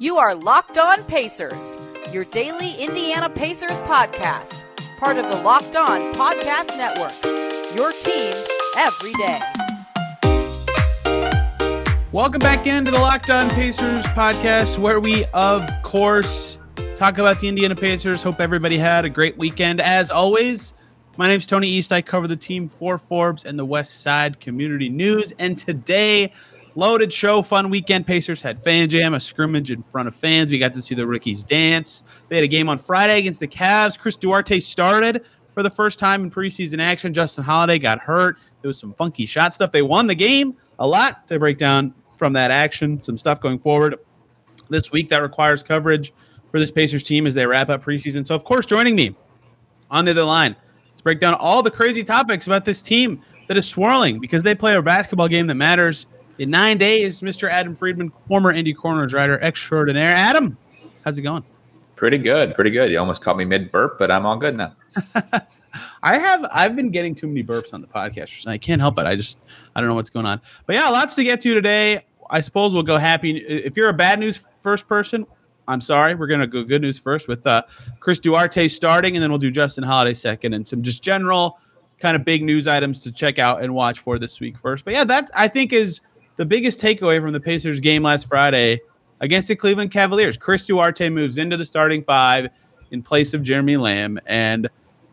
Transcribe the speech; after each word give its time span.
You 0.00 0.16
are 0.18 0.32
Locked 0.32 0.78
On 0.78 1.02
Pacers, 1.06 1.76
your 2.12 2.22
daily 2.26 2.72
Indiana 2.76 3.28
Pacers 3.28 3.80
podcast, 3.80 4.62
part 4.96 5.16
of 5.16 5.24
the 5.28 5.42
Locked 5.42 5.74
On 5.74 6.00
Podcast 6.14 6.68
Network. 6.78 7.12
Your 7.74 7.90
team 7.90 8.32
every 8.76 9.12
day. 9.14 9.40
Welcome 12.12 12.38
back 12.38 12.68
into 12.68 12.92
the 12.92 12.98
Locked 13.00 13.28
On 13.30 13.50
Pacers 13.50 14.04
podcast, 14.06 14.78
where 14.78 15.00
we, 15.00 15.24
of 15.34 15.68
course, 15.82 16.60
talk 16.94 17.18
about 17.18 17.40
the 17.40 17.48
Indiana 17.48 17.74
Pacers. 17.74 18.22
Hope 18.22 18.40
everybody 18.40 18.78
had 18.78 19.04
a 19.04 19.10
great 19.10 19.36
weekend. 19.36 19.80
As 19.80 20.12
always, 20.12 20.74
my 21.16 21.26
name's 21.26 21.44
Tony 21.44 21.66
East. 21.66 21.90
I 21.90 22.02
cover 22.02 22.28
the 22.28 22.36
team 22.36 22.68
for 22.68 22.98
Forbes 22.98 23.44
and 23.44 23.58
the 23.58 23.64
West 23.64 24.02
Side 24.02 24.38
Community 24.38 24.88
News. 24.88 25.34
And 25.40 25.58
today, 25.58 26.32
Loaded 26.78 27.12
show, 27.12 27.42
fun 27.42 27.70
weekend. 27.70 28.06
Pacers 28.06 28.40
had 28.40 28.62
fan 28.62 28.88
jam, 28.88 29.14
a 29.14 29.18
scrimmage 29.18 29.72
in 29.72 29.82
front 29.82 30.06
of 30.06 30.14
fans. 30.14 30.48
We 30.48 30.60
got 30.60 30.72
to 30.74 30.80
see 30.80 30.94
the 30.94 31.08
rookies 31.08 31.42
dance. 31.42 32.04
They 32.28 32.36
had 32.36 32.44
a 32.44 32.48
game 32.48 32.68
on 32.68 32.78
Friday 32.78 33.18
against 33.18 33.40
the 33.40 33.48
Cavs. 33.48 33.98
Chris 33.98 34.16
Duarte 34.16 34.60
started 34.60 35.24
for 35.54 35.64
the 35.64 35.70
first 35.70 35.98
time 35.98 36.22
in 36.22 36.30
preseason 36.30 36.78
action. 36.78 37.12
Justin 37.12 37.42
Holiday 37.42 37.80
got 37.80 37.98
hurt. 37.98 38.38
There 38.62 38.68
was 38.68 38.78
some 38.78 38.94
funky 38.94 39.26
shot 39.26 39.54
stuff. 39.54 39.72
They 39.72 39.82
won 39.82 40.06
the 40.06 40.14
game. 40.14 40.54
A 40.78 40.86
lot 40.86 41.26
to 41.26 41.40
break 41.40 41.58
down 41.58 41.92
from 42.16 42.32
that 42.34 42.52
action. 42.52 43.02
Some 43.02 43.18
stuff 43.18 43.40
going 43.40 43.58
forward 43.58 43.96
this 44.70 44.92
week 44.92 45.08
that 45.08 45.20
requires 45.20 45.64
coverage 45.64 46.12
for 46.52 46.60
this 46.60 46.70
Pacers 46.70 47.02
team 47.02 47.26
as 47.26 47.34
they 47.34 47.44
wrap 47.44 47.70
up 47.70 47.84
preseason. 47.84 48.24
So, 48.24 48.36
of 48.36 48.44
course, 48.44 48.66
joining 48.66 48.94
me 48.94 49.16
on 49.90 50.04
the 50.04 50.12
other 50.12 50.22
line 50.22 50.54
to 50.94 51.02
break 51.02 51.18
down 51.18 51.34
all 51.34 51.60
the 51.60 51.72
crazy 51.72 52.04
topics 52.04 52.46
about 52.46 52.64
this 52.64 52.82
team 52.82 53.20
that 53.48 53.56
is 53.56 53.66
swirling 53.68 54.20
because 54.20 54.44
they 54.44 54.54
play 54.54 54.76
a 54.76 54.82
basketball 54.82 55.26
game 55.26 55.48
that 55.48 55.56
matters 55.56 56.06
in 56.38 56.50
nine 56.50 56.78
days, 56.78 57.20
Mr. 57.20 57.50
Adam 57.50 57.74
Friedman, 57.74 58.10
former 58.26 58.52
Indy 58.52 58.74
Cornrows 58.74 59.14
writer 59.14 59.38
extraordinaire. 59.40 60.14
Adam, 60.14 60.56
how's 61.04 61.18
it 61.18 61.22
going? 61.22 61.44
Pretty 61.96 62.18
good, 62.18 62.54
pretty 62.54 62.70
good. 62.70 62.92
You 62.92 62.98
almost 63.00 63.22
caught 63.22 63.36
me 63.36 63.44
mid 63.44 63.72
burp, 63.72 63.98
but 63.98 64.10
I'm 64.10 64.24
all 64.24 64.36
good 64.36 64.56
now. 64.56 64.74
I 66.02 66.16
have 66.16 66.46
I've 66.52 66.76
been 66.76 66.90
getting 66.90 67.14
too 67.14 67.26
many 67.26 67.42
burps 67.42 67.74
on 67.74 67.80
the 67.80 67.88
podcast. 67.88 68.46
I 68.46 68.56
can't 68.56 68.80
help 68.80 68.98
it. 68.98 69.06
I 69.06 69.16
just 69.16 69.38
I 69.74 69.80
don't 69.80 69.88
know 69.88 69.96
what's 69.96 70.10
going 70.10 70.26
on. 70.26 70.40
But 70.66 70.76
yeah, 70.76 70.88
lots 70.88 71.16
to 71.16 71.24
get 71.24 71.40
to 71.40 71.54
today. 71.54 72.04
I 72.30 72.40
suppose 72.40 72.72
we'll 72.72 72.84
go 72.84 72.98
happy. 72.98 73.38
If 73.38 73.76
you're 73.76 73.88
a 73.88 73.94
bad 73.94 74.20
news 74.20 74.36
first 74.36 74.86
person, 74.86 75.26
I'm 75.66 75.80
sorry. 75.80 76.14
We're 76.14 76.28
gonna 76.28 76.46
go 76.46 76.62
good 76.62 76.82
news 76.82 76.98
first 76.98 77.26
with 77.26 77.44
uh, 77.46 77.62
Chris 77.98 78.20
Duarte 78.20 78.68
starting, 78.68 79.16
and 79.16 79.22
then 79.22 79.30
we'll 79.30 79.38
do 79.38 79.50
Justin 79.50 79.82
Holiday 79.82 80.14
second, 80.14 80.54
and 80.54 80.66
some 80.66 80.82
just 80.82 81.02
general 81.02 81.58
kind 81.98 82.16
of 82.16 82.24
big 82.24 82.44
news 82.44 82.68
items 82.68 83.00
to 83.00 83.12
check 83.12 83.38
out 83.38 83.60
and 83.60 83.74
watch 83.74 83.98
for 83.98 84.18
this 84.18 84.40
week 84.40 84.56
first. 84.56 84.84
But 84.84 84.94
yeah, 84.94 85.04
that 85.04 85.30
I 85.34 85.48
think 85.48 85.72
is 85.72 86.00
the 86.38 86.46
biggest 86.46 86.78
takeaway 86.78 87.20
from 87.20 87.32
the 87.32 87.40
Pacers 87.40 87.80
game 87.80 88.04
last 88.04 88.28
Friday 88.28 88.80
against 89.20 89.48
the 89.48 89.56
Cleveland 89.56 89.90
Cavaliers. 89.90 90.36
Chris 90.36 90.64
Duarte 90.64 91.10
moves 91.10 91.36
into 91.36 91.56
the 91.56 91.64
starting 91.64 92.02
five 92.04 92.48
in 92.92 93.02
place 93.02 93.34
of 93.34 93.42
Jeremy 93.42 93.76
Lamb. 93.76 94.20
And 94.24 94.70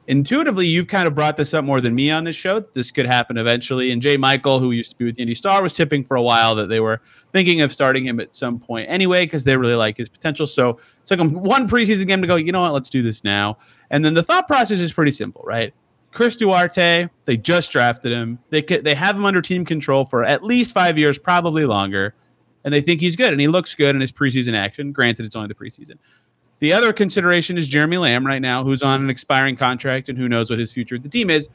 intuitively, 0.08 0.68
you've 0.68 0.88
kind 0.88 1.08
of 1.08 1.16
brought 1.16 1.36
this 1.36 1.56
up 1.56 1.66
more 1.66 1.82
than 1.82 1.96
me 1.96 2.12
on 2.12 2.24
this 2.26 2.36
show. 2.36 2.60
This 2.60 2.92
could 2.92 3.08
happen 3.08 3.38
eventually. 3.38 3.92
And 3.92 4.04
Jay 4.04 4.18
Michael, 4.18 4.60
who 4.60 4.70
used 4.70 4.92
to 4.92 4.98
be 4.98 5.06
with 5.06 5.16
the 5.16 5.24
Indy 5.24 5.34
Star, 5.34 5.64
was 5.64 5.74
tipping 5.74 6.04
for 6.04 6.16
a 6.16 6.22
while 6.22 6.54
that 6.54 6.68
they 6.68 6.80
were 6.80 7.02
thinking 7.32 7.62
of 7.62 7.74
starting 7.74 8.06
him 8.06 8.20
at 8.20 8.36
some 8.36 8.60
point 8.60 8.88
anyway, 8.88 9.26
because 9.26 9.44
they 9.44 9.58
really 9.58 9.74
like 9.74 9.98
his 9.98 10.08
potential. 10.08 10.46
So 10.46 10.70
it 10.70 11.08
took 11.08 11.20
him 11.20 11.34
one 11.34 11.68
preseason 11.68 12.06
game 12.06 12.22
to 12.22 12.28
go, 12.28 12.36
you 12.36 12.52
know 12.52 12.62
what, 12.62 12.74
let's 12.74 12.90
do 12.90 13.02
this 13.02 13.24
now. 13.24 13.58
And 13.90 14.06
then 14.06 14.14
the 14.14 14.24
thought 14.24 14.46
process 14.46 14.80
is 14.80 14.94
pretty 14.94 15.12
simple, 15.12 15.42
right? 15.44 15.74
Chris 16.16 16.38
Duarte, 16.38 17.10
they 17.26 17.38
just 17.38 17.72
drafted 17.72 18.12
him. 18.12 18.40
They 18.50 18.62
they 18.62 18.96
have 18.96 19.18
him 19.18 19.26
under 19.26 19.42
team 19.42 19.66
control 19.66 20.06
for 20.06 20.24
at 20.24 20.44
least 20.44 20.72
five 20.72 20.98
years, 20.98 21.20
probably 21.20 21.66
longer, 21.66 22.16
and 22.64 22.74
they 22.74 22.82
think 22.82 23.02
he's 23.02 23.18
good 23.18 23.32
and 23.32 23.42
he 23.42 23.50
looks 23.50 23.76
good 23.76 23.94
in 23.94 24.02
his 24.02 24.14
preseason 24.14 24.56
action. 24.56 24.94
Granted, 24.94 25.26
it's 25.26 25.36
only 25.36 25.50
the 25.50 25.54
preseason. 25.54 25.98
The 26.60 26.72
other 26.72 26.94
consideration 26.94 27.58
is 27.58 27.68
Jeremy 27.68 27.98
Lamb 27.98 28.26
right 28.26 28.42
now, 28.42 28.64
who's 28.64 28.82
on 28.82 29.04
an 29.04 29.10
expiring 29.10 29.58
contract 29.58 30.08
and 30.08 30.18
who 30.18 30.30
knows 30.30 30.50
what 30.50 30.58
his 30.58 30.72
future 30.72 30.96
at 30.96 31.04
the 31.04 31.10
team 31.10 31.30
is. 31.30 31.50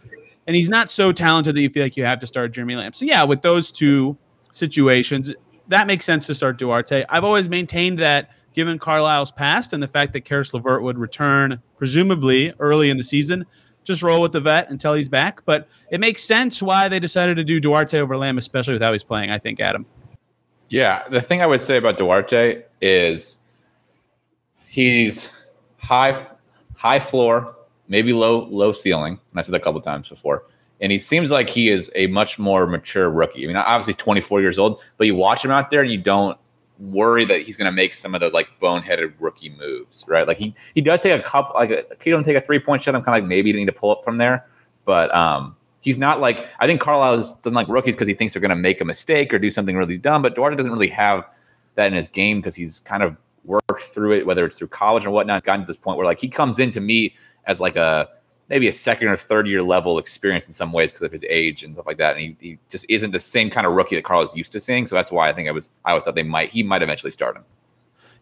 And 0.47 0.55
he's 0.55 0.69
not 0.69 0.91
so 0.91 1.11
talented 1.11 1.57
that 1.57 1.61
you 1.63 1.71
feel 1.71 1.83
like 1.83 1.97
you 1.97 2.05
have 2.05 2.19
to 2.19 2.27
start 2.27 2.53
Jeremy 2.53 2.77
Lamb. 2.77 2.93
So 2.93 3.07
yeah, 3.07 3.25
with 3.25 3.41
those 3.41 3.73
two 3.73 4.17
situations, 4.53 5.33
that 5.69 5.87
makes 5.87 6.05
sense 6.05 6.27
to 6.27 6.35
start 6.35 6.59
Duarte. 6.59 7.05
I've 7.09 7.25
always 7.25 7.49
maintained 7.49 7.99
that 8.01 8.31
given 8.53 8.79
Carlisle's 8.79 9.33
past 9.33 9.73
and 9.73 9.83
the 9.83 9.89
fact 9.89 10.13
that 10.13 10.23
Caris 10.27 10.53
LeVert 10.53 10.83
would 10.83 10.99
return 10.99 11.63
presumably 11.79 12.53
early 12.59 12.91
in 12.91 12.99
the 12.99 13.03
season, 13.03 13.47
just 13.85 14.03
roll 14.03 14.21
with 14.21 14.33
the 14.33 14.41
vet 14.41 14.71
until 14.71 14.95
he's 14.95 15.09
back. 15.09 15.45
But 15.45 15.69
it 15.91 16.01
makes 16.01 16.23
sense 16.23 16.63
why 16.63 16.89
they 16.89 16.99
decided 16.99 17.37
to 17.37 17.45
do 17.45 17.61
Duarte 17.61 17.99
over 17.99 18.17
Lamb, 18.17 18.39
especially 18.39 18.75
with 18.75 18.83
how 18.83 18.93
he's 18.93 19.05
playing. 19.05 19.31
I 19.31 19.39
think 19.39 19.61
Adam. 19.61 19.87
Yeah, 20.69 21.07
the 21.09 21.21
thing 21.21 21.43
I 21.43 21.47
would 21.47 21.63
say 21.63 21.77
about 21.77 21.99
Duarte 21.99 22.63
is 22.81 23.39
he's 24.67 25.33
high 25.79 26.27
high 26.77 27.01
floor, 27.01 27.57
maybe 27.89 28.13
low 28.13 28.47
low 28.47 28.73
ceiling. 28.73 29.19
And 29.31 29.41
I 29.41 29.43
said 29.43 29.53
that 29.53 29.61
a 29.61 29.65
couple 29.65 29.81
times 29.81 30.09
before. 30.09 30.45
And 30.81 30.91
he 30.91 30.99
seems 30.99 31.31
like 31.31 31.51
he 31.51 31.69
is 31.69 31.91
a 31.95 32.07
much 32.07 32.39
more 32.39 32.67
mature 32.67 33.11
rookie. 33.11 33.45
I 33.45 33.47
mean, 33.47 33.57
obviously 33.57 33.93
24 33.95 34.41
years 34.41 34.59
old, 34.59 34.81
but 34.97 35.07
you 35.07 35.15
watch 35.15 35.45
him 35.45 35.51
out 35.51 35.71
there 35.71 35.83
and 35.83 35.91
you 35.91 35.99
don't 35.99 36.39
worry 36.81 37.25
that 37.27 37.43
he's 37.43 37.57
going 37.57 37.67
to 37.67 37.73
make 37.73 37.95
some 37.95 38.15
of 38.15 38.21
the 38.21 38.31
like 38.31 38.49
boneheaded 38.61 39.13
rookie 39.19 39.51
moves, 39.51 40.05
right? 40.09 40.27
Like 40.27 40.39
he 40.39 40.55
he 40.75 40.81
does 40.81 41.01
take 41.01 41.19
a 41.19 41.23
couple, 41.23 41.55
like 41.55 42.03
he 42.03 42.11
don't 42.11 42.25
take 42.25 42.37
a 42.37 42.41
three 42.41 42.59
point 42.59 42.83
shot. 42.83 42.95
I'm 42.95 43.03
kind 43.03 43.17
of 43.17 43.23
like 43.23 43.29
maybe 43.29 43.53
he 43.53 43.59
need 43.59 43.67
to 43.67 43.73
pull 43.73 43.91
up 43.91 44.05
from 44.05 44.19
there, 44.19 44.47
but 44.85 45.15
um, 45.15 45.57
he's 45.81 45.99
not 45.99 46.21
like 46.21 46.49
I 46.59 46.67
think 46.67 46.81
Carlisle 46.81 47.39
doesn't 47.43 47.55
like 47.55 47.69
rookies 47.69 47.95
because 47.95 48.09
he 48.09 48.15
thinks 48.15 48.35
they're 48.35 48.41
going 48.41 48.51
to 48.51 48.57
make 48.57 48.81
a 48.81 48.85
mistake 48.85 49.33
or 49.33 49.39
do 49.39 49.51
something 49.51 49.77
really 49.77 49.99
dumb. 49.99 50.23
But 50.23 50.35
Duarte 50.35 50.57
doesn't 50.57 50.73
really 50.73 50.89
have 50.89 51.25
that 51.75 51.87
in 51.87 51.95
his 51.95 52.09
game 52.09 52.39
because 52.39 52.55
he's 52.55 52.81
kind 52.81 53.03
of 53.03 53.17
worked 53.45 53.83
through 53.83 54.13
it, 54.13 54.27
whether 54.27 54.45
it's 54.45 54.57
through 54.57 54.69
college 54.69 55.07
or 55.07 55.11
whatnot. 55.11 55.43
He's 55.43 55.47
Gotten 55.47 55.63
to 55.63 55.67
this 55.67 55.77
point 55.77 55.97
where 55.97 56.07
like 56.07 56.21
he 56.21 56.29
comes 56.29 56.59
into 56.59 56.81
me 56.81 57.15
as 57.47 57.61
like 57.61 57.77
a 57.77 58.09
maybe 58.51 58.67
a 58.67 58.73
second 58.73 59.09
or 59.09 59.17
third 59.17 59.47
year 59.47 59.63
level 59.63 59.99
experience 59.99 60.45
in 60.47 60.53
some 60.53 60.73
ways 60.73 60.91
because 60.93 61.03
of 61.03 61.13
his 61.13 61.25
age 61.29 61.63
and 61.63 61.75
stuff 61.75 61.87
like 61.87 61.97
that. 61.99 62.17
And 62.17 62.21
he, 62.21 62.37
he 62.41 62.59
just 62.69 62.85
isn't 62.89 63.13
the 63.13 63.21
same 63.21 63.49
kind 63.49 63.67
of 63.67 63.73
rookie 63.73 63.95
that 63.95 64.05
Carl 64.05 64.23
is 64.23 64.35
used 64.35 64.53
to 64.53 64.61
seeing. 64.61 64.87
So 64.87 64.97
that's 64.97 65.13
why 65.13 65.31
I 65.31 65.33
think 65.33 65.49
I 65.49 65.53
was 65.53 65.71
I 65.85 65.91
always 65.91 66.05
thought 66.05 66.17
they 66.17 66.25
might 66.25 66.51
he 66.51 66.63
might 66.63 66.83
eventually 66.83 67.13
start 67.13 67.37
him. 67.37 67.45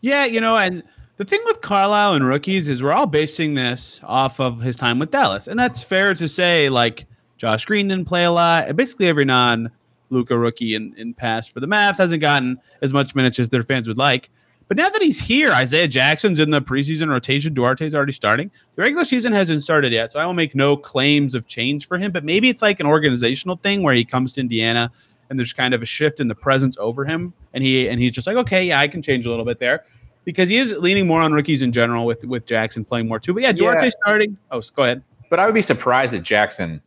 Yeah, 0.01 0.27
you 0.27 0.41
know, 0.41 0.57
and 0.57 0.85
the 1.17 1.25
thing 1.25 1.41
with 1.47 1.63
Carlisle 1.63 2.15
and 2.15 2.25
rookies 2.25 2.69
is 2.69 2.83
we're 2.83 2.93
all 2.93 3.07
basing 3.07 3.55
this 3.55 4.01
off 4.05 4.39
of 4.39 4.61
his 4.61 4.77
time 4.77 5.01
with 5.01 5.11
Dallas. 5.11 5.49
And 5.49 5.59
that's 5.59 5.83
fair 5.83 6.15
to 6.15 6.29
say, 6.29 6.69
like 6.69 7.07
Josh 7.39 7.65
Green 7.65 7.89
didn't 7.89 8.07
play 8.07 8.25
a 8.25 8.31
lot. 8.31 8.69
And 8.69 8.77
Basically 8.77 9.09
every 9.09 9.25
non 9.25 9.71
Luka 10.11 10.39
rookie 10.39 10.75
in, 10.75 10.95
in 10.97 11.15
past 11.15 11.51
for 11.51 11.61
the 11.61 11.67
Mavs 11.67 11.99
hasn't 11.99 12.21
gotten 12.21 12.59
as 12.83 12.93
much 12.93 13.15
minutes 13.15 13.39
as 13.39 13.49
their 13.49 13.63
fans 13.63 13.89
would 13.89 13.99
like. 13.99 14.31
But 14.69 14.77
now 14.77 14.91
that 14.91 15.01
he's 15.01 15.19
here, 15.19 15.51
Isaiah 15.51 15.89
Jackson's 15.89 16.39
in 16.39 16.51
the 16.51 16.61
preseason 16.61 17.09
rotation. 17.09 17.55
Duarte's 17.55 17.95
already 17.95 18.13
starting. 18.13 18.51
The 18.77 18.83
regular 18.83 19.07
season 19.07 19.33
hasn't 19.33 19.63
started 19.63 19.93
yet, 19.93 20.13
so 20.13 20.21
I 20.21 20.27
will 20.27 20.35
make 20.35 20.55
no 20.55 20.77
claims 20.77 21.35
of 21.35 21.47
change 21.47 21.89
for 21.89 21.97
him. 21.97 22.13
But 22.13 22.23
maybe 22.23 22.51
it's 22.51 22.61
like 22.61 22.79
an 22.79 22.87
organizational 22.87 23.57
thing 23.57 23.83
where 23.83 23.95
he 23.95 24.05
comes 24.05 24.35
to 24.35 24.41
Indiana 24.41 24.93
and 25.31 25.39
there's 25.39 25.53
kind 25.53 25.75
of 25.75 25.83
a 25.83 25.87
shift 25.87 26.21
in 26.21 26.29
the 26.29 26.35
presence 26.35 26.77
over 26.79 27.05
him, 27.05 27.33
and 27.55 27.65
he 27.65 27.89
and 27.89 28.01
he's 28.01 28.13
just 28.13 28.27
like, 28.27 28.37
okay, 28.37 28.65
yeah, 28.65 28.81
I 28.81 28.89
can 28.89 29.03
change 29.03 29.27
a 29.27 29.31
little 29.31 29.45
bit 29.45 29.59
there 29.59 29.85
because 30.25 30.49
he 30.49 30.59
is 30.59 30.73
leaning 30.73 31.07
more 31.07 31.23
on 31.23 31.33
rookies 31.33 31.63
in 31.63 31.73
general 31.73 32.05
with 32.05 32.25
with 32.25 32.47
Jackson 32.47 32.85
playing 32.85 33.09
more 33.09 33.19
too. 33.19 33.35
But 33.35 33.43
yeah, 33.43 33.53
Duarte 33.53 33.85
yeah. 33.85 33.91
starting. 34.03 34.39
Oh, 34.51 34.61
go 34.75 34.83
ahead. 34.85 35.03
But 35.31 35.39
I 35.39 35.47
would 35.47 35.55
be 35.55 35.63
surprised 35.63 36.13
that 36.13 36.23
Jackson 36.23 36.83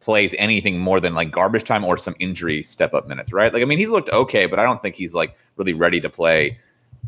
plays 0.00 0.34
anything 0.38 0.78
more 0.78 0.98
than 0.98 1.14
like 1.14 1.30
garbage 1.30 1.64
time 1.64 1.84
or 1.84 1.96
some 1.96 2.14
injury 2.18 2.62
step 2.62 2.94
up 2.94 3.06
minutes, 3.06 3.32
right? 3.32 3.52
Like, 3.52 3.62
I 3.62 3.66
mean, 3.66 3.78
he's 3.78 3.90
looked 3.90 4.08
okay, 4.10 4.46
but 4.46 4.58
I 4.58 4.64
don't 4.64 4.80
think 4.80 4.94
he's 4.94 5.14
like 5.14 5.36
really 5.56 5.74
ready 5.74 6.00
to 6.00 6.08
play 6.08 6.58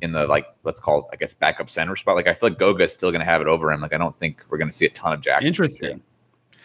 in 0.01 0.13
the 0.13 0.27
like 0.27 0.47
let's 0.65 0.81
call 0.81 1.01
it 1.01 1.05
I 1.13 1.17
guess 1.17 1.35
backup 1.35 1.71
center 1.71 1.97
spot. 1.97 2.17
Like 2.17 2.27
I 2.27 2.35
feel 2.35 2.49
like 2.51 2.59
Goga 2.59 2.85
is 2.85 2.93
still 2.93 3.11
going 3.11 3.21
to 3.21 3.25
have 3.25 3.41
it 3.41 3.47
over 3.47 3.71
him. 3.71 3.81
Like 3.81 3.93
I 3.93 3.99
don't 3.99 4.19
think 4.19 4.43
we're 4.49 4.59
going 4.59 4.71
to 4.71 4.77
see 4.77 4.87
a 4.87 4.91
ton 4.91 5.13
of 5.13 5.21
Jackson. 5.21 5.47
Interesting. 5.47 6.03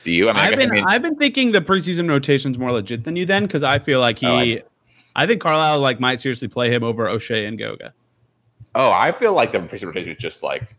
Do 0.04 0.12
you? 0.12 0.30
I 0.30 0.34
mean, 0.34 0.42
I've 0.42 0.58
been 0.58 0.72
I 0.72 0.74
mean, 0.74 0.86
I've 0.88 1.02
been 1.02 1.16
thinking 1.18 1.52
the 1.52 1.60
preseason 1.60 2.10
rotation 2.10 2.52
is 2.52 2.58
more 2.58 2.72
legit 2.72 3.04
than 3.04 3.16
you 3.16 3.26
then 3.26 3.44
because 3.44 3.64
I 3.64 3.80
feel 3.80 4.00
like 4.00 4.20
he, 4.20 4.28
oh, 4.28 4.38
I, 4.38 4.64
I, 5.16 5.28
think 5.28 5.42
Carlisle 5.42 5.80
like 5.82 6.00
might 6.00 6.22
seriously 6.22 6.48
play 6.48 6.72
him 6.72 6.84
over 6.84 7.08
Oshae 7.08 7.46
and 7.46 7.58
Goga. 7.58 7.94
Oh, 8.74 8.92
I 8.92 9.12
feel 9.12 9.34
like 9.34 9.52
the 9.52 9.60
preseason 9.60 9.88
rotation 9.88 10.14
is 10.14 10.18
just 10.18 10.44
like 10.44 10.77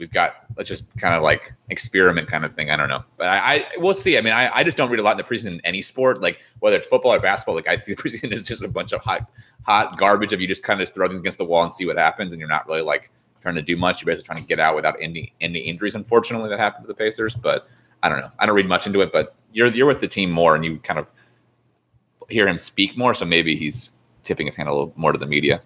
we've 0.00 0.10
got 0.10 0.46
let's 0.56 0.68
just 0.68 0.96
kind 0.96 1.14
of 1.14 1.22
like 1.22 1.52
experiment 1.68 2.26
kind 2.26 2.44
of 2.44 2.54
thing. 2.54 2.70
I 2.70 2.76
don't 2.76 2.88
know, 2.88 3.04
but 3.16 3.28
I, 3.28 3.38
I 3.38 3.66
we'll 3.76 3.94
see. 3.94 4.18
I 4.18 4.22
mean, 4.22 4.32
I, 4.32 4.50
I 4.52 4.64
just 4.64 4.76
don't 4.76 4.90
read 4.90 4.98
a 4.98 5.02
lot 5.02 5.12
in 5.12 5.18
the 5.18 5.22
preseason 5.22 5.52
in 5.52 5.60
any 5.62 5.82
sport, 5.82 6.20
like 6.20 6.40
whether 6.58 6.76
it's 6.76 6.88
football 6.88 7.12
or 7.12 7.20
basketball. 7.20 7.54
Like 7.54 7.68
I 7.68 7.76
think 7.76 7.96
the 8.02 8.02
preseason 8.02 8.32
is 8.32 8.44
just 8.44 8.62
a 8.62 8.68
bunch 8.68 8.92
of 8.92 9.02
hot 9.02 9.30
hot 9.62 9.96
garbage 9.98 10.32
of 10.32 10.40
you 10.40 10.48
just 10.48 10.64
kind 10.64 10.80
of 10.80 10.88
throw 10.88 11.06
things 11.06 11.20
against 11.20 11.38
the 11.38 11.44
wall 11.44 11.62
and 11.62 11.72
see 11.72 11.86
what 11.86 11.98
happens, 11.98 12.32
and 12.32 12.40
you're 12.40 12.48
not 12.48 12.66
really 12.66 12.82
like 12.82 13.12
trying 13.42 13.54
to 13.54 13.62
do 13.62 13.76
much. 13.76 14.00
You're 14.00 14.06
basically 14.06 14.26
trying 14.26 14.42
to 14.42 14.48
get 14.48 14.58
out 14.58 14.74
without 14.74 14.96
any 15.00 15.32
any 15.40 15.60
injuries. 15.60 15.94
Unfortunately, 15.94 16.48
that 16.48 16.58
happened 16.58 16.84
to 16.84 16.88
the 16.88 16.94
Pacers, 16.94 17.36
but 17.36 17.68
I 18.02 18.08
don't 18.08 18.18
know. 18.18 18.30
I 18.38 18.46
don't 18.46 18.56
read 18.56 18.68
much 18.68 18.86
into 18.86 19.02
it, 19.02 19.12
but 19.12 19.36
you're 19.52 19.68
you're 19.68 19.86
with 19.86 20.00
the 20.00 20.08
team 20.08 20.30
more, 20.30 20.56
and 20.56 20.64
you 20.64 20.78
kind 20.78 20.98
of 20.98 21.06
hear 22.30 22.48
him 22.48 22.58
speak 22.58 22.96
more, 22.96 23.12
so 23.12 23.24
maybe 23.24 23.54
he's 23.54 23.90
tipping 24.22 24.46
his 24.46 24.56
hand 24.56 24.68
a 24.68 24.72
little 24.72 24.92
more 24.96 25.12
to 25.12 25.18
the 25.18 25.26
media 25.26 25.60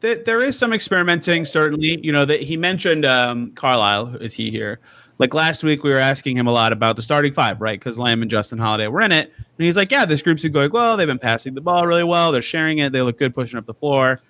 there 0.00 0.42
is 0.42 0.58
some 0.58 0.72
experimenting, 0.72 1.44
certainly. 1.44 2.00
You 2.04 2.12
know 2.12 2.24
that 2.24 2.42
he 2.42 2.56
mentioned 2.56 3.04
um, 3.04 3.52
Carlisle. 3.52 4.16
Is 4.16 4.34
he 4.34 4.50
here? 4.50 4.80
Like 5.18 5.32
last 5.32 5.64
week, 5.64 5.82
we 5.82 5.90
were 5.90 5.98
asking 5.98 6.36
him 6.36 6.46
a 6.46 6.52
lot 6.52 6.72
about 6.72 6.96
the 6.96 7.02
starting 7.02 7.32
five, 7.32 7.60
right? 7.60 7.80
Because 7.80 7.98
Lamb 7.98 8.20
and 8.20 8.30
Justin 8.30 8.58
Holiday 8.58 8.86
were 8.88 9.00
in 9.00 9.12
it, 9.12 9.32
and 9.36 9.64
he's 9.64 9.76
like, 9.76 9.90
"Yeah, 9.90 10.04
this 10.04 10.22
group's 10.22 10.44
going 10.44 10.70
well. 10.70 10.96
They've 10.96 11.06
been 11.06 11.18
passing 11.18 11.54
the 11.54 11.60
ball 11.60 11.86
really 11.86 12.04
well. 12.04 12.32
They're 12.32 12.42
sharing 12.42 12.78
it. 12.78 12.92
They 12.92 13.02
look 13.02 13.18
good 13.18 13.34
pushing 13.34 13.58
up 13.58 13.66
the 13.66 13.74
floor." 13.74 14.20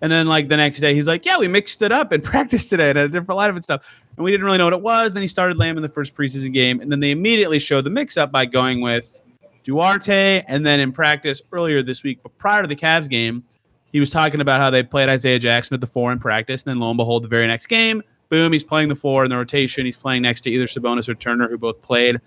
And 0.00 0.12
then 0.12 0.28
like 0.28 0.48
the 0.48 0.56
next 0.56 0.78
day, 0.78 0.94
he's 0.94 1.08
like, 1.08 1.24
"Yeah, 1.24 1.38
we 1.38 1.48
mixed 1.48 1.82
it 1.82 1.90
up 1.90 2.12
and 2.12 2.22
practiced 2.24 2.70
today 2.70 2.90
and 2.90 2.98
a 2.98 3.08
different 3.08 3.38
lineup 3.38 3.56
and 3.56 3.64
stuff." 3.64 4.02
And 4.16 4.24
we 4.24 4.30
didn't 4.30 4.46
really 4.46 4.58
know 4.58 4.66
what 4.66 4.74
it 4.74 4.82
was. 4.82 5.12
Then 5.12 5.22
he 5.22 5.28
started 5.28 5.58
Lamb 5.58 5.76
in 5.76 5.82
the 5.82 5.88
first 5.88 6.14
preseason 6.14 6.52
game, 6.52 6.80
and 6.80 6.90
then 6.92 7.00
they 7.00 7.10
immediately 7.10 7.58
showed 7.58 7.84
the 7.84 7.90
mix-up 7.90 8.30
by 8.30 8.46
going 8.46 8.80
with 8.80 9.20
Duarte, 9.64 10.44
and 10.48 10.64
then 10.64 10.80
in 10.80 10.92
practice 10.92 11.42
earlier 11.52 11.82
this 11.82 12.02
week, 12.02 12.20
but 12.22 12.36
prior 12.38 12.62
to 12.62 12.68
the 12.68 12.74
Cavs 12.74 13.08
game, 13.08 13.44
he 13.92 14.00
was 14.00 14.10
talking 14.10 14.40
about 14.40 14.60
how 14.60 14.70
they 14.70 14.82
played 14.82 15.08
Isaiah 15.08 15.38
Jackson 15.38 15.74
at 15.74 15.80
the 15.80 15.86
four 15.86 16.12
in 16.12 16.18
practice, 16.18 16.62
and 16.62 16.70
then 16.70 16.80
lo 16.80 16.90
and 16.90 16.96
behold, 16.96 17.24
the 17.24 17.28
very 17.28 17.46
next 17.46 17.66
game, 17.66 18.02
boom, 18.28 18.52
he's 18.52 18.64
playing 18.64 18.88
the 18.88 18.96
four 18.96 19.24
in 19.24 19.30
the 19.30 19.36
rotation. 19.36 19.84
He's 19.84 19.96
playing 19.96 20.22
next 20.22 20.42
to 20.42 20.50
either 20.50 20.66
Sabonis 20.66 21.08
or 21.08 21.14
Turner, 21.14 21.48
who 21.48 21.58
both 21.58 21.80
played 21.80 22.20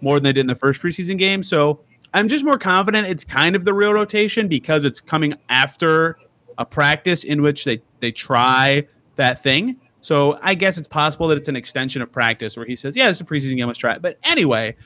more 0.00 0.16
than 0.16 0.24
they 0.24 0.32
did 0.32 0.40
in 0.40 0.46
the 0.46 0.54
first 0.54 0.80
preseason 0.80 1.18
game. 1.18 1.42
So 1.42 1.80
I'm 2.14 2.28
just 2.28 2.44
more 2.44 2.58
confident 2.58 3.06
it's 3.06 3.24
kind 3.24 3.56
of 3.56 3.64
the 3.64 3.74
real 3.74 3.92
rotation 3.92 4.48
because 4.48 4.84
it's 4.84 5.00
coming 5.00 5.34
after 5.48 6.18
a 6.58 6.64
practice 6.64 7.24
in 7.24 7.42
which 7.42 7.64
they 7.64 7.82
they 8.00 8.12
try 8.12 8.86
that 9.16 9.42
thing. 9.42 9.76
So 10.00 10.38
I 10.42 10.54
guess 10.54 10.78
it's 10.78 10.88
possible 10.88 11.28
that 11.28 11.38
it's 11.38 11.48
an 11.48 11.56
extension 11.56 12.02
of 12.02 12.10
practice 12.10 12.56
where 12.56 12.66
he 12.66 12.76
says, 12.76 12.96
"Yeah, 12.96 13.10
it's 13.10 13.20
a 13.20 13.24
preseason 13.24 13.56
game. 13.56 13.66
Let's 13.66 13.78
try 13.78 13.94
it." 13.94 14.02
But 14.02 14.18
anyway, 14.22 14.76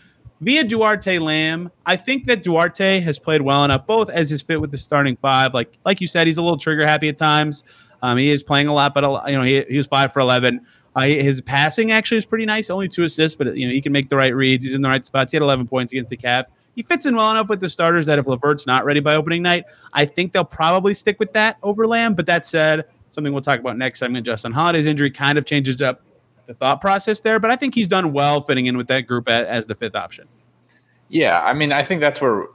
via 0.43 0.65
Duarte 0.65 1.19
Lamb, 1.19 1.71
I 1.87 1.97
think 1.97 2.27
that 2.27 2.43
Duarte 2.43 3.01
has 3.01 3.19
played 3.19 3.43
well 3.43 3.65
enough, 3.65 3.87
both 3.87 4.11
as 4.11 4.29
his 4.29 4.43
fit 4.43 4.61
with 4.61 4.73
the 4.73 4.79
starting 4.79 5.17
five. 5.17 5.55
Like 5.55 5.79
like 5.85 6.01
you 6.01 6.07
said, 6.07 6.27
he's 6.27 6.37
a 6.37 6.43
little 6.43 6.59
trigger 6.59 6.87
happy 6.87 7.09
at 7.09 7.17
times. 7.17 7.65
Um, 8.03 8.19
he 8.19 8.31
is 8.31 8.43
playing 8.43 8.67
a 8.67 8.75
lot, 8.75 8.93
but 8.93 9.05
you 9.29 9.37
know 9.37 9.45
he, 9.45 9.63
he 9.69 9.77
was 9.77 9.87
five 9.87 10.13
for 10.13 10.21
eleven. 10.21 10.67
Uh, 10.95 11.03
his 11.03 11.41
passing 11.41 11.91
actually 11.91 12.19
is 12.19 12.27
pretty 12.27 12.45
nice, 12.45 12.69
only 12.69 12.87
two 12.87 13.05
assists, 13.05 13.37
but 13.37 13.57
you 13.57 13.67
know 13.67 13.73
he 13.73 13.81
can 13.81 13.93
make 13.93 14.09
the 14.09 14.17
right 14.17 14.35
reads. 14.35 14.65
He's 14.65 14.75
in 14.75 14.83
the 14.83 14.89
right 14.89 15.05
spots. 15.05 15.33
He 15.33 15.37
had 15.37 15.43
11 15.43 15.67
points 15.67 15.91
against 15.93 16.11
the 16.11 16.19
Cavs. 16.19 16.53
He 16.75 16.83
fits 16.83 17.07
in 17.07 17.17
well 17.17 17.31
enough 17.31 17.49
with 17.49 17.61
the 17.61 17.71
starters 17.71 18.05
that 18.07 18.19
if 18.19 18.27
LeVert's 18.27 18.67
not 18.67 18.85
ready 18.85 19.01
by 19.01 19.15
opening 19.15 19.43
night, 19.43 19.65
I 19.95 20.05
think 20.05 20.33
they'll 20.33 20.45
probably 20.45 20.93
stick 20.93 21.19
with 21.19 21.33
that 21.33 21.57
over 21.63 21.87
Lamb. 21.87 22.15
But 22.15 22.27
that 22.27 22.45
said, 22.45 22.85
something 23.09 23.33
we'll 23.33 23.41
talk 23.41 23.59
about 23.59 23.79
next 23.79 24.01
segment. 24.01 24.27
Justin 24.27 24.53
Holiday's 24.53 24.85
injury 24.85 25.11
kind 25.11 25.39
of 25.39 25.47
changes 25.47 25.81
up 25.81 26.03
the 26.53 26.59
thought 26.59 26.81
process 26.81 27.21
there, 27.21 27.41
but 27.41 27.51
I 27.51 27.57
think 27.57 27.75
he's 27.75 27.87
done 27.87 28.13
well 28.13 28.41
fitting 28.43 28.67
in 28.67 28.77
with 28.77 28.89
that 28.89 29.03
group 29.03 29.29
as 29.29 29.67
the 29.67 29.75
fifth 29.75 29.95
option. 29.95 30.29
Yeah, 31.09 31.43
I 31.43 31.53
mean, 31.53 31.73
I 31.73 31.83
think 31.83 32.01
that's 32.01 32.21
where, 32.21 32.47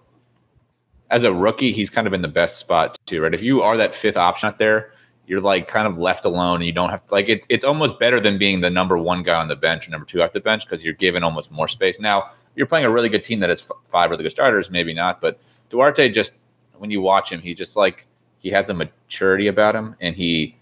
as 1.10 1.24
a 1.24 1.34
rookie, 1.34 1.72
he's 1.72 1.90
kind 1.90 2.08
of 2.08 2.14
in 2.14 2.22
the 2.22 2.28
best 2.28 2.58
spot 2.58 2.98
too, 3.06 3.22
right? 3.22 3.34
If 3.34 3.42
you 3.42 3.62
are 3.62 3.78
that 3.78 3.96
fifth 3.96 4.18
option 4.18 4.48
out 4.48 4.60
there, 4.60 4.92
you're 5.26 5.42
like 5.42 5.68
kind 5.68 5.88
of 5.88 5.98
left 5.98 6.26
alone 6.26 6.58
and 6.58 6.66
you 6.66 6.72
don't 6.72 6.90
have 6.90 7.02
like 7.12 7.28
it, 7.28 7.46
it's 7.50 7.66
almost 7.66 8.00
better 8.00 8.20
than 8.20 8.38
being 8.38 8.62
the 8.62 8.70
number 8.70 8.98
one 8.98 9.24
guy 9.24 9.36
on 9.36 9.50
the 9.50 9.58
bench 9.58 9.88
or 9.88 9.92
number 9.92 10.06
two 10.06 10.22
off 10.22 10.32
the 10.32 10.40
bench 10.40 10.66
because 10.66 10.86
you're 10.86 10.94
given 10.94 11.22
almost 11.22 11.52
more 11.52 11.68
space. 11.68 12.00
Now 12.00 12.32
you're 12.56 12.66
playing 12.66 12.86
a 12.86 12.90
really 12.90 13.10
good 13.10 13.26
team 13.26 13.42
that 13.42 13.50
has 13.50 13.62
f- 13.62 13.78
five 13.90 14.10
really 14.10 14.24
good 14.24 14.32
starters, 14.32 14.70
maybe 14.70 14.94
not, 14.94 15.20
but 15.20 15.38
Duarte 15.70 16.10
just 16.10 16.36
when 16.78 16.92
you 16.92 17.02
watch 17.02 17.30
him, 17.30 17.42
he 17.42 17.54
just 17.54 17.76
like 17.76 18.08
he 18.40 18.50
has 18.52 18.70
a 18.70 18.74
maturity 18.74 19.48
about 19.48 19.76
him 19.76 19.96
and 20.00 20.16
he 20.16 20.58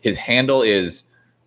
his 0.00 0.16
handle 0.16 0.62
is 0.62 1.04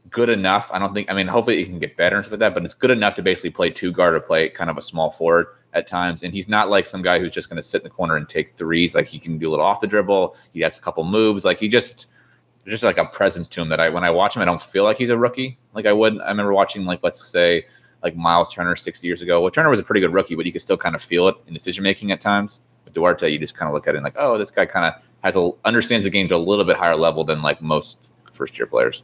good 0.10 0.30
enough. 0.30 0.70
I 0.72 0.80
don't 0.80 0.94
think 0.94 1.10
I 1.10 1.14
mean 1.14 1.28
hopefully 1.28 1.58
he 1.58 1.66
can 1.66 1.80
get 1.80 1.98
better 1.98 2.18
and 2.18 2.26
stuff 2.26 2.34
like 2.34 2.40
that, 2.40 2.54
but 2.54 2.64
it's 2.66 2.74
good 2.74 2.92
enough 2.92 3.16
to 3.16 3.22
basically 3.22 3.50
play 3.52 3.70
two 3.70 3.92
guard 3.92 4.14
or 4.14 4.20
play 4.20 4.50
kind 4.50 4.70
of 4.70 4.78
a 4.78 4.82
small 4.82 5.12
forward 5.12 5.48
at 5.74 5.88
times. 5.88 6.24
And 6.24 6.34
he's 6.34 6.48
not 6.48 6.70
like 6.70 6.88
some 6.88 7.02
guy 7.02 7.20
who's 7.20 7.34
just 7.34 7.50
going 7.50 7.58
to 7.58 7.64
sit 7.64 7.82
in 7.82 7.84
the 7.84 7.90
corner 7.90 8.16
and 8.16 8.28
take 8.28 8.56
threes. 8.56 8.96
Like 8.96 9.08
he 9.08 9.20
can 9.20 9.38
do 9.38 9.50
a 9.50 9.52
little 9.52 9.66
off 9.66 9.82
the 9.82 9.88
dribble. 9.88 10.36
He 10.54 10.62
has 10.62 10.78
a 10.78 10.82
couple 10.82 11.04
moves. 11.04 11.46
Like 11.46 11.60
he 11.60 11.68
just 11.68 12.08
just 12.66 12.84
like 12.84 12.98
a 12.98 13.06
presence 13.06 13.48
to 13.48 13.62
him 13.62 13.70
that 13.70 13.80
I 13.80 13.90
when 13.90 14.04
I 14.04 14.10
watch 14.10 14.36
him, 14.36 14.42
I 14.42 14.46
don't 14.46 14.62
feel 14.62 14.84
like 14.84 14.98
he's 14.98 15.10
a 15.10 15.18
rookie. 15.18 15.58
Like 15.74 15.86
I 15.86 15.94
would. 15.94 16.20
I 16.20 16.30
remember 16.30 16.54
watching 16.54 16.86
like 16.86 17.00
let's 17.04 17.26
say 17.26 17.66
like 18.04 18.16
Miles 18.16 18.54
Turner 18.54 18.76
six 18.76 19.04
years 19.04 19.22
ago. 19.22 19.42
Well, 19.42 19.52
Turner 19.52 19.70
was 19.70 19.80
a 19.80 19.84
pretty 19.84 20.02
good 20.02 20.14
rookie, 20.14 20.36
but 20.36 20.46
you 20.46 20.52
could 20.52 20.62
still 20.62 20.78
kind 20.78 20.96
of 20.96 21.02
feel 21.02 21.28
it 21.28 21.36
in 21.48 21.54
decision 21.54 21.84
making 21.84 22.12
at 22.12 22.22
times. 22.22 22.62
With 22.86 22.94
Duarte, 22.94 23.30
you 23.30 23.40
just 23.40 23.58
kind 23.58 23.68
of 23.68 23.74
look 23.74 23.88
at 23.88 23.96
it 23.96 23.98
and 23.98 24.04
like, 24.04 24.16
oh, 24.18 24.38
this 24.38 24.52
guy 24.52 24.66
kind 24.66 24.86
of 24.86 25.02
has 25.24 25.36
a 25.36 25.52
understands 25.66 26.04
the 26.04 26.10
game 26.10 26.28
to 26.30 26.36
a 26.36 26.38
little 26.38 26.64
bit 26.64 26.78
higher 26.78 26.96
level 26.96 27.24
than 27.24 27.42
like 27.42 27.62
most 27.62 28.08
first 28.32 28.58
year 28.58 28.68
players. 28.68 29.04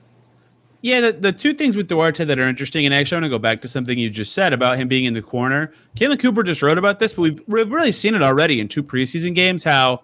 Yeah, 0.84 1.00
the, 1.00 1.14
the 1.14 1.32
two 1.32 1.54
things 1.54 1.78
with 1.78 1.88
Duarte 1.88 2.26
that 2.26 2.38
are 2.38 2.48
interesting, 2.48 2.86
and 2.86 2.94
actually 2.94 3.16
I 3.16 3.20
want 3.20 3.24
to 3.24 3.30
go 3.30 3.40
back 3.40 3.62
to 3.62 3.70
something 3.70 3.98
you 3.98 4.10
just 4.10 4.34
said 4.34 4.52
about 4.52 4.78
him 4.78 4.90
being 4.90 5.06
in 5.06 5.14
the 5.14 5.22
corner. 5.22 5.72
Caitlin 5.96 6.20
Cooper 6.20 6.44
just 6.44 6.62
wrote 6.62 6.78
about 6.78 7.00
this, 7.00 7.14
but 7.14 7.22
we've, 7.22 7.42
we've 7.48 7.72
really 7.72 7.94
seen 7.94 8.16
it 8.16 8.22
already 8.22 8.60
in 8.60 8.68
two 8.68 8.84
preseason 8.84 9.34
games 9.34 9.64
how, 9.64 10.02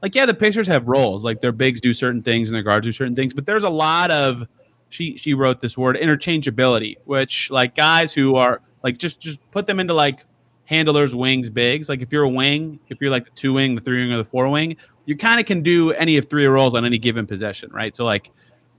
like, 0.00 0.14
yeah, 0.14 0.24
the 0.24 0.32
Pacers 0.32 0.66
have 0.68 0.88
roles. 0.88 1.22
Like, 1.22 1.42
their 1.42 1.52
bigs 1.52 1.82
do 1.82 1.92
certain 1.92 2.22
things 2.22 2.48
and 2.48 2.56
their 2.56 2.62
guards 2.62 2.86
do 2.86 2.92
certain 2.92 3.14
things, 3.14 3.34
but 3.34 3.44
there's 3.44 3.64
a 3.64 3.68
lot 3.68 4.10
of, 4.10 4.48
she, 4.88 5.18
she 5.18 5.34
wrote 5.34 5.60
this 5.60 5.76
word, 5.76 5.96
interchangeability, 5.96 6.96
which, 7.04 7.50
like, 7.50 7.74
guys 7.74 8.14
who 8.14 8.36
are, 8.36 8.62
like, 8.82 8.96
just, 8.96 9.20
just 9.20 9.38
put 9.50 9.66
them 9.66 9.80
into, 9.80 9.92
like, 9.92 10.24
handlers, 10.64 11.14
wings, 11.14 11.50
bigs. 11.50 11.90
Like, 11.90 12.00
if 12.00 12.10
you're 12.10 12.24
a 12.24 12.28
wing, 12.30 12.78
if 12.88 13.02
you're, 13.02 13.10
like, 13.10 13.24
the 13.24 13.30
two 13.32 13.52
wing, 13.52 13.74
the 13.74 13.82
three 13.82 14.02
wing, 14.02 14.14
or 14.14 14.16
the 14.16 14.24
four 14.24 14.48
wing, 14.48 14.78
you 15.04 15.14
kind 15.14 15.40
of 15.40 15.44
can 15.44 15.62
do 15.62 15.90
any 15.92 16.16
of 16.16 16.30
three 16.30 16.46
roles 16.46 16.74
on 16.74 16.86
any 16.86 16.96
given 16.96 17.26
possession, 17.26 17.70
right? 17.70 17.94
So, 17.94 18.06
like, 18.06 18.30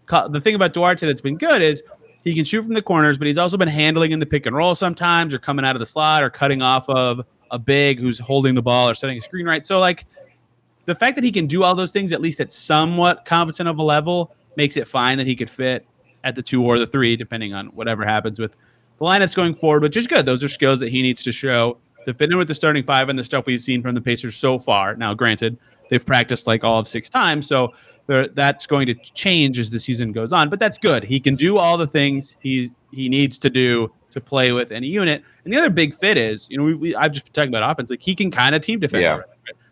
the 0.08 0.42
thing 0.42 0.56
about 0.56 0.74
Duarte 0.74 1.06
that's 1.06 1.22
been 1.22 1.38
good 1.38 1.62
is 1.62 1.82
he 2.24 2.34
can 2.34 2.46
shoot 2.46 2.64
from 2.64 2.74
the 2.74 2.82
corners, 2.82 3.18
but 3.18 3.28
he's 3.28 3.38
also 3.38 3.58
been 3.58 3.68
handling 3.68 4.12
in 4.12 4.20
the 4.20 4.26
pick 4.26 4.46
and 4.46 4.56
roll 4.56 4.76
sometimes, 4.76 5.34
or 5.34 5.40
coming 5.40 5.66
out 5.66 5.76
of 5.76 5.80
the 5.80 5.86
slot, 5.86 6.24
or 6.24 6.30
cutting 6.30 6.62
off 6.62 6.88
of 6.90 7.26
a 7.52 7.60
big 7.60 8.00
who's 8.00 8.18
holding 8.18 8.56
the 8.56 8.62
ball 8.62 8.90
or 8.90 8.96
setting 8.96 9.18
a 9.18 9.22
screen 9.22 9.46
right. 9.46 9.66
So 9.66 9.80
like 9.80 10.06
the 10.86 10.96
fact 10.96 11.16
that 11.16 11.24
he 11.24 11.32
can 11.32 11.46
do 11.48 11.64
all 11.64 11.76
those 11.76 11.92
things 11.92 12.12
at 12.12 12.20
least 12.20 12.40
at 12.40 12.52
somewhat 12.52 13.26
competent 13.26 13.70
of 13.70 13.78
a 13.78 13.84
level 13.84 14.34
makes 14.56 14.76
it 14.76 14.88
fine 14.88 15.18
that 15.18 15.28
he 15.28 15.36
could 15.36 15.50
fit 15.50 15.86
at 16.24 16.36
the 16.36 16.42
two 16.42 16.64
or 16.64 16.80
the 16.80 16.88
three, 16.88 17.16
depending 17.16 17.54
on 17.54 17.68
whatever 17.68 18.04
happens 18.04 18.40
with 18.40 18.58
the 18.98 19.06
lineups 19.06 19.36
going 19.36 19.54
forward, 19.54 19.84
which 19.84 19.98
is 19.98 20.08
good. 20.08 20.26
Those 20.26 20.44
are 20.44 20.50
skills 20.50 20.80
that 20.80 20.90
he 20.90 21.02
needs 21.02 21.24
to 21.24 21.32
show 21.32 21.78
to 22.06 22.14
fit 22.14 22.32
in 22.32 22.38
with 22.38 22.48
the 22.48 22.56
starting 22.56 22.84
five 22.84 23.10
and 23.10 23.18
the 23.18 23.24
stuff 23.24 23.46
we've 23.46 23.62
seen 23.62 23.82
from 23.82 23.96
the 23.96 24.02
Pacers 24.02 24.36
so 24.36 24.60
far. 24.60 24.96
Now, 24.96 25.14
granted, 25.14 25.58
they've 25.90 26.06
practiced 26.06 26.48
like 26.48 26.64
all 26.64 26.80
of 26.80 26.88
six 26.88 27.10
times, 27.10 27.48
so 27.48 27.74
that's 28.08 28.68
going 28.68 28.88
to 28.88 28.94
change 28.94 29.60
as 29.60 29.70
the 29.70 29.80
season 29.80 30.12
goes 30.12 30.34
on. 30.34 30.50
But 30.50 30.60
that's 30.60 30.78
good. 30.78 31.04
He 31.04 31.20
can 31.20 31.36
do 31.36 31.58
all 31.58 31.78
the 31.78 31.88
things 31.88 32.36
he 32.40 32.72
he 32.92 33.10
needs 33.10 33.40
to 33.40 33.50
do 33.50 33.92
to 34.12 34.22
play 34.22 34.52
with 34.52 34.72
any 34.72 34.88
unit. 34.88 35.24
And 35.44 35.54
the 35.54 35.58
other 35.58 35.70
big 35.70 35.96
fit 35.96 36.18
is, 36.18 36.48
you 36.50 36.58
know, 36.58 36.64
we, 36.64 36.74
we 36.74 36.96
I've 36.96 37.12
just 37.12 37.26
been 37.26 37.34
talking 37.34 37.50
about 37.50 37.70
offense. 37.70 37.90
Like 37.90 38.02
he 38.02 38.16
can 38.16 38.32
kind 38.32 38.56
of 38.56 38.62
team 38.62 38.80
defend. 38.80 39.04
Yeah. 39.04 39.18
Right? 39.18 39.26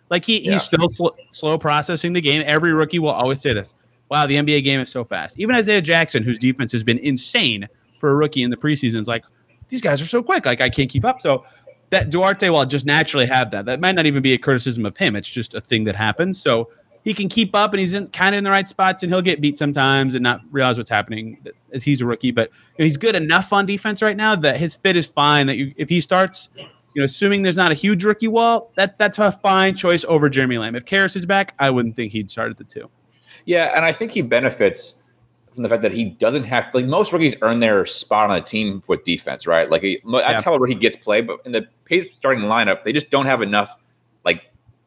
Like 0.10 0.26
he, 0.26 0.40
yeah. 0.40 0.54
he's 0.54 0.64
still 0.64 0.90
sl- 0.90 1.16
slow 1.32 1.58
processing 1.58 2.14
the 2.14 2.22
game. 2.22 2.44
Every 2.46 2.74
rookie 2.74 3.00
will 3.00 3.10
always 3.10 3.42
say 3.42 3.54
this. 3.54 3.76
Wow, 4.10 4.28
the 4.28 4.36
NBA 4.36 4.66
game 4.66 4.82
is 4.82 4.92
so 4.92 5.06
fast. 5.06 5.40
Even 5.40 5.56
Isaiah 5.56 5.82
Jackson, 5.82 6.22
whose 6.22 6.38
defense 6.38 6.74
has 6.74 6.84
been 6.84 7.00
insane 7.00 7.68
for 7.98 8.10
a 8.10 8.16
rookie 8.16 8.44
in 8.44 8.50
the 8.50 8.58
preseason, 8.58 9.02
is 9.02 9.08
like, 9.08 9.24
these 9.70 9.82
guys 9.82 10.02
are 10.02 10.06
so 10.06 10.22
quick. 10.22 10.46
Like 10.46 10.60
I 10.60 10.70
can't 10.70 10.90
keep 10.90 11.06
up. 11.06 11.22
So 11.22 11.46
that 11.92 12.10
Duarte 12.10 12.50
will 12.50 12.66
just 12.66 12.86
naturally 12.86 13.26
have 13.26 13.52
that. 13.52 13.66
That 13.66 13.80
might 13.80 13.96
not 13.96 14.06
even 14.06 14.22
be 14.22 14.34
a 14.34 14.38
criticism 14.38 14.86
of 14.86 14.98
him. 14.98 15.16
It's 15.16 15.30
just 15.30 15.54
a 15.54 15.62
thing 15.62 15.86
that 15.86 15.96
happens. 15.96 16.42
So 16.42 16.70
he 17.04 17.14
can 17.14 17.30
keep 17.30 17.56
up 17.56 17.74
and 17.74 17.80
he's 17.80 17.94
in, 17.94 18.08
kind 18.08 18.36
of 18.36 18.40
in 18.40 18.44
the 18.44 18.52
right 18.52 18.68
spots 18.68 19.04
and 19.04 19.12
he'll 19.12 19.22
get 19.22 19.42
beat 19.42 19.58
sometimes 19.58 20.16
and 20.16 20.24
not 20.24 20.42
realize 20.52 20.78
what's 20.78 20.90
happening 20.90 21.38
as 21.74 21.84
he's 21.84 22.02
a 22.02 22.06
rookie. 22.06 22.32
But 22.32 22.50
you 22.78 22.84
know, 22.84 22.86
he's 22.86 22.98
good 22.98 23.16
enough 23.16 23.52
on 23.52 23.66
defense 23.66 24.02
right 24.02 24.18
now 24.18 24.36
that 24.36 24.58
his 24.58 24.76
fit 24.76 24.96
is 24.96 25.08
fine. 25.08 25.48
That 25.48 25.58
you, 25.58 25.74
if 25.78 25.90
he 25.90 26.02
starts, 26.02 26.50
you 26.56 26.66
know, 26.96 27.04
assuming 27.04 27.42
there's 27.42 27.58
not 27.58 27.72
a 27.72 27.76
huge 27.76 28.04
rookie 28.04 28.28
wall, 28.28 28.72
that 28.76 28.98
that's 28.98 29.18
a 29.18 29.32
fine 29.32 29.76
choice 29.76 30.06
over 30.08 30.30
Jeremy 30.30 30.58
Lamb. 30.58 30.76
If 30.76 30.86
Caris 30.86 31.16
is 31.16 31.26
back, 31.26 31.56
I 31.60 31.70
wouldn't 31.70 31.96
think 31.96 32.12
he'd 32.12 32.30
start 32.30 32.52
at 32.52 32.58
the 32.58 32.64
two. 32.64 32.90
Yeah, 33.46 33.74
and 33.76 33.84
I 33.84 33.94
think 33.94 34.12
he 34.12 34.22
benefits 34.22 34.96
from 35.54 35.64
the 35.64 35.70
fact 35.70 35.82
that 35.82 35.92
he 35.92 36.06
doesn't 36.06 36.44
have 36.44 36.68
like 36.74 36.86
most 36.86 37.12
rookies 37.12 37.36
earn 37.42 37.60
their 37.60 37.86
spot 37.86 38.30
on 38.30 38.38
a 38.38 38.42
team 38.42 38.84
with 38.88 39.04
defense, 39.04 39.48
right? 39.48 39.70
Like 39.70 39.82
he, 39.82 40.00
that's 40.06 40.30
yeah. 40.30 40.42
how 40.44 40.54
a 40.54 40.60
rookie 40.60 40.76
gets 40.76 40.96
played. 40.96 41.28
But 41.28 41.40
in 41.46 41.52
the 41.52 41.68
starting 42.14 42.44
lineup, 42.44 42.84
they 42.84 42.94
just 42.94 43.10
don't 43.10 43.26
have 43.26 43.42
enough 43.42 43.76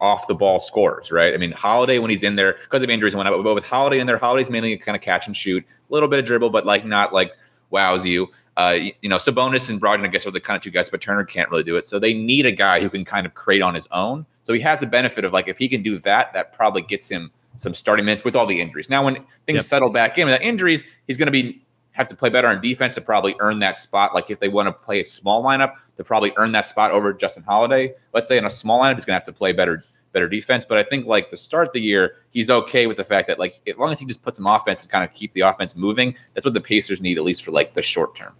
off 0.00 0.26
the 0.26 0.34
ball 0.34 0.60
scores, 0.60 1.10
right? 1.10 1.34
I 1.34 1.36
mean, 1.36 1.52
Holiday 1.52 1.98
when 1.98 2.10
he's 2.10 2.22
in 2.22 2.36
there 2.36 2.54
because 2.54 2.82
of 2.82 2.90
injuries 2.90 3.16
went 3.16 3.28
up, 3.28 3.42
but 3.42 3.54
with 3.54 3.64
Holiday 3.64 4.00
in 4.00 4.06
there, 4.06 4.18
Holiday's 4.18 4.50
mainly 4.50 4.76
kind 4.76 4.96
of 4.96 5.02
catch 5.02 5.26
and 5.26 5.36
shoot, 5.36 5.64
a 5.64 5.92
little 5.92 6.08
bit 6.08 6.18
of 6.18 6.24
dribble, 6.24 6.50
but 6.50 6.66
like 6.66 6.84
not 6.84 7.12
like 7.12 7.32
wows 7.70 8.04
you. 8.04 8.28
Uh, 8.56 8.78
you 9.00 9.08
know, 9.08 9.16
Sabonis 9.16 9.68
and 9.68 9.80
Brogdon, 9.80 10.04
I 10.04 10.08
guess, 10.08 10.26
are 10.26 10.30
the 10.30 10.40
kind 10.40 10.56
of 10.56 10.62
two 10.62 10.70
guys, 10.70 10.88
but 10.88 11.00
Turner 11.00 11.24
can't 11.24 11.50
really 11.50 11.64
do 11.64 11.76
it. 11.76 11.86
So 11.86 11.98
they 11.98 12.14
need 12.14 12.46
a 12.46 12.52
guy 12.52 12.80
who 12.80 12.88
can 12.88 13.04
kind 13.04 13.26
of 13.26 13.34
create 13.34 13.62
on 13.62 13.74
his 13.74 13.88
own. 13.90 14.26
So 14.44 14.52
he 14.52 14.60
has 14.60 14.80
the 14.80 14.86
benefit 14.86 15.24
of 15.24 15.32
like 15.32 15.48
if 15.48 15.58
he 15.58 15.68
can 15.68 15.82
do 15.82 15.98
that, 16.00 16.32
that 16.34 16.52
probably 16.52 16.82
gets 16.82 17.08
him 17.08 17.32
some 17.56 17.74
starting 17.74 18.04
minutes 18.04 18.24
with 18.24 18.36
all 18.36 18.46
the 18.46 18.60
injuries. 18.60 18.88
Now, 18.88 19.04
when 19.04 19.16
things 19.46 19.56
yep. 19.56 19.64
settle 19.64 19.90
back 19.90 20.18
in, 20.18 20.26
with 20.26 20.34
that 20.34 20.42
injuries, 20.42 20.84
he's 21.06 21.16
going 21.16 21.26
to 21.26 21.32
be 21.32 21.63
have 21.94 22.08
to 22.08 22.16
play 22.16 22.28
better 22.28 22.48
on 22.48 22.60
defense 22.60 22.94
to 22.94 23.00
probably 23.00 23.34
earn 23.40 23.58
that 23.60 23.78
spot. 23.78 24.14
Like 24.14 24.30
if 24.30 24.38
they 24.38 24.48
want 24.48 24.66
to 24.66 24.72
play 24.72 25.00
a 25.00 25.04
small 25.04 25.42
lineup, 25.42 25.74
to 25.96 26.04
probably 26.04 26.32
earn 26.36 26.52
that 26.52 26.66
spot 26.66 26.90
over 26.90 27.12
Justin 27.12 27.44
Holiday. 27.44 27.94
Let's 28.12 28.28
say 28.28 28.36
in 28.36 28.44
a 28.44 28.50
small 28.50 28.80
lineup, 28.80 28.94
he's 28.96 29.04
going 29.04 29.14
to 29.14 29.20
have 29.20 29.24
to 29.24 29.32
play 29.32 29.52
better 29.52 29.82
better 30.12 30.28
defense. 30.28 30.64
But 30.64 30.78
I 30.78 30.82
think 30.82 31.06
like 31.06 31.30
to 31.30 31.36
start 31.36 31.68
of 31.68 31.72
the 31.72 31.80
year, 31.80 32.16
he's 32.30 32.50
okay 32.50 32.86
with 32.86 32.96
the 32.96 33.04
fact 33.04 33.26
that 33.28 33.38
like 33.38 33.60
as 33.66 33.76
long 33.76 33.92
as 33.92 33.98
he 33.98 34.06
just 34.06 34.22
puts 34.22 34.38
some 34.38 34.46
offense 34.46 34.82
and 34.82 34.90
kind 34.90 35.04
of 35.04 35.12
keep 35.12 35.32
the 35.32 35.42
offense 35.42 35.76
moving, 35.76 36.14
that's 36.34 36.44
what 36.44 36.54
the 36.54 36.60
Pacers 36.60 37.00
need 37.00 37.18
at 37.18 37.24
least 37.24 37.44
for 37.44 37.50
like 37.50 37.74
the 37.74 37.82
short 37.82 38.14
term. 38.14 38.32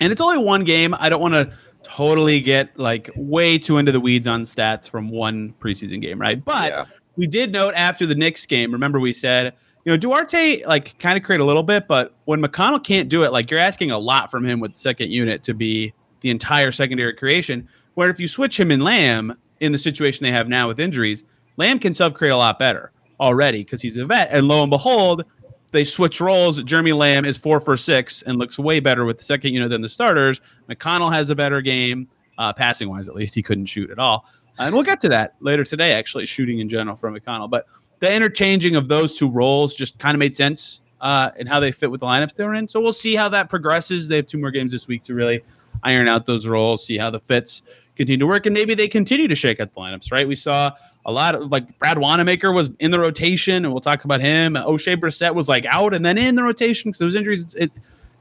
And 0.00 0.10
it's 0.10 0.20
only 0.20 0.38
one 0.38 0.64
game. 0.64 0.94
I 0.98 1.08
don't 1.08 1.20
want 1.20 1.34
to 1.34 1.52
totally 1.84 2.40
get 2.40 2.76
like 2.78 3.10
way 3.14 3.58
too 3.58 3.78
into 3.78 3.92
the 3.92 4.00
weeds 4.00 4.26
on 4.26 4.42
stats 4.42 4.88
from 4.88 5.10
one 5.10 5.54
preseason 5.60 6.00
game, 6.00 6.20
right? 6.20 6.42
But 6.44 6.72
yeah. 6.72 6.84
we 7.16 7.26
did 7.26 7.52
note 7.52 7.74
after 7.74 8.06
the 8.06 8.14
Knicks 8.14 8.46
game. 8.46 8.72
Remember, 8.72 8.98
we 8.98 9.12
said 9.12 9.54
you 9.84 9.92
know, 9.92 9.96
Duarte 9.96 10.64
like 10.64 10.98
kind 10.98 11.18
of 11.18 11.24
create 11.24 11.40
a 11.40 11.44
little 11.44 11.62
bit, 11.62 11.86
but 11.86 12.14
when 12.24 12.40
McConnell 12.40 12.82
can't 12.82 13.08
do 13.08 13.22
it, 13.22 13.32
like 13.32 13.50
you're 13.50 13.60
asking 13.60 13.90
a 13.90 13.98
lot 13.98 14.30
from 14.30 14.44
him 14.44 14.60
with 14.60 14.74
second 14.74 15.10
unit 15.10 15.42
to 15.42 15.54
be 15.54 15.92
the 16.20 16.30
entire 16.30 16.72
secondary 16.72 17.12
creation. 17.12 17.68
Where 17.94 18.08
if 18.08 18.18
you 18.18 18.26
switch 18.26 18.58
him 18.58 18.70
in 18.70 18.80
Lamb 18.80 19.36
in 19.60 19.72
the 19.72 19.78
situation 19.78 20.24
they 20.24 20.32
have 20.32 20.48
now 20.48 20.68
with 20.68 20.80
injuries, 20.80 21.24
Lamb 21.58 21.78
can 21.78 21.92
self 21.92 22.14
create 22.14 22.30
a 22.30 22.36
lot 22.36 22.58
better. 22.58 22.92
already 23.20 23.58
because 23.58 23.80
he's 23.82 23.96
a 23.96 24.06
vet. 24.06 24.28
And 24.30 24.48
lo 24.48 24.62
and 24.62 24.70
behold, 24.70 25.24
they 25.70 25.84
switch 25.84 26.20
roles. 26.20 26.62
Jeremy 26.62 26.92
Lamb 26.92 27.24
is 27.24 27.36
four 27.36 27.60
for 27.60 27.76
six 27.76 28.22
and 28.22 28.38
looks 28.38 28.58
way 28.58 28.80
better 28.80 29.04
with 29.04 29.18
the 29.18 29.24
second 29.24 29.52
unit 29.52 29.70
than 29.70 29.82
the 29.82 29.88
starters. 29.88 30.40
McConnell 30.68 31.12
has 31.12 31.30
a 31.30 31.34
better 31.34 31.60
game, 31.60 32.08
uh, 32.38 32.52
passing 32.52 32.88
wise 32.88 33.08
at 33.08 33.14
least. 33.14 33.34
He 33.34 33.42
couldn't 33.42 33.66
shoot 33.66 33.90
at 33.90 33.98
all. 33.98 34.26
And 34.58 34.72
we'll 34.74 34.84
get 34.84 35.00
to 35.00 35.08
that 35.08 35.34
later 35.40 35.64
today, 35.64 35.92
actually, 35.92 36.26
shooting 36.26 36.60
in 36.60 36.68
general 36.68 36.96
from 36.96 37.14
McConnell. 37.16 37.50
But 37.50 37.66
the 38.04 38.12
interchanging 38.12 38.76
of 38.76 38.88
those 38.88 39.16
two 39.16 39.30
roles 39.30 39.74
just 39.74 39.98
kind 39.98 40.14
of 40.14 40.18
made 40.18 40.36
sense 40.36 40.82
uh, 41.00 41.30
and 41.38 41.48
how 41.48 41.58
they 41.58 41.72
fit 41.72 41.90
with 41.90 42.00
the 42.00 42.06
lineups 42.06 42.34
they're 42.34 42.54
in. 42.54 42.68
So 42.68 42.80
we'll 42.80 42.92
see 42.92 43.14
how 43.14 43.28
that 43.30 43.48
progresses. 43.48 44.08
They 44.08 44.16
have 44.16 44.26
two 44.26 44.38
more 44.38 44.50
games 44.50 44.72
this 44.72 44.86
week 44.86 45.02
to 45.04 45.14
really 45.14 45.42
iron 45.82 46.06
out 46.06 46.26
those 46.26 46.46
roles, 46.46 46.84
see 46.84 46.98
how 46.98 47.10
the 47.10 47.20
fits 47.20 47.62
continue 47.96 48.18
to 48.18 48.26
work, 48.26 48.44
and 48.46 48.52
maybe 48.52 48.74
they 48.74 48.88
continue 48.88 49.26
to 49.26 49.34
shake 49.34 49.58
up 49.58 49.72
the 49.72 49.80
lineups. 49.80 50.12
Right? 50.12 50.28
We 50.28 50.36
saw 50.36 50.72
a 51.06 51.12
lot 51.12 51.34
of 51.34 51.50
like 51.50 51.78
Brad 51.78 51.98
Wanamaker 51.98 52.52
was 52.52 52.70
in 52.78 52.90
the 52.90 53.00
rotation, 53.00 53.64
and 53.64 53.72
we'll 53.72 53.80
talk 53.80 54.04
about 54.04 54.20
him. 54.20 54.54
Oshae 54.54 54.96
Brissett 54.96 55.34
was 55.34 55.48
like 55.48 55.64
out 55.66 55.94
and 55.94 56.04
then 56.04 56.18
in 56.18 56.34
the 56.34 56.42
rotation 56.42 56.90
because 56.90 56.98
those 56.98 57.14
injuries. 57.14 57.44
It's, 57.44 57.54
it, 57.54 57.72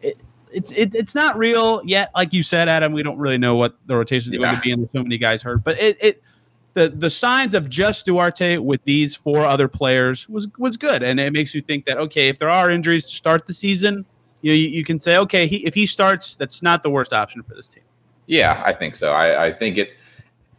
it, 0.01 0.17
it's 0.51 0.71
it, 0.71 0.95
it's 0.95 1.15
not 1.15 1.37
real 1.37 1.81
yet, 1.83 2.11
like 2.15 2.31
you 2.31 2.43
said, 2.43 2.69
Adam. 2.69 2.93
We 2.93 3.03
don't 3.03 3.17
really 3.17 3.39
know 3.39 3.55
what 3.55 3.75
the 3.87 3.95
rotation 3.95 4.31
is 4.31 4.39
yeah. 4.39 4.45
going 4.45 4.55
to 4.55 4.61
be, 4.61 4.71
and 4.71 4.89
so 4.93 5.01
many 5.01 5.17
guys 5.17 5.41
hurt. 5.41 5.63
But 5.63 5.81
it, 5.81 5.97
it 6.01 6.23
the 6.73 6.89
the 6.89 7.09
signs 7.09 7.53
of 7.53 7.69
just 7.69 8.05
Duarte 8.05 8.57
with 8.57 8.83
these 8.83 9.15
four 9.15 9.45
other 9.45 9.67
players 9.67 10.27
was 10.27 10.47
was 10.57 10.77
good, 10.77 11.03
and 11.03 11.19
it 11.19 11.31
makes 11.31 11.53
you 11.53 11.61
think 11.61 11.85
that 11.85 11.97
okay, 11.97 12.29
if 12.29 12.39
there 12.39 12.49
are 12.49 12.69
injuries 12.69 13.05
to 13.05 13.15
start 13.15 13.47
the 13.47 13.53
season, 13.53 14.05
you 14.41 14.53
you, 14.53 14.83
can 14.83 14.99
say 14.99 15.17
okay, 15.17 15.47
he, 15.47 15.65
if 15.65 15.73
he 15.73 15.85
starts, 15.85 16.35
that's 16.35 16.61
not 16.61 16.83
the 16.83 16.89
worst 16.89 17.13
option 17.13 17.43
for 17.43 17.53
this 17.53 17.67
team. 17.67 17.83
Yeah, 18.25 18.61
I 18.65 18.73
think 18.73 18.95
so. 18.95 19.11
I, 19.11 19.47
I 19.47 19.53
think 19.53 19.77
it 19.77 19.91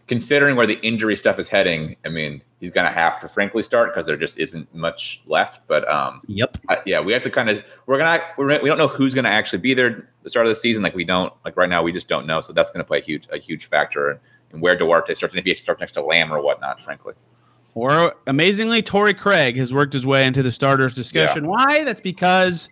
considering 0.06 0.54
where 0.54 0.66
the 0.66 0.78
injury 0.80 1.16
stuff 1.16 1.38
is 1.38 1.48
heading, 1.48 1.96
I 2.04 2.10
mean, 2.10 2.42
he's 2.60 2.70
going 2.70 2.86
to 2.86 2.92
have 2.92 3.20
to 3.20 3.28
frankly 3.28 3.62
start 3.62 3.92
because 3.92 4.06
there 4.06 4.16
just 4.16 4.38
isn't 4.38 4.72
much 4.74 5.22
left. 5.26 5.66
But 5.66 5.88
um, 5.88 6.20
yep, 6.26 6.58
I, 6.68 6.78
yeah, 6.84 7.00
we 7.00 7.12
have 7.12 7.22
to 7.22 7.30
kind 7.30 7.48
of 7.48 7.64
we're 7.86 7.98
gonna 7.98 8.22
we're, 8.36 8.62
we 8.62 8.68
don't 8.68 8.78
know 8.78 8.88
who's 8.88 9.14
going 9.14 9.24
to 9.24 9.30
actually 9.30 9.60
be 9.60 9.74
there 9.74 10.08
the 10.22 10.30
start 10.30 10.46
of 10.46 10.50
the 10.50 10.56
season. 10.56 10.82
Like 10.82 10.94
we 10.94 11.04
don't 11.04 11.32
like 11.44 11.56
right 11.56 11.68
now, 11.68 11.82
we 11.82 11.92
just 11.92 12.08
don't 12.08 12.26
know. 12.26 12.40
So 12.40 12.52
that's 12.52 12.70
going 12.70 12.84
to 12.84 12.86
play 12.86 12.98
a 12.98 13.02
huge 13.02 13.26
a 13.32 13.38
huge 13.38 13.66
factor 13.66 14.20
in 14.54 14.60
where 14.60 14.76
Duarte 14.76 15.14
starts 15.14 15.34
and 15.34 15.38
if 15.38 15.44
he 15.44 15.54
starts 15.54 15.80
next 15.80 15.92
to 15.92 16.02
Lamb 16.02 16.32
or 16.32 16.40
whatnot. 16.40 16.80
Frankly. 16.80 17.14
Or 17.74 18.14
amazingly, 18.28 18.82
Torrey 18.82 19.14
Craig 19.14 19.56
has 19.56 19.74
worked 19.74 19.92
his 19.92 20.06
way 20.06 20.26
into 20.26 20.42
the 20.42 20.52
starters 20.52 20.94
discussion. 20.94 21.44
Yeah. 21.44 21.50
Why? 21.50 21.84
That's 21.84 22.00
because 22.00 22.68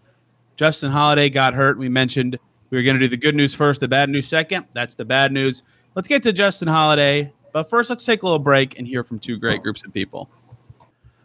Justin 0.56 0.92
Holiday 0.92 1.28
got 1.28 1.54
hurt. 1.54 1.76
We 1.76 1.88
mentioned 1.88 2.38
we 2.70 2.78
were 2.78 2.82
going 2.82 2.94
to 2.94 3.00
do 3.00 3.08
the 3.08 3.16
good 3.16 3.34
news 3.34 3.52
first, 3.52 3.80
the 3.80 3.88
bad 3.88 4.08
news 4.08 4.28
second. 4.28 4.66
That's 4.72 4.94
the 4.94 5.04
bad 5.04 5.32
news. 5.32 5.64
Let's 5.94 6.08
get 6.08 6.22
to 6.22 6.32
Justin 6.32 6.68
Holiday. 6.68 7.32
But 7.52 7.68
first, 7.68 7.90
let's 7.90 8.04
take 8.04 8.22
a 8.22 8.26
little 8.26 8.38
break 8.38 8.78
and 8.78 8.86
hear 8.86 9.04
from 9.04 9.18
two 9.18 9.36
great 9.38 9.62
groups 9.62 9.84
of 9.84 9.92
people. 9.92 10.30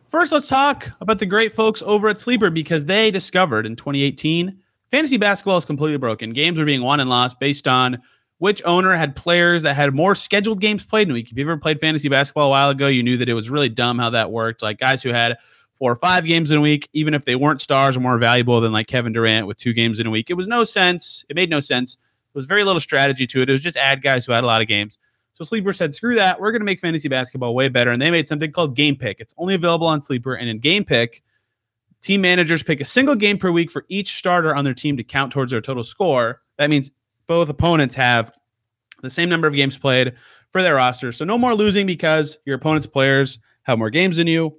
First, 0.07 0.31
let's 0.31 0.47
talk 0.47 0.89
about 0.99 1.19
the 1.19 1.25
great 1.25 1.53
folks 1.53 1.81
over 1.83 2.09
at 2.09 2.17
Sleeper 2.17 2.49
because 2.49 2.85
they 2.85 3.11
discovered 3.11 3.65
in 3.65 3.75
2018 3.75 4.57
fantasy 4.89 5.17
basketball 5.17 5.57
is 5.57 5.65
completely 5.65 5.97
broken. 5.97 6.31
Games 6.31 6.59
are 6.59 6.65
being 6.65 6.81
won 6.81 6.99
and 6.99 7.09
lost 7.09 7.39
based 7.39 7.67
on 7.67 8.01
which 8.39 8.61
owner 8.65 8.93
had 8.95 9.15
players 9.15 9.63
that 9.63 9.75
had 9.75 9.93
more 9.95 10.15
scheduled 10.15 10.61
games 10.61 10.85
played 10.85 11.07
in 11.07 11.11
a 11.11 11.13
week. 11.13 11.31
If 11.31 11.37
you 11.37 11.43
ever 11.43 11.57
played 11.57 11.79
fantasy 11.79 12.09
basketball 12.09 12.47
a 12.47 12.49
while 12.49 12.69
ago, 12.69 12.87
you 12.87 13.01
knew 13.01 13.17
that 13.17 13.29
it 13.29 13.33
was 13.33 13.49
really 13.49 13.69
dumb 13.69 13.97
how 13.97 14.09
that 14.11 14.31
worked. 14.31 14.61
Like 14.61 14.77
guys 14.77 15.01
who 15.01 15.09
had 15.09 15.37
four 15.77 15.91
or 15.91 15.95
five 15.95 16.25
games 16.25 16.51
in 16.51 16.57
a 16.57 16.61
week, 16.61 16.87
even 16.93 17.13
if 17.13 17.25
they 17.25 17.35
weren't 17.35 17.61
stars 17.61 17.97
or 17.97 17.99
more 17.99 18.17
valuable 18.17 18.61
than 18.61 18.71
like 18.71 18.87
Kevin 18.87 19.13
Durant 19.13 19.47
with 19.47 19.57
two 19.57 19.73
games 19.73 19.99
in 19.99 20.07
a 20.07 20.11
week. 20.11 20.29
It 20.29 20.35
was 20.35 20.47
no 20.47 20.63
sense. 20.63 21.25
It 21.29 21.35
made 21.35 21.49
no 21.49 21.59
sense. 21.59 21.95
There 21.95 22.39
was 22.39 22.45
very 22.45 22.63
little 22.63 22.79
strategy 22.79 23.25
to 23.27 23.41
it. 23.41 23.49
It 23.49 23.51
was 23.51 23.61
just 23.61 23.77
add 23.77 24.01
guys 24.01 24.25
who 24.25 24.33
had 24.33 24.43
a 24.43 24.47
lot 24.47 24.61
of 24.61 24.67
games. 24.67 24.97
So 25.33 25.43
Sleeper 25.43 25.71
said, 25.71 25.93
screw 25.93 26.15
that. 26.15 26.39
We're 26.39 26.51
going 26.51 26.61
to 26.61 26.65
make 26.65 26.79
fantasy 26.79 27.07
basketball 27.07 27.53
way 27.53 27.69
better. 27.69 27.91
And 27.91 28.01
they 28.01 28.09
made 28.09 28.27
something 28.27 28.51
called 28.51 28.75
Game 28.75 28.95
Pick. 28.95 29.19
It's 29.19 29.35
only 29.37 29.53
available 29.53 29.85
on 29.85 30.01
Sleeper. 30.01 30.33
And 30.33 30.49
in 30.49 30.57
Game 30.57 30.83
Pick, 30.83 31.21
team 32.01 32.21
managers 32.21 32.63
pick 32.63 32.81
a 32.81 32.85
single 32.85 33.13
game 33.13 33.37
per 33.37 33.51
week 33.51 33.71
for 33.71 33.85
each 33.87 34.15
starter 34.15 34.55
on 34.55 34.63
their 34.63 34.73
team 34.73 34.97
to 34.97 35.03
count 35.03 35.31
towards 35.31 35.51
their 35.51 35.61
total 35.61 35.83
score. 35.83 36.41
That 36.57 36.71
means 36.71 36.89
both 37.27 37.49
opponents 37.49 37.95
have 37.95 38.35
the 39.01 39.09
same 39.09 39.29
number 39.29 39.47
of 39.47 39.53
games 39.53 39.77
played 39.77 40.13
for 40.49 40.61
their 40.61 40.75
roster. 40.75 41.11
So 41.11 41.25
no 41.25 41.37
more 41.37 41.53
losing 41.53 41.85
because 41.85 42.37
your 42.45 42.55
opponent's 42.55 42.87
players 42.87 43.39
have 43.63 43.77
more 43.77 43.89
games 43.89 44.17
than 44.17 44.27
you. 44.27 44.57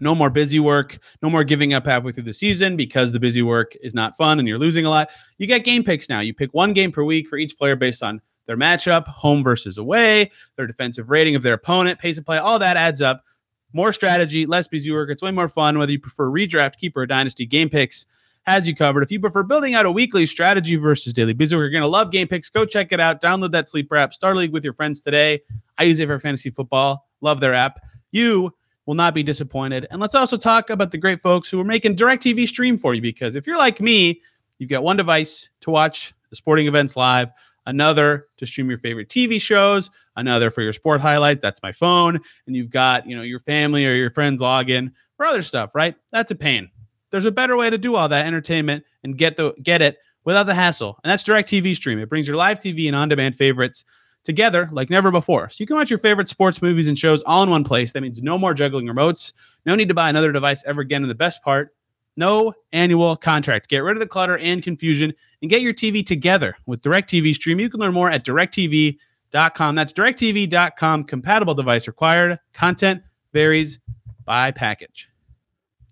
No 0.00 0.14
more 0.14 0.30
busy 0.30 0.60
work. 0.60 0.98
No 1.22 1.30
more 1.30 1.44
giving 1.44 1.72
up 1.72 1.86
halfway 1.86 2.12
through 2.12 2.24
the 2.24 2.32
season 2.32 2.76
because 2.76 3.12
the 3.12 3.20
busy 3.20 3.42
work 3.42 3.74
is 3.80 3.94
not 3.94 4.16
fun 4.16 4.38
and 4.38 4.46
you're 4.46 4.58
losing 4.58 4.84
a 4.84 4.90
lot. 4.90 5.10
You 5.38 5.46
get 5.46 5.64
game 5.64 5.82
picks 5.82 6.08
now. 6.08 6.20
You 6.20 6.34
pick 6.34 6.52
one 6.54 6.72
game 6.72 6.92
per 6.92 7.02
week 7.02 7.28
for 7.28 7.38
each 7.38 7.56
player 7.56 7.76
based 7.76 8.02
on 8.02 8.20
their 8.46 8.56
matchup, 8.56 9.06
home 9.08 9.42
versus 9.42 9.78
away, 9.78 10.30
their 10.56 10.66
defensive 10.66 11.10
rating 11.10 11.34
of 11.34 11.42
their 11.42 11.54
opponent, 11.54 11.98
pace 11.98 12.18
of 12.18 12.24
play, 12.24 12.38
all 12.38 12.58
that 12.58 12.76
adds 12.76 13.02
up. 13.02 13.24
More 13.72 13.92
strategy, 13.92 14.46
less 14.46 14.68
busy 14.68 14.92
work. 14.92 15.10
It's 15.10 15.22
way 15.22 15.32
more 15.32 15.48
fun 15.48 15.78
whether 15.78 15.92
you 15.92 15.98
prefer 15.98 16.30
redraft, 16.30 16.76
keeper, 16.76 17.00
or 17.00 17.06
dynasty. 17.06 17.44
Game 17.44 17.68
picks 17.68 18.06
has 18.46 18.68
you 18.68 18.74
covered. 18.74 19.02
If 19.02 19.10
you 19.10 19.18
prefer 19.18 19.42
building 19.42 19.74
out 19.74 19.86
a 19.86 19.90
weekly 19.90 20.24
strategy 20.24 20.76
versus 20.76 21.12
daily 21.12 21.32
busy 21.32 21.56
you're 21.56 21.70
going 21.70 21.82
to 21.82 21.88
love 21.88 22.12
Game 22.12 22.28
Picks. 22.28 22.48
Go 22.48 22.64
check 22.64 22.92
it 22.92 23.00
out. 23.00 23.20
Download 23.20 23.50
that 23.52 23.68
sleeper 23.68 23.96
app. 23.96 24.14
Start 24.14 24.36
league 24.36 24.52
with 24.52 24.64
your 24.64 24.72
friends 24.72 25.02
today. 25.02 25.40
I 25.78 25.84
use 25.84 25.98
it 25.98 26.06
for 26.06 26.18
fantasy 26.18 26.50
football. 26.50 27.08
Love 27.20 27.40
their 27.40 27.54
app. 27.54 27.80
You 28.12 28.52
will 28.86 28.94
not 28.94 29.14
be 29.14 29.22
disappointed. 29.24 29.86
And 29.90 30.00
let's 30.00 30.14
also 30.14 30.36
talk 30.36 30.70
about 30.70 30.92
the 30.92 30.98
great 30.98 31.20
folks 31.20 31.50
who 31.50 31.60
are 31.60 31.64
making 31.64 31.96
DirecTV 31.96 32.46
stream 32.46 32.78
for 32.78 32.94
you 32.94 33.02
because 33.02 33.34
if 33.34 33.46
you're 33.46 33.58
like 33.58 33.80
me, 33.80 34.20
you've 34.58 34.70
got 34.70 34.84
one 34.84 34.96
device 34.96 35.50
to 35.62 35.70
watch 35.70 36.14
the 36.30 36.36
sporting 36.36 36.68
events 36.68 36.96
live, 36.96 37.30
another 37.66 38.28
to 38.36 38.46
stream 38.46 38.68
your 38.68 38.78
favorite 38.78 39.08
TV 39.08 39.40
shows, 39.40 39.90
another 40.14 40.52
for 40.52 40.62
your 40.62 40.72
sport 40.72 41.00
highlights. 41.00 41.42
That's 41.42 41.62
my 41.64 41.72
phone. 41.72 42.20
And 42.46 42.54
you've 42.54 42.70
got, 42.70 43.08
you 43.08 43.16
know, 43.16 43.22
your 43.22 43.40
family 43.40 43.84
or 43.84 43.92
your 43.92 44.10
friends 44.10 44.40
log 44.40 44.70
in 44.70 44.92
for 45.16 45.26
other 45.26 45.42
stuff, 45.42 45.74
right? 45.74 45.96
That's 46.12 46.30
a 46.30 46.36
pain. 46.36 46.70
There's 47.10 47.24
a 47.24 47.32
better 47.32 47.56
way 47.56 47.70
to 47.70 47.78
do 47.78 47.96
all 47.96 48.08
that 48.08 48.26
entertainment 48.26 48.84
and 49.04 49.16
get 49.16 49.36
the 49.36 49.52
get 49.62 49.82
it 49.82 49.98
without 50.24 50.44
the 50.44 50.54
hassle. 50.54 50.98
And 51.04 51.10
that's 51.10 51.24
DirecTV 51.24 51.76
Stream. 51.76 51.98
It 51.98 52.08
brings 52.08 52.26
your 52.26 52.36
live 52.36 52.58
TV 52.58 52.86
and 52.86 52.96
on-demand 52.96 53.36
favorites 53.36 53.84
together 54.24 54.68
like 54.72 54.90
never 54.90 55.10
before. 55.10 55.48
So 55.48 55.56
you 55.58 55.66
can 55.66 55.76
watch 55.76 55.88
your 55.88 56.00
favorite 56.00 56.28
sports 56.28 56.60
movies 56.60 56.88
and 56.88 56.98
shows 56.98 57.22
all 57.22 57.44
in 57.44 57.50
one 57.50 57.64
place. 57.64 57.92
That 57.92 58.02
means 58.02 58.20
no 58.20 58.36
more 58.36 58.52
juggling 58.52 58.86
remotes. 58.86 59.32
No 59.64 59.74
need 59.76 59.88
to 59.88 59.94
buy 59.94 60.10
another 60.10 60.32
device 60.32 60.64
ever 60.66 60.80
again. 60.80 61.02
And 61.02 61.10
the 61.10 61.14
best 61.14 61.42
part, 61.42 61.74
no 62.16 62.52
annual 62.72 63.16
contract. 63.16 63.68
Get 63.68 63.84
rid 63.84 63.96
of 63.96 64.00
the 64.00 64.06
clutter 64.06 64.36
and 64.38 64.62
confusion 64.62 65.14
and 65.42 65.50
get 65.50 65.62
your 65.62 65.72
TV 65.72 66.04
together 66.04 66.56
with 66.66 66.82
DirecTV 66.82 67.34
Stream. 67.34 67.60
You 67.60 67.70
can 67.70 67.80
learn 67.80 67.94
more 67.94 68.10
at 68.10 68.24
directv.com. 68.24 69.74
That's 69.76 69.92
directv.com. 69.92 71.04
Compatible 71.04 71.54
device 71.54 71.86
required. 71.86 72.38
Content 72.52 73.02
varies 73.32 73.78
by 74.24 74.50
package. 74.50 75.08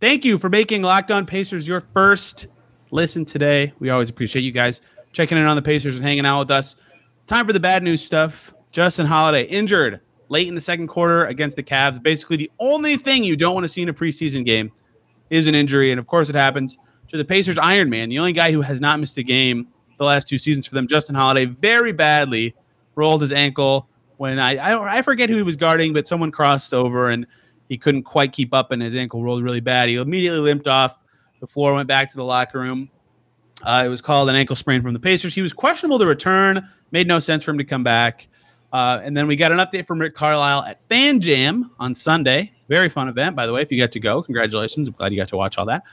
Thank 0.05 0.23
you 0.23 0.37
for 0.37 0.51
making 0.51 0.83
Locked 0.83 1.11
On 1.11 1.25
Pacers 1.25 1.67
your 1.67 1.81
first 1.95 2.49
listen 2.91 3.25
today. 3.25 3.73
We 3.79 3.89
always 3.89 4.11
appreciate 4.11 4.43
you 4.43 4.53
guys 4.53 4.83
checking 5.13 5.39
in 5.39 5.47
on 5.47 5.57
the 5.57 5.63
Pacers 5.63 5.97
and 5.97 6.05
hanging 6.05 6.27
out 6.27 6.41
with 6.41 6.51
us. 6.51 6.77
Time 7.27 7.47
for 7.47 7.55
the 7.55 7.59
bad 7.59 7.83
news 7.83 8.05
stuff. 8.05 8.53
Justin 8.71 9.07
Holiday 9.07 9.45
injured 9.45 10.03
late 10.29 10.47
in 10.47 10.55
the 10.55 10.61
second 10.61 10.89
quarter 10.89 11.25
against 11.25 11.57
the 11.57 11.63
Cavs. 11.63 12.03
Basically, 12.03 12.37
the 12.37 12.51
only 12.59 12.99
thing 12.99 13.25
you 13.25 13.35
don't 13.35 13.55
want 13.55 13.65
to 13.65 13.69
see 13.69 13.81
in 13.81 13.89
a 13.89 13.95
preseason 13.95 14.45
game 14.45 14.71
is 15.31 15.47
an 15.47 15.55
injury. 15.55 15.91
And 15.91 15.99
of 15.99 16.07
course, 16.07 16.29
it 16.29 16.35
happens 16.35 16.77
to 17.09 17.17
the 17.17 17.25
Pacers 17.25 17.57
Iron 17.57 17.89
Man, 17.89 18.11
the 18.11 18.19
only 18.19 18.35
guy 18.35 18.53
who 18.53 18.61
has 18.61 18.83
not 18.83 19.01
missed 19.01 19.17
a 19.17 19.23
game 19.23 19.69
the 19.97 20.05
last 20.05 20.29
two 20.29 20.37
seasons 20.37 20.67
for 20.67 20.75
them. 20.75 20.87
Justin 20.87 21.15
Holiday 21.15 21.47
very 21.47 21.93
badly 21.93 22.55
rolled 22.95 23.23
his 23.23 23.33
ankle 23.33 23.89
when 24.19 24.39
I, 24.39 24.57
I, 24.57 24.99
I 24.99 25.01
forget 25.01 25.31
who 25.31 25.37
he 25.37 25.43
was 25.43 25.57
guarding, 25.57 25.95
but 25.95 26.07
someone 26.07 26.31
crossed 26.31 26.75
over 26.75 27.09
and 27.09 27.27
he 27.69 27.79
couldn't 27.79 28.03
quite 28.03 28.33
keep 28.33 28.53
up 28.53 28.73
and 28.73 28.83
his 28.83 28.95
ankle 28.95 29.23
rolled 29.23 29.43
really 29.43 29.61
bad. 29.61 29.89
He 29.89 29.97
immediately 29.97 30.41
limped 30.41 30.69
off 30.69 31.03
the 31.41 31.47
floor, 31.47 31.75
went 31.75 31.89
back 31.89 32.11
to 32.11 32.17
the 32.17 32.25
locker 32.25 32.61
room. 32.61 32.91
Uh, 33.63 33.83
it 33.87 33.89
was 33.89 34.01
called 34.01 34.29
an 34.29 34.37
ankle 34.37 34.57
sprain 34.57 34.83
from 34.83 34.93
the 34.93 35.01
Pacers. 35.01 35.35
He 35.35 35.43
was 35.43 35.53
questionable 35.53 35.99
to 35.99 36.07
return. 36.07 36.69
Made 36.91 37.07
no 37.07 37.19
sense 37.19 37.43
for 37.45 37.51
him 37.51 37.59
to 37.59 37.65
come 37.65 37.83
back. 37.83 38.29
Uh, 38.73 39.01
and 39.03 39.17
then 39.17 39.27
we 39.27 39.37
got 39.37 39.53
an 39.53 39.59
update 39.59 39.87
from 39.87 40.01
Rick 40.01 40.15
Carlisle 40.15 40.65
at 40.65 40.81
Fan 40.89 41.21
Jam 41.21 41.71
on 41.79 41.95
Sunday. 41.95 42.53
Very 42.69 42.89
fun 42.89 43.09
event, 43.09 43.37
by 43.37 43.47
the 43.47 43.53
way. 43.53 43.63
If 43.63 43.71
you 43.71 43.79
got 43.79 43.93
to 43.93 44.01
go, 44.01 44.23
congratulations. 44.23 44.89
I'm 44.89 44.95
glad 44.95 45.13
you 45.13 45.19
got 45.19 45.29
to 45.29 45.37
watch 45.37 45.59
all 45.59 45.67
that. 45.67 45.85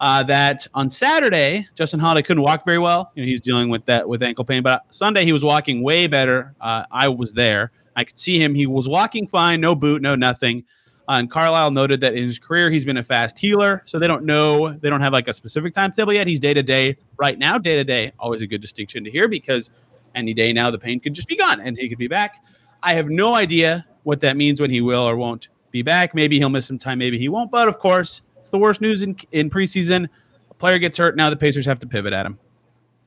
Uh, 0.00 0.22
that 0.22 0.66
on 0.72 0.88
Saturday, 0.88 1.68
Justin 1.74 2.00
Holiday 2.00 2.22
couldn't 2.22 2.42
walk 2.42 2.64
very 2.64 2.78
well. 2.78 3.12
You 3.14 3.22
know, 3.22 3.26
he's 3.26 3.42
dealing 3.42 3.68
with 3.68 3.84
that 3.84 4.08
with 4.08 4.22
ankle 4.22 4.46
pain. 4.46 4.62
But 4.62 4.82
Sunday, 4.88 5.26
he 5.26 5.32
was 5.32 5.44
walking 5.44 5.82
way 5.82 6.06
better. 6.06 6.54
Uh, 6.60 6.84
I 6.90 7.08
was 7.08 7.34
there. 7.34 7.70
I 7.94 8.04
could 8.04 8.18
see 8.18 8.42
him. 8.42 8.54
He 8.54 8.66
was 8.66 8.88
walking 8.88 9.26
fine, 9.26 9.60
no 9.60 9.74
boot, 9.74 10.00
no 10.00 10.14
nothing. 10.14 10.64
And 11.10 11.28
Carlisle 11.28 11.72
noted 11.72 12.00
that 12.02 12.14
in 12.14 12.22
his 12.22 12.38
career, 12.38 12.70
he's 12.70 12.84
been 12.84 12.96
a 12.96 13.02
fast 13.02 13.36
healer. 13.36 13.82
So 13.84 13.98
they 13.98 14.06
don't 14.06 14.24
know, 14.24 14.70
they 14.70 14.88
don't 14.88 15.00
have 15.00 15.12
like 15.12 15.26
a 15.26 15.32
specific 15.32 15.74
timetable 15.74 16.12
yet. 16.12 16.28
He's 16.28 16.38
day 16.38 16.54
to 16.54 16.62
day 16.62 16.96
right 17.16 17.36
now, 17.36 17.58
day 17.58 17.74
to 17.74 17.82
day. 17.82 18.12
Always 18.20 18.42
a 18.42 18.46
good 18.46 18.60
distinction 18.60 19.02
to 19.02 19.10
hear 19.10 19.26
because 19.26 19.72
any 20.14 20.34
day 20.34 20.52
now 20.52 20.70
the 20.70 20.78
pain 20.78 21.00
could 21.00 21.12
just 21.12 21.26
be 21.26 21.34
gone 21.34 21.60
and 21.60 21.76
he 21.76 21.88
could 21.88 21.98
be 21.98 22.06
back. 22.06 22.44
I 22.84 22.94
have 22.94 23.08
no 23.08 23.34
idea 23.34 23.84
what 24.04 24.20
that 24.20 24.36
means 24.36 24.60
when 24.60 24.70
he 24.70 24.80
will 24.80 25.02
or 25.02 25.16
won't 25.16 25.48
be 25.72 25.82
back. 25.82 26.14
Maybe 26.14 26.38
he'll 26.38 26.48
miss 26.48 26.66
some 26.66 26.78
time, 26.78 26.98
maybe 26.98 27.18
he 27.18 27.28
won't. 27.28 27.50
But 27.50 27.66
of 27.66 27.80
course, 27.80 28.22
it's 28.38 28.50
the 28.50 28.58
worst 28.58 28.80
news 28.80 29.02
in, 29.02 29.16
in 29.32 29.50
preseason. 29.50 30.08
A 30.48 30.54
player 30.54 30.78
gets 30.78 30.96
hurt. 30.96 31.16
Now 31.16 31.28
the 31.28 31.36
Pacers 31.36 31.66
have 31.66 31.80
to 31.80 31.88
pivot 31.88 32.12
at 32.12 32.24
him. 32.24 32.38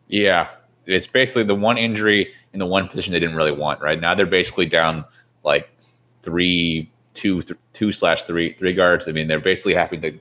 Yeah. 0.10 0.50
It's 0.86 1.08
basically 1.08 1.44
the 1.44 1.56
one 1.56 1.78
injury 1.78 2.34
in 2.52 2.60
the 2.60 2.66
one 2.66 2.90
position 2.90 3.14
they 3.14 3.22
didn't 3.22 3.38
really 3.38 3.54
want, 3.54 3.80
right? 3.80 3.98
Now 3.98 4.14
they're 4.14 4.26
basically 4.26 4.66
down 4.66 5.06
like 5.46 5.70
three 6.22 6.92
two 7.14 7.42
th- 7.42 7.60
two 7.74 7.92
slash 7.92 8.24
three 8.24 8.54
three 8.54 8.74
guards. 8.74 9.08
I 9.08 9.12
mean, 9.12 9.28
they're 9.28 9.40
basically 9.40 9.74
having 9.74 10.02
to 10.02 10.20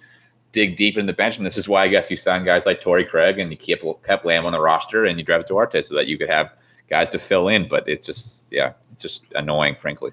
dig 0.53 0.77
deep 0.77 0.99
in 0.99 1.07
the 1.07 1.13
bench, 1.13 1.39
and 1.39 1.47
this 1.47 1.57
is 1.57 1.69
why 1.69 1.85
I 1.85 1.89
guess 1.89 2.11
you 2.11 2.17
sign 2.17 2.45
guys 2.45 2.67
like 2.67 2.81
Torrey 2.81 3.05
Craig 3.05 3.39
and 3.39 3.51
you 3.51 3.57
kept 3.57 3.85
kept 4.05 4.25
Lamb 4.25 4.47
on 4.47 4.53
the 4.53 4.61
roster 4.61 5.05
and 5.07 5.19
you 5.19 5.25
draft 5.25 5.49
Duarte 5.49 5.83
so 5.83 5.95
that 5.95 6.07
you 6.07 6.19
could 6.19 6.31
have 6.31 6.53
guys 6.89 7.11
to 7.11 7.19
fill 7.19 7.49
in. 7.49 7.69
But 7.69 7.89
it's 7.89 8.07
just 8.07 8.47
yeah, 8.51 8.73
it's 8.93 9.03
just 9.03 9.25
annoying, 9.35 9.77
frankly. 9.81 10.13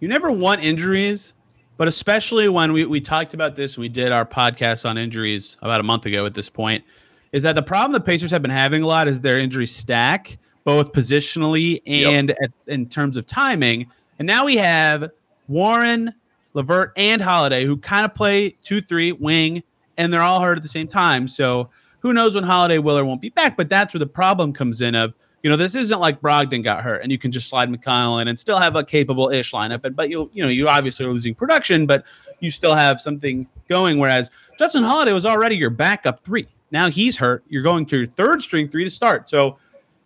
You 0.00 0.08
never 0.08 0.30
want 0.30 0.62
injuries, 0.62 1.32
but 1.76 1.88
especially 1.88 2.48
when 2.48 2.72
we, 2.72 2.84
we 2.84 3.00
talked 3.00 3.32
about 3.32 3.56
this, 3.56 3.78
we 3.78 3.88
did 3.88 4.12
our 4.12 4.26
podcast 4.26 4.88
on 4.88 4.98
injuries 4.98 5.56
about 5.62 5.80
a 5.80 5.84
month 5.84 6.04
ago 6.04 6.26
at 6.26 6.34
this 6.34 6.50
point, 6.50 6.84
is 7.32 7.42
that 7.44 7.54
the 7.54 7.62
problem 7.62 7.92
the 7.92 8.00
Pacers 8.00 8.30
have 8.30 8.42
been 8.42 8.50
having 8.50 8.82
a 8.82 8.86
lot 8.86 9.08
is 9.08 9.20
their 9.20 9.38
injury 9.38 9.66
stack, 9.66 10.36
both 10.64 10.92
positionally 10.92 11.80
and 11.86 12.28
yep. 12.28 12.38
at, 12.42 12.50
in 12.66 12.86
terms 12.86 13.16
of 13.16 13.24
timing. 13.24 13.86
And 14.18 14.26
now 14.26 14.44
we 14.44 14.56
have 14.56 15.10
Warren, 15.48 16.12
LeVert, 16.54 16.92
and 16.96 17.20
Holiday 17.20 17.64
who 17.64 17.76
kind 17.76 18.04
of 18.04 18.14
play 18.14 18.56
2 18.62 18.80
3 18.80 19.12
wing, 19.12 19.62
and 19.96 20.12
they're 20.12 20.22
all 20.22 20.40
hurt 20.40 20.56
at 20.56 20.62
the 20.62 20.68
same 20.68 20.88
time. 20.88 21.28
So 21.28 21.70
who 22.00 22.12
knows 22.12 22.34
when 22.34 22.44
Holiday 22.44 22.78
will 22.78 22.98
or 22.98 23.04
won't 23.04 23.20
be 23.20 23.30
back, 23.30 23.56
but 23.56 23.68
that's 23.68 23.94
where 23.94 23.98
the 23.98 24.06
problem 24.06 24.52
comes 24.52 24.80
in 24.80 24.94
of 24.94 25.14
you 25.44 25.50
know, 25.50 25.58
this 25.58 25.74
isn't 25.74 26.00
like 26.00 26.22
Brogdon 26.22 26.64
got 26.64 26.82
hurt 26.82 27.02
and 27.02 27.12
you 27.12 27.18
can 27.18 27.30
just 27.30 27.48
slide 27.48 27.68
McConnell 27.68 28.20
in 28.22 28.28
and 28.28 28.40
still 28.40 28.58
have 28.58 28.76
a 28.76 28.82
capable 28.82 29.28
ish 29.28 29.52
lineup. 29.52 29.82
But, 29.82 29.94
but 29.94 30.08
you, 30.08 30.30
you 30.32 30.42
know, 30.42 30.48
you 30.48 30.70
obviously 30.70 31.04
are 31.04 31.10
losing 31.10 31.34
production, 31.34 31.84
but 31.84 32.06
you 32.40 32.50
still 32.50 32.72
have 32.72 32.98
something 32.98 33.46
going. 33.68 33.98
Whereas 33.98 34.30
Justin 34.58 34.82
Holiday 34.82 35.12
was 35.12 35.26
already 35.26 35.54
your 35.54 35.68
backup 35.68 36.20
three. 36.20 36.46
Now 36.70 36.88
he's 36.88 37.18
hurt. 37.18 37.44
You're 37.46 37.62
going 37.62 37.84
to 37.86 37.98
your 37.98 38.06
third 38.06 38.40
string 38.40 38.70
three 38.70 38.84
to 38.84 38.90
start. 38.90 39.28
So, 39.28 39.58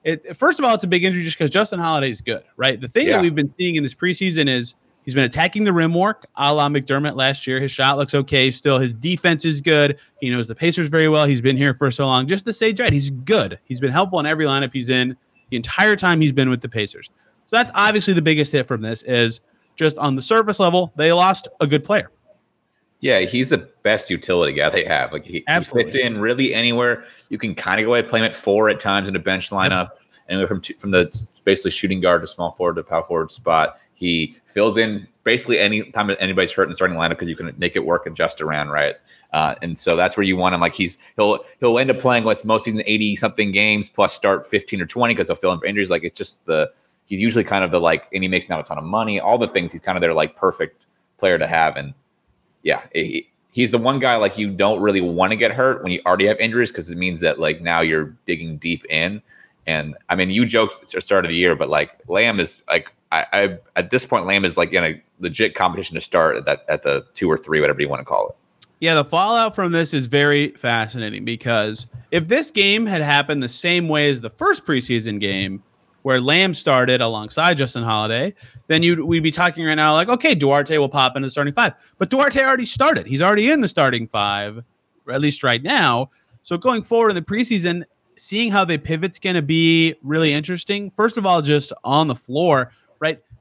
it, 0.03 0.37
first 0.37 0.59
of 0.59 0.65
all, 0.65 0.75
it's 0.75 0.85
a 0.85 0.89
big 0.89 1.05
injury 1.05 1.23
just 1.23 1.39
because 1.39 1.51
Justin 1.51 1.79
Holiday 1.79 2.11
is 2.11 2.21
good, 2.21 2.43
right? 2.57 2.81
The 2.81 2.89
thing 2.89 3.07
yeah. 3.07 3.15
that 3.15 3.23
we've 3.23 3.35
been 3.35 3.51
seeing 3.51 3.77
in 3.77 3.83
this 3.83 3.95
preseason 3.95 4.49
is 4.49 4.75
he's 5.09 5.15
been 5.15 5.25
attacking 5.25 5.65
the 5.65 5.73
rim 5.73 5.95
work, 5.95 6.27
a 6.37 6.53
la 6.53 6.69
McDermott 6.69 7.17
last 7.17 7.47
year. 7.47 7.59
His 7.59 7.73
shot 7.73 7.97
looks 7.97 8.15
okay 8.15 8.51
still. 8.51 8.79
His 8.79 8.93
defense 8.93 9.47
is 9.47 9.63
good. 9.63 9.99
He 10.21 10.29
knows 10.29 10.49
the 10.49 10.55
Pacers 10.55 10.89
very 10.89 11.09
well. 11.09 11.25
He's 11.25 11.41
been 11.41 11.57
here 11.57 11.73
for 11.73 11.91
so 11.91 12.05
long. 12.05 12.27
Just 12.27 12.45
to 12.45 12.53
say, 12.53 12.75
right, 12.79 12.93
he's 12.93 13.09
good. 13.09 13.59
He's 13.65 13.81
been 13.81 13.91
helpful 13.91 14.21
in 14.21 14.27
every 14.27 14.45
lineup 14.45 14.71
he's 14.71 14.91
in 14.91 15.17
the 15.49 15.57
entire 15.57 15.97
time 15.97 16.21
he's 16.21 16.33
been 16.33 16.51
with 16.51 16.61
the 16.61 16.69
Pacers. 16.69 17.09
So 17.47 17.57
that's 17.57 17.73
obviously 17.75 18.13
the 18.13 18.21
biggest 18.21 18.53
hit 18.53 18.67
from 18.67 18.83
this 18.83 19.03
is 19.05 19.41
just 19.77 19.97
on 19.97 20.15
the 20.15 20.21
surface 20.21 20.61
level, 20.61 20.93
they 20.97 21.11
lost 21.11 21.49
a 21.63 21.67
good 21.67 21.85
player. 21.85 22.11
Yeah, 23.01 23.21
he's 23.21 23.49
the 23.49 23.67
best 23.83 24.11
utility 24.11 24.53
guy 24.53 24.69
they 24.69 24.85
have. 24.85 25.11
Like 25.11 25.25
he, 25.25 25.43
he 25.49 25.63
fits 25.63 25.95
in 25.95 26.21
really 26.21 26.53
anywhere. 26.53 27.05
You 27.31 27.39
can 27.39 27.55
kind 27.55 27.81
of 27.81 27.87
go 27.87 27.95
ahead 27.95 28.05
and 28.05 28.11
play 28.11 28.21
him 28.21 28.27
at 28.27 28.35
four 28.35 28.69
at 28.69 28.79
times 28.79 29.09
in 29.09 29.17
a 29.17 29.21
bench 29.21 29.49
lineup, 29.49 29.89
yep. 29.95 29.99
anywhere 30.29 30.49
from 30.49 30.61
two, 30.61 30.75
from 30.75 30.91
the 30.91 31.19
basically 31.45 31.71
shooting 31.71 32.01
guard 32.01 32.21
to 32.21 32.27
small 32.27 32.53
forward 32.53 32.75
to 32.75 32.83
power 32.83 33.03
forward 33.03 33.31
spot. 33.31 33.79
He 33.99 34.37
fills 34.47 34.77
in 34.77 35.09
basically 35.25 35.59
any 35.59 35.91
time 35.91 36.11
anybody's 36.21 36.53
hurt 36.53 36.63
in 36.63 36.69
the 36.71 36.77
starting 36.77 36.97
lineup 36.97 37.11
because 37.11 37.29
you 37.29 37.37
can 37.37 37.53
make 37.59 37.75
it 37.75 37.85
work 37.85 38.07
and 38.07 38.15
adjust 38.15 38.41
around 38.41 38.71
right. 38.71 38.95
Uh, 39.33 39.57
and 39.61 39.79
so 39.79 39.97
that's 39.97 40.17
where 40.17 40.25
you 40.25 40.37
want 40.37 40.55
him. 40.55 40.61
Like 40.61 40.75
he's 40.75 40.99
he'll 41.17 41.45
he'll 41.61 41.79
end 41.79 41.91
up 41.91 41.99
playing 41.99 42.25
what's 42.25 42.45
most 42.45 42.65
season 42.65 42.83
eighty 42.87 43.17
something 43.17 43.51
games 43.51 43.89
plus 43.89 44.15
start 44.15 44.47
fifteen 44.47 44.81
or 44.81 44.87
twenty 44.87 45.15
because 45.15 45.29
he'll 45.29 45.37
fill 45.37 45.53
in 45.53 45.59
for 45.59 45.67
injuries. 45.67 45.91
Like 45.91 46.05
it's 46.05 46.17
just 46.17 46.47
the 46.47 46.71
he's 47.07 47.21
usually 47.21 47.45
kind 47.45 47.65
of 47.65 47.71
the 47.73 47.81
like 47.81 48.05
and 48.15 48.23
he 48.23 48.29
makes 48.29 48.49
not 48.49 48.61
a 48.61 48.63
ton 48.63 48.79
of 48.79 48.85
money. 48.85 49.19
All 49.19 49.37
the 49.37 49.49
things 49.49 49.73
he's 49.73 49.83
kind 49.83 49.99
of 49.99 50.01
their 50.01 50.15
like 50.15 50.37
perfect 50.37 50.87
player 51.19 51.39
to 51.39 51.47
have. 51.47 51.77
And 51.77 51.93
yeah, 52.63 52.83
he, 52.95 53.29
he's 53.51 53.73
the 53.73 53.79
one 53.79 53.99
guy 53.99 54.17
like 54.17 54.39
you 54.39 54.51
don't 54.51 54.81
really 54.81 55.01
want 55.01 55.33
to 55.33 55.37
get 55.37 55.51
hurt 55.51 55.83
when 55.83 55.91
you 55.91 56.01
already 56.07 56.27
have 56.27 56.39
injuries 56.39 56.71
because 56.71 56.89
it 56.89 56.97
means 56.97 57.21
that 57.21 57.41
like 57.41 57.61
now 57.61 57.81
you're 57.81 58.17
digging 58.27 58.57
deep 58.59 58.85
in. 58.89 59.21
And 59.67 59.95
I 60.09 60.15
mean, 60.15 60.31
you 60.31 60.47
joked 60.47 60.83
at 60.83 60.89
the 60.89 61.01
start 61.03 61.27
of 61.27 61.29
the 61.29 61.37
year, 61.37 61.55
but 61.55 61.69
like 61.69 61.99
Lamb 62.09 62.41
is 62.41 62.63
like 62.69 62.89
I, 63.13 63.27
I 63.33 63.59
at 63.77 63.91
this 63.91 64.07
point 64.07 64.27
Lamb 64.27 64.45
is 64.45 64.57
like 64.57 64.73
in 64.73 64.85
a 64.85 65.03
legit 65.21 65.55
competition 65.55 65.95
to 65.95 66.01
start 66.01 66.37
at 66.37 66.45
that 66.47 66.65
at 66.69 66.83
the 66.83 67.05
two 67.15 67.31
or 67.31 67.39
three, 67.39 67.61
whatever 67.61 67.81
you 67.81 67.89
want 67.89 68.01
to 68.01 68.05
call 68.05 68.29
it. 68.29 68.37
Yeah, 68.81 68.95
the 68.95 69.05
fallout 69.05 69.55
from 69.57 69.73
this 69.73 69.93
is 69.93 70.07
very 70.07 70.51
fascinating 70.51 71.25
because 71.25 71.87
if 72.13 72.29
this 72.29 72.51
game 72.51 72.87
had 72.87 73.03
happened 73.03 73.43
the 73.43 73.49
same 73.49 73.89
way 73.89 74.09
as 74.09 74.21
the 74.21 74.31
first 74.31 74.65
preseason 74.65 75.19
game, 75.19 75.63
where 76.03 76.21
Lamb 76.21 76.55
started 76.55 77.01
alongside 77.01 77.57
Justin 77.57 77.83
Holiday, 77.83 78.33
then 78.69 78.83
you 78.83 79.05
we'd 79.05 79.23
be 79.23 79.31
talking 79.31 79.65
right 79.65 79.75
now 79.75 79.95
like, 79.95 80.09
okay, 80.09 80.35
Duarte 80.35 80.79
will 80.79 80.89
pop 80.89 81.17
into 81.17 81.27
the 81.27 81.31
starting 81.31 81.53
five. 81.53 81.75
But 81.99 82.11
Duarte 82.11 82.43
already 82.43 82.65
started. 82.65 83.07
He's 83.07 83.21
already 83.21 83.51
in 83.51 83.61
the 83.61 83.69
starting 83.69 84.07
five, 84.07 84.63
at 85.11 85.21
least 85.21 85.43
right 85.43 85.63
now. 85.63 86.11
So 86.43 86.57
going 86.57 86.83
forward 86.83 87.11
in 87.11 87.17
the 87.17 87.23
preseason, 87.23 87.83
seeing 88.17 88.51
how 88.51 88.65
they 88.65 88.79
pivot's 88.79 89.19
going 89.19 89.37
to 89.37 89.43
be 89.43 89.95
really 90.03 90.33
interesting. 90.33 90.91
First 90.91 91.17
of 91.17 91.27
all, 91.27 91.43
just 91.43 91.73
on 91.85 92.09
the 92.09 92.15
floor? 92.15 92.73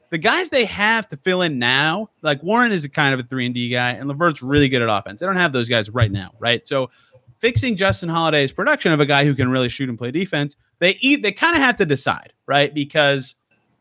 The 0.09 0.17
guys 0.17 0.49
they 0.49 0.65
have 0.65 1.07
to 1.09 1.17
fill 1.17 1.41
in 1.41 1.59
now, 1.59 2.09
like 2.21 2.41
Warren 2.43 2.71
is 2.71 2.85
a 2.85 2.89
kind 2.89 3.13
of 3.13 3.19
a 3.19 3.23
three 3.23 3.45
and 3.45 3.53
D 3.53 3.69
guy, 3.69 3.91
and 3.91 4.07
LeVert's 4.07 4.41
really 4.41 4.69
good 4.69 4.81
at 4.81 4.89
offense. 4.89 5.19
They 5.19 5.25
don't 5.25 5.35
have 5.35 5.53
those 5.53 5.69
guys 5.69 5.89
right 5.89 6.11
now, 6.11 6.31
right? 6.39 6.65
So 6.65 6.89
fixing 7.39 7.75
Justin 7.75 8.09
Holiday's 8.09 8.51
production 8.51 8.91
of 8.91 8.99
a 8.99 9.05
guy 9.05 9.25
who 9.25 9.35
can 9.35 9.49
really 9.49 9.69
shoot 9.69 9.89
and 9.89 9.97
play 9.97 10.11
defense, 10.11 10.55
they 10.79 10.97
eat 11.01 11.21
they 11.21 11.31
kind 11.31 11.55
of 11.55 11.61
have 11.61 11.75
to 11.77 11.85
decide, 11.85 12.33
right? 12.45 12.73
Because 12.73 13.35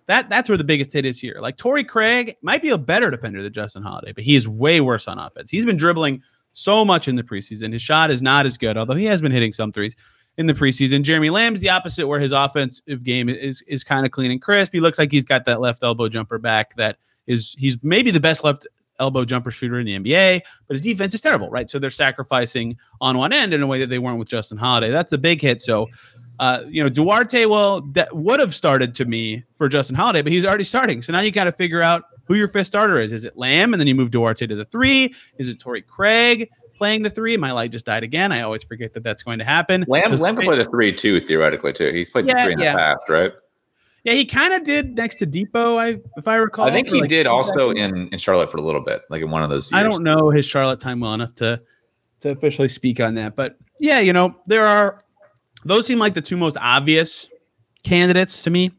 that 0.06 0.28
that's 0.28 0.48
where 0.48 0.58
the 0.58 0.64
biggest 0.64 0.92
hit 0.92 1.04
is 1.04 1.20
here. 1.20 1.38
Like 1.40 1.56
Torrey 1.56 1.84
Craig 1.84 2.36
might 2.42 2.62
be 2.62 2.70
a 2.70 2.78
better 2.78 3.10
defender 3.10 3.42
than 3.42 3.52
Justin 3.52 3.82
Holiday, 3.82 4.12
but 4.12 4.24
he 4.24 4.36
is 4.36 4.48
way 4.48 4.80
worse 4.80 5.08
on 5.08 5.18
offense. 5.18 5.50
He's 5.50 5.64
been 5.64 5.76
dribbling 5.76 6.22
so 6.52 6.84
much 6.84 7.06
in 7.06 7.16
the 7.16 7.22
preseason. 7.22 7.72
His 7.72 7.82
shot 7.82 8.10
is 8.10 8.22
not 8.22 8.46
as 8.46 8.56
good, 8.56 8.76
although 8.76 8.94
he 8.94 9.04
has 9.04 9.20
been 9.20 9.32
hitting 9.32 9.52
some 9.52 9.72
threes 9.72 9.94
in 10.38 10.46
the 10.46 10.55
preseason. 10.55 11.03
Jeremy 11.03 11.31
Lamb's 11.31 11.61
the 11.61 11.70
opposite, 11.70 12.07
where 12.07 12.20
his 12.20 12.33
offensive 12.33 13.03
game 13.03 13.29
is 13.29 13.62
is 13.66 13.83
kind 13.83 14.05
of 14.05 14.12
clean 14.12 14.31
and 14.31 14.42
crisp. 14.42 14.72
He 14.72 14.81
looks 14.81 14.99
like 14.99 15.11
he's 15.11 15.25
got 15.25 15.44
that 15.46 15.61
left 15.61 15.83
elbow 15.83 16.09
jumper 16.09 16.38
back. 16.38 16.75
That 16.75 16.99
is, 17.27 17.55
he's 17.59 17.77
maybe 17.83 18.11
the 18.11 18.20
best 18.20 18.44
left 18.44 18.66
elbow 18.99 19.25
jumper 19.25 19.51
shooter 19.51 19.79
in 19.79 19.87
the 19.87 19.99
NBA, 19.99 20.40
but 20.66 20.75
his 20.75 20.81
defense 20.81 21.14
is 21.14 21.20
terrible, 21.20 21.51
right? 21.51 21.68
So 21.68 21.79
they're 21.79 21.90
sacrificing 21.90 22.77
on 23.01 23.18
one 23.18 23.33
end 23.33 23.53
in 23.53 23.62
a 23.62 23.66
way 23.66 23.79
that 23.81 23.88
they 23.88 23.99
weren't 23.99 24.18
with 24.18 24.29
Justin 24.29 24.59
Holiday. 24.59 24.90
That's 24.90 25.11
the 25.11 25.18
big 25.18 25.40
hit. 25.40 25.61
So, 25.61 25.88
uh, 26.38 26.64
you 26.66 26.83
know, 26.83 26.88
Duarte, 26.88 27.46
well, 27.46 27.83
that 27.92 28.14
would 28.14 28.40
have 28.40 28.55
started 28.55 28.94
to 28.94 29.05
me 29.05 29.44
for 29.55 29.68
Justin 29.68 29.96
Holiday, 29.96 30.22
but 30.22 30.33
he's 30.33 30.44
already 30.44 30.64
starting. 30.64 31.03
So 31.03 31.12
now 31.12 31.20
you 31.20 31.31
got 31.31 31.44
to 31.44 31.53
figure 31.53 31.83
out 31.83 32.05
who 32.25 32.35
your 32.35 32.49
fifth 32.49 32.66
starter 32.66 32.99
is. 33.01 33.12
Is 33.12 33.25
it 33.25 33.37
Lamb, 33.37 33.72
and 33.72 33.81
then 33.81 33.87
you 33.87 33.94
move 33.94 34.11
Duarte 34.11 34.46
to 34.46 34.55
the 34.55 34.64
three? 34.64 35.14
Is 35.38 35.49
it 35.49 35.59
Torrey 35.59 35.83
Craig? 35.83 36.51
Playing 36.76 37.02
the 37.02 37.10
three. 37.10 37.36
My 37.36 37.52
light 37.52 37.72
just 37.72 37.86
died 37.86 38.02
again. 38.02 38.32
I 38.32 38.42
always 38.42 38.62
forget 38.62 38.92
that 38.92 39.02
that's 39.02 39.22
going 39.22 39.38
to 39.38 39.44
happen. 39.44 39.84
Lamb, 39.88 40.14
Lamb 40.16 40.36
can 40.36 40.44
play 40.44 40.58
the 40.58 40.64
three 40.66 40.92
too, 40.92 41.20
theoretically 41.20 41.72
too. 41.72 41.90
He's 41.92 42.10
played 42.10 42.26
yeah, 42.26 42.34
the 42.36 42.42
three 42.42 42.52
in 42.52 42.60
yeah. 42.60 42.72
the 42.72 42.78
past, 42.78 43.08
right? 43.08 43.32
Yeah, 44.04 44.12
he 44.12 44.24
kind 44.24 44.54
of 44.54 44.62
did 44.62 44.94
next 44.94 45.16
to 45.16 45.26
Dipo. 45.26 45.78
I, 45.78 45.98
if 46.16 46.28
I 46.28 46.36
recall, 46.36 46.66
I 46.66 46.70
think 46.70 46.88
he 46.88 47.00
like 47.00 47.08
did 47.08 47.26
also 47.26 47.70
in 47.70 48.08
in 48.08 48.18
Charlotte 48.18 48.52
for 48.52 48.58
a 48.58 48.62
little 48.62 48.80
bit, 48.80 49.02
like 49.10 49.20
in 49.20 49.30
one 49.30 49.42
of 49.42 49.50
those. 49.50 49.72
Years. 49.72 49.80
I 49.80 49.82
don't 49.82 50.04
know 50.04 50.30
his 50.30 50.46
Charlotte 50.46 50.78
time 50.78 51.00
well 51.00 51.12
enough 51.12 51.34
to 51.36 51.60
to 52.20 52.30
officially 52.30 52.68
speak 52.68 53.00
on 53.00 53.14
that, 53.14 53.34
but 53.34 53.56
yeah, 53.80 53.98
you 53.98 54.12
know, 54.12 54.36
there 54.46 54.64
are 54.64 55.00
those 55.64 55.86
seem 55.86 55.98
like 55.98 56.14
the 56.14 56.22
two 56.22 56.36
most 56.36 56.56
obvious 56.60 57.28
candidates 57.82 58.44
to 58.44 58.50
me. 58.50 58.70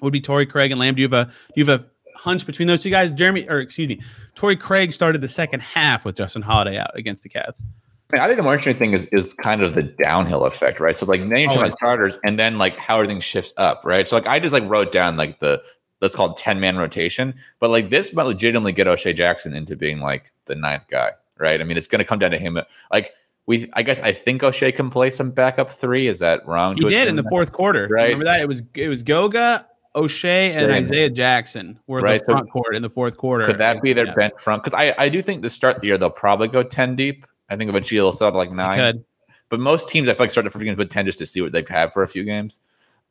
Would 0.00 0.12
be 0.12 0.20
Torrey 0.20 0.46
Craig 0.46 0.70
and 0.70 0.78
Lamb. 0.78 0.94
Do 0.94 1.02
you 1.02 1.08
have 1.08 1.28
a 1.28 1.30
do 1.30 1.32
you 1.56 1.64
have 1.64 1.80
a 1.80 1.86
hunch 2.22 2.46
between 2.46 2.68
those 2.68 2.82
two 2.82 2.90
guys. 2.90 3.10
Jeremy, 3.10 3.48
or 3.48 3.60
excuse 3.60 3.88
me, 3.88 4.00
Torrey 4.34 4.56
Craig 4.56 4.92
started 4.92 5.20
the 5.20 5.28
second 5.28 5.60
half 5.60 6.04
with 6.04 6.16
Justin 6.16 6.42
Holiday 6.42 6.78
out 6.78 6.96
against 6.96 7.22
the 7.22 7.28
Cavs. 7.28 7.62
I, 8.10 8.16
mean, 8.16 8.22
I 8.22 8.26
think 8.26 8.36
the 8.36 8.42
more 8.42 8.54
interesting 8.54 8.78
thing 8.78 8.92
is 8.92 9.06
is 9.06 9.34
kind 9.34 9.62
of 9.62 9.74
the 9.74 9.82
downhill 9.82 10.44
effect, 10.44 10.80
right? 10.80 10.98
So 10.98 11.06
like 11.06 11.20
then 11.20 11.30
you're 11.30 11.50
oh, 11.50 11.54
talking 11.54 11.66
about 11.66 11.78
starters, 11.78 12.18
and 12.24 12.38
then 12.38 12.58
like 12.58 12.76
how 12.76 12.96
everything 12.96 13.20
shifts 13.20 13.52
up, 13.56 13.82
right? 13.84 14.06
So 14.06 14.16
like 14.16 14.26
I 14.26 14.38
just 14.38 14.52
like 14.52 14.64
wrote 14.68 14.92
down 14.92 15.16
like 15.16 15.40
the 15.40 15.62
let's 16.00 16.14
call 16.14 16.32
it 16.32 16.36
ten 16.36 16.60
man 16.60 16.76
rotation, 16.76 17.34
but 17.58 17.70
like 17.70 17.90
this 17.90 18.12
might 18.12 18.24
legitimately 18.24 18.72
get 18.72 18.86
Oshae 18.86 19.16
Jackson 19.16 19.54
into 19.54 19.76
being 19.76 20.00
like 20.00 20.32
the 20.46 20.54
ninth 20.54 20.84
guy, 20.90 21.10
right? 21.38 21.60
I 21.60 21.64
mean, 21.64 21.76
it's 21.76 21.86
going 21.86 22.00
to 22.00 22.04
come 22.04 22.18
down 22.18 22.30
to 22.32 22.38
him. 22.38 22.58
Like 22.92 23.12
we, 23.46 23.70
I 23.72 23.82
guess 23.82 24.00
I 24.00 24.12
think 24.12 24.42
Oshae 24.42 24.74
can 24.74 24.90
play 24.90 25.10
some 25.10 25.30
backup 25.30 25.72
three. 25.72 26.06
Is 26.06 26.20
that 26.20 26.46
wrong? 26.46 26.76
He 26.76 26.84
did 26.84 27.08
in 27.08 27.16
the 27.16 27.22
that? 27.22 27.28
fourth 27.28 27.52
quarter. 27.52 27.88
Right. 27.90 28.04
Remember 28.04 28.26
that 28.26 28.40
it 28.40 28.48
was 28.48 28.62
it 28.74 28.88
was 28.88 29.02
Goga, 29.02 29.66
Oshae 29.94 30.52
and 30.54 30.72
Isaiah 30.72 31.10
Jackson 31.10 31.78
were 31.86 32.00
right. 32.00 32.20
the 32.20 32.32
front 32.32 32.48
so 32.48 32.52
court 32.52 32.74
in 32.74 32.82
the 32.82 32.88
fourth 32.88 33.16
quarter. 33.16 33.44
Could 33.44 33.58
that 33.58 33.82
be 33.82 33.92
their 33.92 34.06
yeah. 34.06 34.14
bench 34.14 34.34
front? 34.38 34.64
Because 34.64 34.78
I, 34.78 34.94
I 34.96 35.08
do 35.08 35.20
think 35.20 35.42
to 35.42 35.50
start 35.50 35.80
the 35.80 35.88
year 35.88 35.98
they'll 35.98 36.10
probably 36.10 36.48
go 36.48 36.62
ten 36.62 36.96
deep. 36.96 37.26
I 37.50 37.56
think 37.56 37.68
eventually 37.68 37.98
they'll 37.98 38.12
set 38.12 38.28
up 38.28 38.34
like 38.34 38.52
nine. 38.52 39.04
But 39.50 39.60
most 39.60 39.88
teams 39.88 40.08
I 40.08 40.14
feel 40.14 40.24
like 40.24 40.30
start 40.30 40.44
the 40.44 40.50
first 40.50 40.64
games 40.64 40.78
with 40.78 40.88
ten 40.88 41.04
just 41.04 41.18
to 41.18 41.26
see 41.26 41.42
what 41.42 41.52
they've 41.52 41.68
had 41.68 41.92
for 41.92 42.02
a 42.02 42.08
few 42.08 42.24
games. 42.24 42.60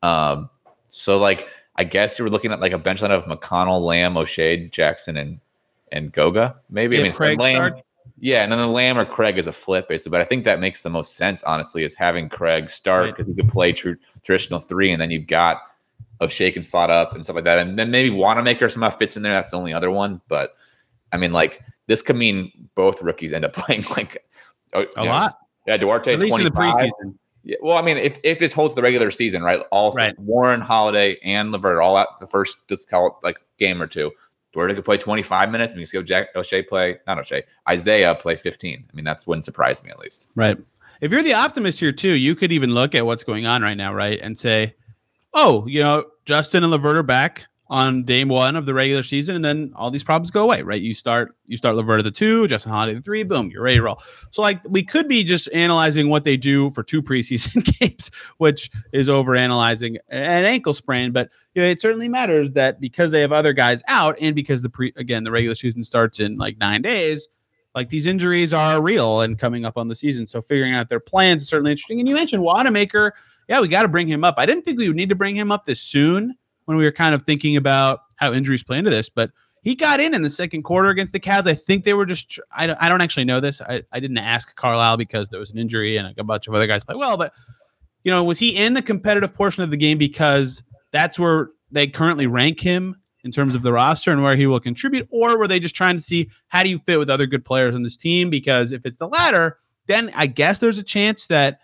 Um, 0.02 0.50
so 0.88 1.18
like 1.18 1.48
I 1.76 1.84
guess 1.84 2.18
you 2.18 2.24
were 2.24 2.30
looking 2.30 2.50
at 2.50 2.60
like 2.60 2.72
a 2.72 2.78
bench 2.78 3.00
line 3.00 3.12
of 3.12 3.24
McConnell, 3.24 3.80
Lamb, 3.80 4.14
Oshae, 4.14 4.70
Jackson, 4.70 5.16
and 5.16 5.38
and 5.92 6.12
Goga. 6.12 6.56
Maybe 6.68 6.96
if 6.96 7.00
I 7.00 7.04
mean 7.04 7.12
Craig 7.12 7.38
Lamb, 7.38 7.56
starts. 7.56 7.82
Yeah, 8.18 8.42
and 8.42 8.50
then 8.50 8.58
the 8.58 8.66
Lamb 8.66 8.98
or 8.98 9.04
Craig 9.04 9.38
is 9.38 9.46
a 9.46 9.52
flip 9.52 9.88
basically. 9.88 10.10
But 10.10 10.20
I 10.20 10.24
think 10.24 10.44
that 10.44 10.58
makes 10.58 10.82
the 10.82 10.90
most 10.90 11.14
sense, 11.14 11.44
honestly, 11.44 11.84
is 11.84 11.94
having 11.94 12.28
Craig 12.28 12.70
start 12.70 13.10
because 13.10 13.26
right. 13.26 13.36
he 13.36 13.42
could 13.42 13.52
play 13.52 13.72
true 13.72 13.96
traditional 14.24 14.58
three, 14.58 14.90
and 14.90 15.00
then 15.00 15.12
you've 15.12 15.28
got 15.28 15.62
of 16.22 16.32
shake 16.32 16.56
and 16.56 16.64
slot 16.64 16.90
up 16.90 17.14
and 17.14 17.24
stuff 17.24 17.36
like 17.36 17.44
that. 17.44 17.58
And 17.58 17.78
then 17.78 17.90
maybe 17.90 18.10
Wanamaker 18.10 18.68
somehow 18.68 18.90
fits 18.90 19.16
in 19.16 19.22
there. 19.22 19.32
That's 19.32 19.50
the 19.50 19.56
only 19.56 19.72
other 19.72 19.90
one. 19.90 20.20
But 20.28 20.54
I 21.12 21.16
mean, 21.16 21.32
like 21.32 21.62
this 21.88 22.00
could 22.00 22.16
mean 22.16 22.50
both 22.74 23.02
rookies 23.02 23.32
end 23.32 23.44
up 23.44 23.52
playing 23.54 23.84
like 23.90 24.24
oh, 24.72 24.86
a 24.96 25.04
know, 25.04 25.10
lot. 25.10 25.38
Yeah, 25.66 25.76
Duarte 25.76 26.16
twenty 26.16 26.50
five. 26.50 26.90
Yeah, 27.44 27.56
well, 27.60 27.76
I 27.76 27.82
mean, 27.82 27.96
if 27.96 28.20
if 28.22 28.38
this 28.38 28.52
holds 28.52 28.74
the 28.76 28.82
regular 28.82 29.10
season, 29.10 29.42
right? 29.42 29.60
All 29.72 29.92
right. 29.92 30.16
Warren, 30.18 30.60
Holiday, 30.60 31.18
and 31.24 31.50
LeVert 31.50 31.82
all 31.82 31.96
out 31.96 32.20
the 32.20 32.26
first 32.26 32.58
let's 32.70 32.84
call 32.84 33.08
it 33.08 33.14
like 33.22 33.36
game 33.58 33.82
or 33.82 33.88
two. 33.88 34.12
Duarte 34.52 34.74
could 34.74 34.84
play 34.84 34.98
25 34.98 35.50
minutes, 35.50 35.72
and 35.72 35.80
you 35.80 35.86
see 35.86 36.00
Jack 36.02 36.34
Oshae 36.34 36.68
play, 36.68 36.98
not 37.06 37.16
Oshae, 37.16 37.42
Isaiah 37.68 38.14
play 38.14 38.36
15. 38.36 38.84
I 38.86 38.94
mean, 38.94 39.04
that's 39.04 39.26
wouldn't 39.26 39.44
surprise 39.44 39.82
me 39.82 39.90
at 39.90 39.98
least. 39.98 40.30
Right. 40.34 40.58
If 41.00 41.10
you're 41.10 41.22
the 41.22 41.32
optimist 41.32 41.80
here 41.80 41.90
too, 41.90 42.12
you 42.12 42.34
could 42.36 42.52
even 42.52 42.74
look 42.74 42.94
at 42.94 43.06
what's 43.06 43.24
going 43.24 43.46
on 43.46 43.62
right 43.62 43.76
now, 43.76 43.94
right, 43.94 44.20
and 44.22 44.38
say, 44.38 44.74
"Oh, 45.34 45.66
you 45.66 45.80
know, 45.80 46.04
Justin 46.24 46.62
and 46.64 46.70
Levert 46.70 46.96
are 46.96 47.02
back 47.02 47.46
on 47.72 48.04
day 48.04 48.22
one 48.22 48.54
of 48.54 48.66
the 48.66 48.74
regular 48.74 49.02
season, 49.02 49.34
and 49.34 49.42
then 49.42 49.72
all 49.74 49.90
these 49.90 50.04
problems 50.04 50.30
go 50.30 50.42
away, 50.42 50.60
right? 50.60 50.82
You 50.82 50.92
start 50.92 51.34
you 51.46 51.56
start 51.56 51.74
Levert 51.74 52.00
at 52.00 52.04
the 52.04 52.10
two, 52.10 52.46
Justin 52.46 52.70
Holiday 52.70 52.94
the 52.94 53.00
three, 53.00 53.22
boom, 53.22 53.50
you're 53.50 53.62
ready 53.62 53.78
to 53.78 53.82
roll. 53.82 53.98
So 54.30 54.42
like 54.42 54.60
we 54.68 54.82
could 54.82 55.08
be 55.08 55.24
just 55.24 55.50
analyzing 55.54 56.10
what 56.10 56.24
they 56.24 56.36
do 56.36 56.68
for 56.70 56.82
two 56.82 57.00
preseason 57.00 57.64
games, 57.80 58.10
which 58.36 58.70
is 58.92 59.08
over 59.08 59.34
analyzing 59.34 59.96
an 60.10 60.44
ankle 60.44 60.74
sprain, 60.74 61.12
but 61.12 61.30
you 61.54 61.62
know, 61.62 61.68
it 61.68 61.80
certainly 61.80 62.08
matters 62.08 62.52
that 62.52 62.78
because 62.78 63.10
they 63.10 63.22
have 63.22 63.32
other 63.32 63.54
guys 63.54 63.82
out 63.88 64.16
and 64.20 64.36
because 64.36 64.62
the 64.62 64.68
pre 64.68 64.92
again 64.96 65.24
the 65.24 65.30
regular 65.30 65.54
season 65.54 65.82
starts 65.82 66.20
in 66.20 66.36
like 66.36 66.58
nine 66.58 66.82
days. 66.82 67.26
Like 67.74 67.88
these 67.88 68.06
injuries 68.06 68.52
are 68.52 68.82
real 68.82 69.22
and 69.22 69.38
coming 69.38 69.64
up 69.64 69.78
on 69.78 69.88
the 69.88 69.94
season. 69.94 70.26
So 70.26 70.42
figuring 70.42 70.74
out 70.74 70.90
their 70.90 71.00
plans 71.00 71.40
is 71.40 71.48
certainly 71.48 71.70
interesting. 71.70 72.00
And 72.00 72.08
you 72.08 72.14
mentioned 72.14 72.42
Wanamaker. 72.42 73.14
Yeah, 73.48 73.60
we 73.60 73.68
got 73.68 73.82
to 73.82 73.88
bring 73.88 74.08
him 74.08 74.24
up. 74.24 74.36
I 74.38 74.46
didn't 74.46 74.64
think 74.64 74.78
we 74.78 74.88
would 74.88 74.96
need 74.96 75.08
to 75.08 75.14
bring 75.14 75.36
him 75.36 75.50
up 75.52 75.64
this 75.64 75.80
soon 75.80 76.36
when 76.64 76.76
we 76.76 76.84
were 76.84 76.92
kind 76.92 77.14
of 77.14 77.22
thinking 77.22 77.56
about 77.56 78.00
how 78.16 78.32
injuries 78.32 78.62
play 78.62 78.78
into 78.78 78.90
this, 78.90 79.08
but 79.08 79.30
he 79.62 79.74
got 79.74 80.00
in 80.00 80.14
in 80.14 80.22
the 80.22 80.30
second 80.30 80.62
quarter 80.62 80.88
against 80.88 81.12
the 81.12 81.20
Cavs. 81.20 81.46
I 81.46 81.54
think 81.54 81.84
they 81.84 81.94
were 81.94 82.06
just, 82.06 82.38
I 82.56 82.66
don't, 82.66 82.76
I 82.80 82.88
don't 82.88 83.00
actually 83.00 83.24
know 83.24 83.40
this. 83.40 83.60
I, 83.60 83.82
I 83.92 84.00
didn't 84.00 84.18
ask 84.18 84.54
Carlisle 84.56 84.96
because 84.96 85.28
there 85.28 85.40
was 85.40 85.50
an 85.52 85.58
injury 85.58 85.96
and 85.96 86.12
a 86.18 86.24
bunch 86.24 86.48
of 86.48 86.54
other 86.54 86.66
guys 86.66 86.84
play 86.84 86.94
well, 86.94 87.16
but, 87.16 87.32
you 88.04 88.10
know, 88.10 88.24
was 88.24 88.38
he 88.38 88.56
in 88.56 88.74
the 88.74 88.82
competitive 88.82 89.34
portion 89.34 89.62
of 89.62 89.70
the 89.70 89.76
game 89.76 89.98
because 89.98 90.62
that's 90.90 91.18
where 91.18 91.50
they 91.70 91.86
currently 91.86 92.26
rank 92.26 92.60
him 92.60 92.96
in 93.24 93.30
terms 93.30 93.54
of 93.54 93.62
the 93.62 93.72
roster 93.72 94.10
and 94.10 94.22
where 94.22 94.34
he 94.34 94.46
will 94.46 94.60
contribute? 94.60 95.06
Or 95.10 95.38
were 95.38 95.46
they 95.46 95.60
just 95.60 95.76
trying 95.76 95.96
to 95.96 96.02
see 96.02 96.28
how 96.48 96.62
do 96.62 96.68
you 96.68 96.78
fit 96.78 96.98
with 96.98 97.10
other 97.10 97.26
good 97.26 97.44
players 97.44 97.74
on 97.74 97.82
this 97.82 97.96
team? 97.96 98.30
Because 98.30 98.72
if 98.72 98.84
it's 98.84 98.98
the 98.98 99.08
latter, 99.08 99.58
then 99.86 100.10
I 100.14 100.26
guess 100.26 100.58
there's 100.58 100.78
a 100.78 100.82
chance 100.82 101.28
that, 101.28 101.60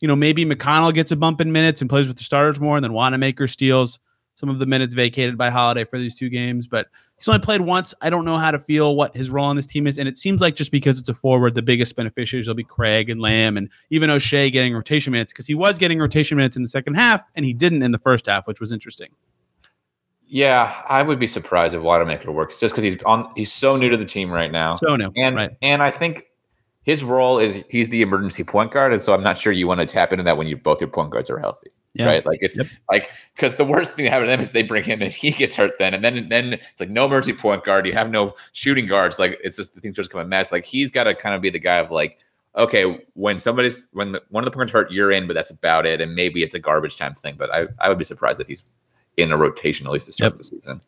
you 0.00 0.08
know, 0.08 0.16
maybe 0.16 0.44
McConnell 0.44 0.94
gets 0.94 1.10
a 1.10 1.16
bump 1.16 1.40
in 1.40 1.52
minutes 1.52 1.80
and 1.80 1.90
plays 1.90 2.06
with 2.06 2.16
the 2.16 2.24
starters 2.24 2.60
more, 2.60 2.76
and 2.76 2.84
then 2.84 2.92
Wanamaker 2.92 3.46
steals 3.46 3.98
some 4.38 4.48
of 4.48 4.60
the 4.60 4.66
minutes 4.66 4.94
vacated 4.94 5.36
by 5.36 5.50
Holiday 5.50 5.82
for 5.82 5.98
these 5.98 6.16
two 6.16 6.28
games, 6.28 6.68
but 6.68 6.86
he's 7.16 7.26
only 7.26 7.40
played 7.40 7.60
once. 7.60 7.92
I 8.02 8.08
don't 8.08 8.24
know 8.24 8.36
how 8.36 8.52
to 8.52 8.58
feel 8.60 8.94
what 8.94 9.16
his 9.16 9.30
role 9.30 9.46
on 9.46 9.56
this 9.56 9.66
team 9.66 9.84
is. 9.88 9.98
And 9.98 10.08
it 10.08 10.16
seems 10.16 10.40
like 10.40 10.54
just 10.54 10.70
because 10.70 11.00
it's 11.00 11.08
a 11.08 11.14
forward, 11.14 11.56
the 11.56 11.62
biggest 11.62 11.96
beneficiaries 11.96 12.46
will 12.46 12.54
be 12.54 12.62
Craig 12.62 13.10
and 13.10 13.20
Lamb 13.20 13.56
and 13.56 13.68
even 13.90 14.10
Oshae 14.10 14.52
getting 14.52 14.72
rotation 14.72 15.10
minutes 15.10 15.32
because 15.32 15.48
he 15.48 15.56
was 15.56 15.76
getting 15.76 15.98
rotation 15.98 16.36
minutes 16.36 16.56
in 16.56 16.62
the 16.62 16.68
second 16.68 16.94
half 16.94 17.26
and 17.34 17.44
he 17.44 17.52
didn't 17.52 17.82
in 17.82 17.90
the 17.90 17.98
first 17.98 18.26
half, 18.26 18.46
which 18.46 18.60
was 18.60 18.70
interesting. 18.70 19.08
Yeah, 20.28 20.84
I 20.88 21.02
would 21.02 21.18
be 21.18 21.26
surprised 21.26 21.74
if 21.74 21.82
Wanamaker 21.82 22.30
works 22.30 22.60
just 22.60 22.76
because 22.76 22.84
he's 22.84 23.02
on 23.04 23.32
he's 23.34 23.52
so 23.52 23.76
new 23.76 23.88
to 23.88 23.96
the 23.96 24.04
team 24.04 24.30
right 24.30 24.52
now. 24.52 24.76
So 24.76 24.94
new. 24.94 25.10
And 25.16 25.34
right. 25.34 25.50
and 25.62 25.82
I 25.82 25.90
think 25.90 26.27
his 26.88 27.04
role 27.04 27.38
is 27.38 27.62
he's 27.68 27.90
the 27.90 28.00
emergency 28.00 28.42
point 28.42 28.72
guard. 28.72 28.94
And 28.94 29.02
so 29.02 29.12
I'm 29.12 29.22
not 29.22 29.36
sure 29.36 29.52
you 29.52 29.66
want 29.66 29.80
to 29.80 29.84
tap 29.84 30.10
into 30.10 30.24
that 30.24 30.38
when 30.38 30.46
you 30.46 30.56
both 30.56 30.80
your 30.80 30.88
point 30.88 31.10
guards 31.10 31.28
are 31.28 31.38
healthy. 31.38 31.68
Yeah. 31.92 32.06
Right. 32.06 32.24
Like 32.24 32.38
it's 32.40 32.56
yep. 32.56 32.66
like 32.90 33.10
because 33.34 33.56
the 33.56 33.64
worst 33.66 33.92
thing 33.92 34.06
that 34.06 34.10
happened 34.10 34.28
to 34.28 34.30
them 34.30 34.40
is 34.40 34.52
they 34.52 34.62
bring 34.62 34.84
him 34.84 35.02
and 35.02 35.12
he 35.12 35.32
gets 35.32 35.54
hurt 35.54 35.72
then. 35.78 35.92
And 35.92 36.02
then 36.02 36.30
then 36.30 36.54
it's 36.54 36.80
like 36.80 36.88
no 36.88 37.04
emergency 37.04 37.38
point 37.38 37.62
guard. 37.62 37.86
You 37.86 37.92
have 37.92 38.08
no 38.08 38.32
shooting 38.52 38.86
guards. 38.86 39.18
Like 39.18 39.38
it's 39.44 39.58
just 39.58 39.74
the 39.74 39.82
things 39.82 39.96
just 39.96 40.08
become 40.08 40.24
a 40.24 40.28
mess. 40.28 40.50
Like 40.50 40.64
he's 40.64 40.90
got 40.90 41.04
to 41.04 41.14
kind 41.14 41.34
of 41.34 41.42
be 41.42 41.50
the 41.50 41.58
guy 41.58 41.76
of 41.76 41.90
like, 41.90 42.20
okay, 42.56 43.04
when 43.12 43.38
somebody's 43.38 43.86
when 43.92 44.12
the, 44.12 44.22
one 44.30 44.42
of 44.42 44.50
the 44.50 44.56
points 44.56 44.72
hurt, 44.72 44.90
you're 44.90 45.12
in, 45.12 45.26
but 45.26 45.34
that's 45.34 45.50
about 45.50 45.84
it. 45.84 46.00
And 46.00 46.14
maybe 46.14 46.42
it's 46.42 46.54
a 46.54 46.58
garbage 46.58 46.96
time 46.96 47.12
thing. 47.12 47.34
But 47.36 47.54
I, 47.54 47.66
I 47.80 47.90
would 47.90 47.98
be 47.98 48.04
surprised 48.04 48.40
that 48.40 48.46
he's 48.46 48.62
in 49.18 49.30
a 49.30 49.36
rotation 49.36 49.86
at 49.86 49.92
least 49.92 50.06
to 50.06 50.12
start 50.12 50.32
yep. 50.32 50.38
the 50.38 50.44
season. 50.44 50.80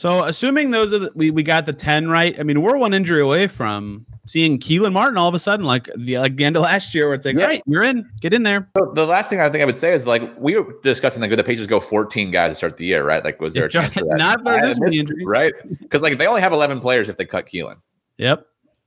So 0.00 0.24
assuming 0.24 0.70
those 0.70 0.94
are 0.94 0.98
the, 0.98 1.12
we 1.14 1.30
we 1.30 1.42
got 1.42 1.66
the 1.66 1.74
ten 1.74 2.08
right. 2.08 2.34
I 2.40 2.42
mean, 2.42 2.62
we're 2.62 2.78
one 2.78 2.94
injury 2.94 3.20
away 3.20 3.46
from 3.46 4.06
seeing 4.26 4.58
Kelan 4.58 4.94
Martin 4.94 5.18
all 5.18 5.28
of 5.28 5.34
a 5.34 5.38
sudden, 5.38 5.66
like 5.66 5.90
the 5.94 6.16
like 6.16 6.36
the 6.36 6.44
end 6.46 6.56
of 6.56 6.62
last 6.62 6.94
year, 6.94 7.08
where 7.08 7.16
it's 7.16 7.26
like, 7.26 7.36
yeah. 7.36 7.42
all 7.42 7.48
right, 7.48 7.62
you're 7.66 7.82
in, 7.82 8.08
get 8.22 8.32
in 8.32 8.42
there. 8.42 8.66
So 8.78 8.92
the 8.94 9.04
last 9.04 9.28
thing 9.28 9.42
I 9.42 9.50
think 9.50 9.60
I 9.60 9.66
would 9.66 9.76
say 9.76 9.92
is 9.92 10.06
like 10.06 10.22
we 10.38 10.56
were 10.56 10.72
discussing 10.82 11.20
like 11.20 11.30
the 11.36 11.44
Pacers 11.44 11.66
go 11.66 11.80
14 11.80 12.30
guys 12.30 12.52
to 12.52 12.54
start 12.54 12.78
the 12.78 12.86
year, 12.86 13.04
right? 13.04 13.22
Like, 13.22 13.42
was 13.42 13.52
there 13.52 13.66
a 13.66 13.68
chance 13.68 13.90
for 13.90 14.00
that? 14.04 14.16
Not 14.16 14.38
if 14.38 14.44
there's 14.46 14.62
this 14.62 14.80
many 14.80 14.98
injuries, 15.00 15.26
right? 15.26 15.52
Because 15.80 16.00
like 16.00 16.16
they 16.16 16.26
only 16.26 16.40
have 16.40 16.54
11 16.54 16.80
players 16.80 17.10
if 17.10 17.18
they 17.18 17.26
cut 17.26 17.44
Kelan. 17.44 17.76
Yep. 18.16 18.46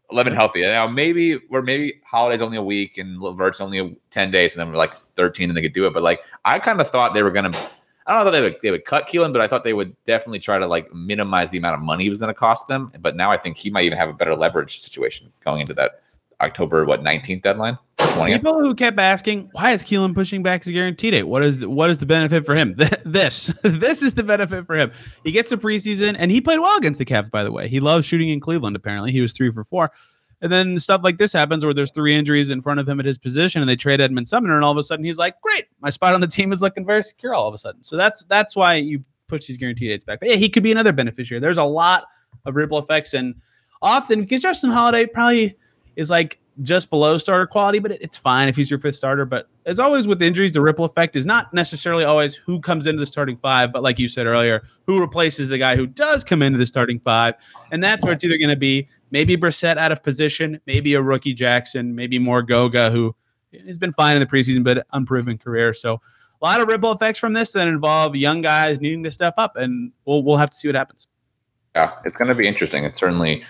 11 0.10 0.34
healthy. 0.34 0.62
Now 0.62 0.88
maybe 0.88 1.40
we're 1.48 1.62
maybe 1.62 2.02
Holiday's 2.04 2.42
only 2.42 2.58
a 2.58 2.64
week 2.64 2.98
and 2.98 3.22
Levert's 3.22 3.62
only 3.62 3.98
10 4.10 4.32
days, 4.32 4.56
and 4.56 4.62
then 4.62 4.72
we're 4.72 4.80
like 4.80 4.96
13 5.16 5.52
and 5.52 5.56
they 5.56 5.62
could 5.62 5.74
do 5.74 5.86
it. 5.86 5.94
But 5.94 6.02
like 6.02 6.22
I 6.44 6.58
kind 6.58 6.82
of 6.82 6.90
thought 6.90 7.14
they 7.14 7.22
were 7.22 7.30
gonna 7.30 7.52
I 8.06 8.14
don't 8.14 8.26
know 8.26 8.32
that 8.32 8.38
they 8.38 8.42
would 8.42 8.58
they 8.62 8.72
would 8.72 8.86
cut 8.86 9.08
Kelan, 9.08 9.32
but 9.32 9.42
I 9.42 9.48
thought 9.48 9.64
they 9.64 9.74
would 9.74 9.96
definitely 10.06 10.40
try 10.40 10.60
to 10.60 10.68
like 10.68 10.94
minimize 10.94 11.52
the 11.52 11.58
amount 11.58 11.76
of 11.76 11.82
money 11.82 12.04
he 12.04 12.10
was 12.10 12.18
going 12.18 12.34
to 12.34 12.34
cost 12.34 12.68
them. 12.68 12.92
But 13.00 13.16
now 13.16 13.32
I 13.32 13.38
think 13.38 13.58
he 13.58 13.70
might 13.70 13.86
even 13.86 13.98
have 13.98 14.10
a 14.10 14.14
better 14.14 14.36
leverage 14.36 14.82
situation 14.82 15.32
going 15.44 15.62
into 15.62 15.74
that 15.76 16.02
October 16.42 16.86
what 16.86 17.04
19th 17.04 17.42
deadline. 17.42 17.78
20th. 17.98 18.36
People 18.36 18.60
who 18.60 18.76
kept 18.76 19.00
asking, 19.00 19.50
why 19.54 19.72
is 19.72 19.84
Kelan 19.84 20.14
pushing 20.14 20.44
back 20.44 20.64
his 20.64 20.74
guarantee 20.74 21.12
date? 21.12 21.24
What 21.24 21.44
is 21.44 21.60
the, 21.60 21.70
what 21.70 21.90
is 21.90 21.98
the 22.00 22.06
benefit 22.06 22.46
for 22.46 22.54
him? 22.56 22.76
this 23.06 23.54
this 23.64 24.04
is 24.04 24.14
the 24.14 24.24
benefit 24.24 24.66
for 24.66 24.76
him. 24.76 24.92
He 25.24 25.32
gets 25.32 25.50
to 25.50 25.58
preseason 25.58 26.16
and 26.18 26.30
he 26.30 26.42
played 26.42 26.60
well 26.60 26.78
against 26.78 27.00
the 27.00 27.06
Cavs. 27.06 27.32
By 27.32 27.44
the 27.44 27.52
way, 27.52 27.68
he 27.68 27.80
loves 27.80 28.06
shooting 28.06 28.30
in 28.30 28.40
Cleveland. 28.40 28.76
Apparently, 28.76 29.12
he 29.12 29.22
was 29.22 29.34
three 29.34 29.52
for 29.52 29.64
four. 29.64 29.92
And 30.44 30.52
then 30.52 30.78
stuff 30.78 31.02
like 31.06 31.18
this 31.18 31.32
happens 31.32 31.64
where 31.64 31.74
there's 31.74 31.90
three 31.90 32.14
injuries 32.14 32.50
in 32.50 32.60
front 32.62 32.82
of 32.82 32.88
him 32.88 33.00
at 33.00 33.06
his 33.06 33.18
position, 33.18 33.62
and 33.62 33.70
they 33.70 33.78
trade 33.78 34.02
Edmond 34.02 34.28
Sumner, 34.28 34.54
and 34.54 34.64
all 34.64 34.74
of 34.74 34.78
a 34.78 34.84
sudden 34.84 35.06
he's 35.06 35.18
like, 35.18 35.40
"Great, 35.42 35.66
my 35.80 35.90
spot 35.90 36.14
on 36.14 36.20
the 36.20 36.28
team 36.28 36.52
is 36.52 36.62
looking 36.62 36.86
very 36.86 37.02
secure." 37.02 37.34
All 37.34 37.48
of 37.48 37.56
a 37.56 37.58
sudden, 37.58 37.82
so 37.82 37.96
that's 37.96 38.26
that's 38.26 38.54
why 38.54 38.76
you 38.76 39.04
push 39.28 39.48
these 39.48 39.56
guarantee 39.56 39.88
dates 39.88 40.04
back. 40.04 40.20
But 40.20 40.28
yeah, 40.30 40.36
he 40.36 40.50
could 40.50 40.62
be 40.62 40.72
another 40.72 40.92
beneficiary. 40.92 41.40
There's 41.40 41.58
a 41.58 41.64
lot 41.64 42.06
of 42.46 42.58
ripple 42.58 42.78
effects, 42.78 43.14
and 43.14 43.36
often 43.82 44.20
because 44.20 44.42
Justin 44.42 44.70
Holiday 44.70 45.06
probably 45.06 45.56
is 45.96 46.10
like 46.10 46.40
just 46.62 46.90
below 46.90 47.18
starter 47.18 47.48
quality, 47.48 47.80
but 47.80 47.92
it's 47.94 48.18
fine 48.18 48.48
if 48.48 48.56
he's 48.56 48.70
your 48.70 48.80
fifth 48.80 48.96
starter. 48.96 49.26
But 49.26 49.48
as 49.66 49.80
always 49.80 50.08
with 50.08 50.22
injuries, 50.22 50.52
the 50.52 50.62
ripple 50.62 50.86
effect 50.86 51.16
is 51.16 51.26
not 51.26 51.54
necessarily 51.54 52.04
always 52.04 52.36
who 52.36 52.60
comes 52.60 52.86
into 52.86 53.00
the 53.00 53.06
starting 53.06 53.38
five, 53.38 53.72
but 53.72 53.82
like 53.82 53.98
you 53.98 54.08
said 54.08 54.28
earlier, 54.28 54.64
who 54.86 55.00
replaces 55.00 55.50
the 55.50 55.58
guy 55.58 55.76
who 55.76 55.88
does 55.88 56.24
come 56.24 56.42
into 56.42 56.60
the 56.60 56.66
starting 56.66 57.00
five. 57.00 57.36
And 57.72 57.84
that's 57.84 58.04
where 58.04 58.14
it's 58.14 58.24
either 58.24 58.38
going 58.38 58.50
to 58.50 58.56
be 58.56 58.88
maybe 59.14 59.38
Brissett 59.38 59.78
out 59.78 59.94
of 59.94 60.04
position, 60.04 60.60
maybe 60.66 60.96
a 60.96 61.02
rookie 61.02 61.36
Jackson, 61.36 61.96
maybe 61.96 62.20
more 62.20 62.42
Goga, 62.42 62.90
who 62.90 63.16
has 63.66 63.78
been 63.78 63.94
fine 63.94 64.18
in 64.18 64.20
the 64.20 64.26
preseason, 64.26 64.64
but 64.64 64.86
unproven 64.92 65.38
career. 65.38 65.72
So 65.72 65.94
a 65.94 66.46
lot 66.46 66.60
of 66.60 66.68
ripple 66.68 66.92
effects 66.92 67.20
from 67.20 67.32
this 67.32 67.54
that 67.54 67.68
involve 67.68 68.16
young 68.16 68.42
guys 68.42 68.82
needing 68.82 69.04
to 69.04 69.12
step 69.12 69.36
up, 69.38 69.56
and 69.56 69.94
we'll 70.06 70.24
we'll 70.24 70.38
have 70.38 70.50
to 70.50 70.58
see 70.58 70.68
what 70.68 70.76
happens. 70.76 71.08
Yeah, 71.76 71.94
it's 72.04 72.18
going 72.18 72.28
to 72.28 72.36
be 72.36 72.48
interesting. 72.48 72.84
It's 72.84 73.00
certainly 73.00 73.46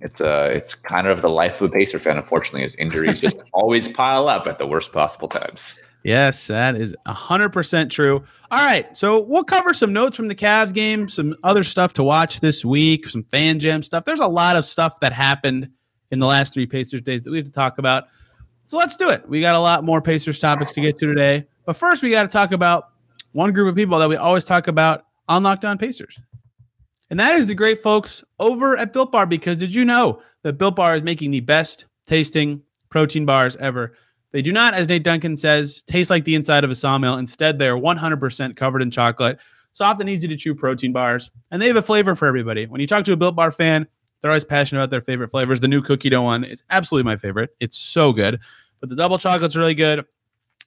it's 0.00 0.20
uh 0.20 0.50
it's 0.52 0.74
kind 0.74 1.06
of 1.06 1.22
the 1.22 1.30
life 1.30 1.60
of 1.60 1.70
a 1.70 1.72
Pacer 1.72 1.98
fan. 1.98 2.18
Unfortunately, 2.18 2.62
as 2.62 2.76
injuries 2.76 3.18
just 3.18 3.42
always 3.52 3.88
pile 3.88 4.28
up 4.28 4.46
at 4.46 4.58
the 4.58 4.66
worst 4.66 4.92
possible 4.92 5.28
times. 5.28 5.80
Yes, 6.06 6.46
that 6.46 6.76
is 6.76 6.94
100% 7.08 7.90
true. 7.90 8.22
All 8.52 8.64
right. 8.64 8.96
So 8.96 9.18
we'll 9.18 9.42
cover 9.42 9.74
some 9.74 9.92
notes 9.92 10.16
from 10.16 10.28
the 10.28 10.36
Cavs 10.36 10.72
game, 10.72 11.08
some 11.08 11.34
other 11.42 11.64
stuff 11.64 11.92
to 11.94 12.04
watch 12.04 12.38
this 12.38 12.64
week, 12.64 13.08
some 13.08 13.24
fan 13.24 13.58
jam 13.58 13.82
stuff. 13.82 14.04
There's 14.04 14.20
a 14.20 14.28
lot 14.28 14.54
of 14.54 14.64
stuff 14.64 15.00
that 15.00 15.12
happened 15.12 15.68
in 16.12 16.20
the 16.20 16.26
last 16.26 16.54
three 16.54 16.64
Pacers 16.64 17.02
days 17.02 17.24
that 17.24 17.32
we 17.32 17.38
have 17.38 17.46
to 17.46 17.50
talk 17.50 17.78
about. 17.78 18.04
So 18.66 18.78
let's 18.78 18.96
do 18.96 19.10
it. 19.10 19.28
We 19.28 19.40
got 19.40 19.56
a 19.56 19.60
lot 19.60 19.82
more 19.82 20.00
Pacers 20.00 20.38
topics 20.38 20.74
to 20.74 20.80
get 20.80 20.96
to 20.98 21.08
today. 21.08 21.44
But 21.64 21.76
first, 21.76 22.04
we 22.04 22.10
got 22.10 22.22
to 22.22 22.28
talk 22.28 22.52
about 22.52 22.90
one 23.32 23.52
group 23.52 23.68
of 23.68 23.74
people 23.74 23.98
that 23.98 24.08
we 24.08 24.14
always 24.14 24.44
talk 24.44 24.68
about 24.68 25.06
on 25.28 25.42
Locked 25.42 25.64
On 25.64 25.76
Pacers. 25.76 26.20
And 27.10 27.18
that 27.18 27.34
is 27.34 27.48
the 27.48 27.54
great 27.56 27.80
folks 27.80 28.22
over 28.38 28.76
at 28.76 28.92
Built 28.92 29.10
Bar 29.10 29.26
because 29.26 29.56
did 29.56 29.74
you 29.74 29.84
know 29.84 30.22
that 30.42 30.52
Built 30.52 30.76
Bar 30.76 30.94
is 30.94 31.02
making 31.02 31.32
the 31.32 31.40
best 31.40 31.86
tasting 32.06 32.62
protein 32.90 33.26
bars 33.26 33.56
ever? 33.56 33.94
They 34.36 34.42
do 34.42 34.52
not, 34.52 34.74
as 34.74 34.86
Nate 34.86 35.02
Duncan 35.02 35.34
says, 35.34 35.82
taste 35.84 36.10
like 36.10 36.24
the 36.24 36.34
inside 36.34 36.62
of 36.62 36.70
a 36.70 36.74
sawmill. 36.74 37.16
Instead, 37.16 37.58
they're 37.58 37.78
100% 37.78 38.54
covered 38.54 38.82
in 38.82 38.90
chocolate, 38.90 39.38
soft 39.72 39.98
and 39.98 40.10
easy 40.10 40.28
to 40.28 40.36
chew 40.36 40.54
protein 40.54 40.92
bars. 40.92 41.30
And 41.50 41.62
they 41.62 41.66
have 41.68 41.76
a 41.76 41.80
flavor 41.80 42.14
for 42.14 42.28
everybody. 42.28 42.66
When 42.66 42.78
you 42.78 42.86
talk 42.86 43.06
to 43.06 43.12
a 43.14 43.16
Built 43.16 43.34
Bar 43.34 43.50
fan, 43.50 43.86
they're 44.20 44.30
always 44.30 44.44
passionate 44.44 44.82
about 44.82 44.90
their 44.90 45.00
favorite 45.00 45.30
flavors. 45.30 45.60
The 45.60 45.68
new 45.68 45.80
cookie 45.80 46.10
dough 46.10 46.20
one 46.20 46.44
is 46.44 46.62
absolutely 46.68 47.10
my 47.10 47.16
favorite. 47.16 47.56
It's 47.60 47.78
so 47.78 48.12
good. 48.12 48.38
But 48.80 48.90
the 48.90 48.94
double 48.94 49.16
chocolate's 49.16 49.56
really 49.56 49.74
good. 49.74 50.04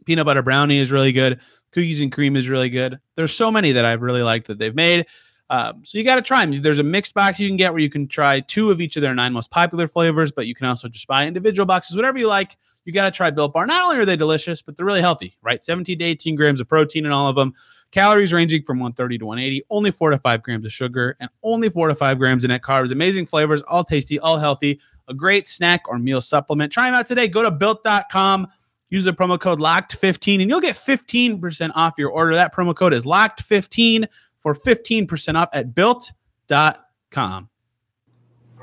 Peanut 0.03 0.25
butter 0.25 0.41
brownie 0.41 0.79
is 0.79 0.91
really 0.91 1.11
good. 1.11 1.39
Cookies 1.71 2.01
and 2.01 2.11
cream 2.11 2.35
is 2.35 2.49
really 2.49 2.71
good. 2.71 2.99
There's 3.13 3.35
so 3.35 3.51
many 3.51 3.71
that 3.73 3.85
I've 3.85 4.01
really 4.01 4.23
liked 4.23 4.47
that 4.47 4.57
they've 4.57 4.73
made. 4.73 5.05
Um, 5.51 5.85
so 5.85 5.99
you 5.99 6.03
got 6.03 6.15
to 6.15 6.23
try 6.23 6.43
them. 6.43 6.59
There's 6.59 6.79
a 6.79 6.83
mixed 6.83 7.13
box 7.13 7.39
you 7.39 7.47
can 7.47 7.57
get 7.57 7.71
where 7.71 7.81
you 7.81 7.89
can 7.91 8.07
try 8.07 8.39
two 8.39 8.71
of 8.71 8.81
each 8.81 8.95
of 8.95 9.03
their 9.03 9.13
nine 9.13 9.31
most 9.31 9.51
popular 9.51 9.87
flavors, 9.87 10.31
but 10.31 10.47
you 10.47 10.55
can 10.55 10.65
also 10.65 10.87
just 10.87 11.05
buy 11.05 11.27
individual 11.27 11.67
boxes, 11.67 11.95
whatever 11.95 12.17
you 12.17 12.27
like. 12.27 12.57
You 12.85 12.93
got 12.93 13.05
to 13.05 13.11
try 13.11 13.31
Built 13.31 13.53
Bar. 13.53 13.65
Not 13.65 13.83
only 13.83 13.97
are 13.97 14.05
they 14.05 14.15
delicious, 14.15 14.61
but 14.61 14.75
they're 14.75 14.85
really 14.85 15.01
healthy, 15.01 15.37
right? 15.41 15.61
17 15.61 15.99
to 15.99 16.05
18 16.05 16.35
grams 16.35 16.61
of 16.61 16.67
protein 16.67 17.05
in 17.05 17.11
all 17.11 17.27
of 17.27 17.35
them. 17.35 17.53
Calories 17.91 18.33
ranging 18.33 18.63
from 18.63 18.77
130 18.79 19.17
to 19.17 19.25
180, 19.25 19.65
only 19.69 19.91
four 19.91 20.11
to 20.11 20.19
five 20.19 20.43
grams 20.43 20.65
of 20.65 20.71
sugar, 20.71 21.15
and 21.19 21.29
only 21.43 21.69
four 21.69 21.87
to 21.87 21.95
five 21.95 22.19
grams 22.19 22.43
of 22.43 22.49
net 22.49 22.61
carbs. 22.61 22.91
Amazing 22.91 23.25
flavors, 23.25 23.61
all 23.63 23.83
tasty, 23.83 24.19
all 24.19 24.37
healthy. 24.37 24.79
A 25.07 25.13
great 25.13 25.47
snack 25.47 25.81
or 25.87 25.97
meal 25.97 26.21
supplement. 26.21 26.71
Try 26.71 26.85
them 26.85 26.93
out 26.93 27.07
today. 27.07 27.27
Go 27.27 27.41
to 27.41 27.49
built.com. 27.49 28.47
Use 28.89 29.03
the 29.03 29.13
promo 29.13 29.39
code 29.39 29.59
LOCKED15 29.59 30.41
and 30.41 30.49
you'll 30.49 30.59
get 30.59 30.75
15% 30.75 31.71
off 31.75 31.95
your 31.97 32.09
order. 32.09 32.33
That 32.35 32.53
promo 32.53 32.75
code 32.75 32.93
is 32.93 33.05
LOCKED15 33.05 34.07
for 34.39 34.53
15% 34.53 35.35
off 35.35 35.49
at 35.53 35.73
built.com. 35.73 36.75
com. 37.11 37.49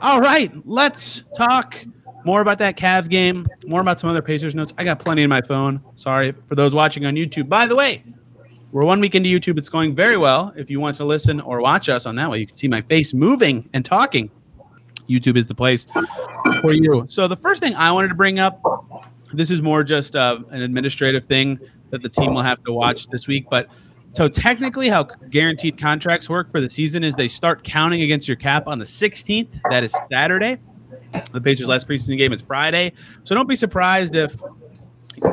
All 0.00 0.20
right, 0.20 0.52
let's 0.66 1.22
talk 1.36 1.82
more 2.26 2.40
about 2.40 2.58
that 2.58 2.76
Cavs 2.76 3.08
game, 3.08 3.46
more 3.66 3.80
about 3.80 4.00
some 4.00 4.10
other 4.10 4.20
Pacers 4.20 4.52
notes. 4.52 4.74
I 4.76 4.84
got 4.84 4.98
plenty 4.98 5.22
in 5.22 5.30
my 5.30 5.40
phone. 5.40 5.80
Sorry 5.94 6.32
for 6.32 6.56
those 6.56 6.74
watching 6.74 7.06
on 7.06 7.14
YouTube. 7.14 7.48
By 7.48 7.66
the 7.66 7.76
way, 7.76 8.02
we're 8.72 8.84
one 8.84 9.00
week 9.00 9.14
into 9.14 9.28
YouTube. 9.28 9.56
It's 9.58 9.68
going 9.68 9.94
very 9.94 10.16
well. 10.16 10.52
If 10.56 10.68
you 10.68 10.80
want 10.80 10.96
to 10.96 11.04
listen 11.04 11.40
or 11.40 11.60
watch 11.60 11.88
us 11.88 12.04
on 12.04 12.16
that 12.16 12.28
way, 12.28 12.38
you 12.38 12.46
can 12.48 12.56
see 12.56 12.66
my 12.66 12.82
face 12.82 13.14
moving 13.14 13.70
and 13.72 13.84
talking. 13.84 14.28
YouTube 15.08 15.36
is 15.36 15.46
the 15.46 15.54
place 15.54 15.86
for 16.60 16.72
you. 16.72 17.06
So 17.08 17.28
the 17.28 17.36
first 17.36 17.60
thing 17.62 17.76
I 17.76 17.92
wanted 17.92 18.08
to 18.08 18.16
bring 18.16 18.40
up, 18.40 18.60
this 19.32 19.52
is 19.52 19.62
more 19.62 19.84
just 19.84 20.16
uh, 20.16 20.40
an 20.50 20.62
administrative 20.62 21.26
thing 21.26 21.60
that 21.90 22.02
the 22.02 22.08
team 22.08 22.34
will 22.34 22.42
have 22.42 22.62
to 22.64 22.72
watch 22.72 23.06
this 23.06 23.28
week, 23.28 23.46
but 23.48 23.70
so 24.12 24.28
technically, 24.28 24.88
how 24.88 25.02
guaranteed 25.04 25.78
contracts 25.78 26.30
work 26.30 26.50
for 26.50 26.58
the 26.58 26.70
season 26.70 27.04
is 27.04 27.16
they 27.16 27.28
start 27.28 27.62
counting 27.64 28.00
against 28.00 28.26
your 28.26 28.38
cap 28.38 28.66
on 28.66 28.78
the 28.78 28.84
16th. 28.86 29.60
That 29.68 29.84
is 29.84 29.94
Saturday. 30.10 30.56
The 31.32 31.40
Pacers' 31.40 31.68
last 31.68 31.88
preseason 31.88 32.18
game 32.18 32.32
is 32.32 32.40
Friday. 32.40 32.92
So 33.24 33.34
don't 33.34 33.48
be 33.48 33.56
surprised 33.56 34.16
if 34.16 34.40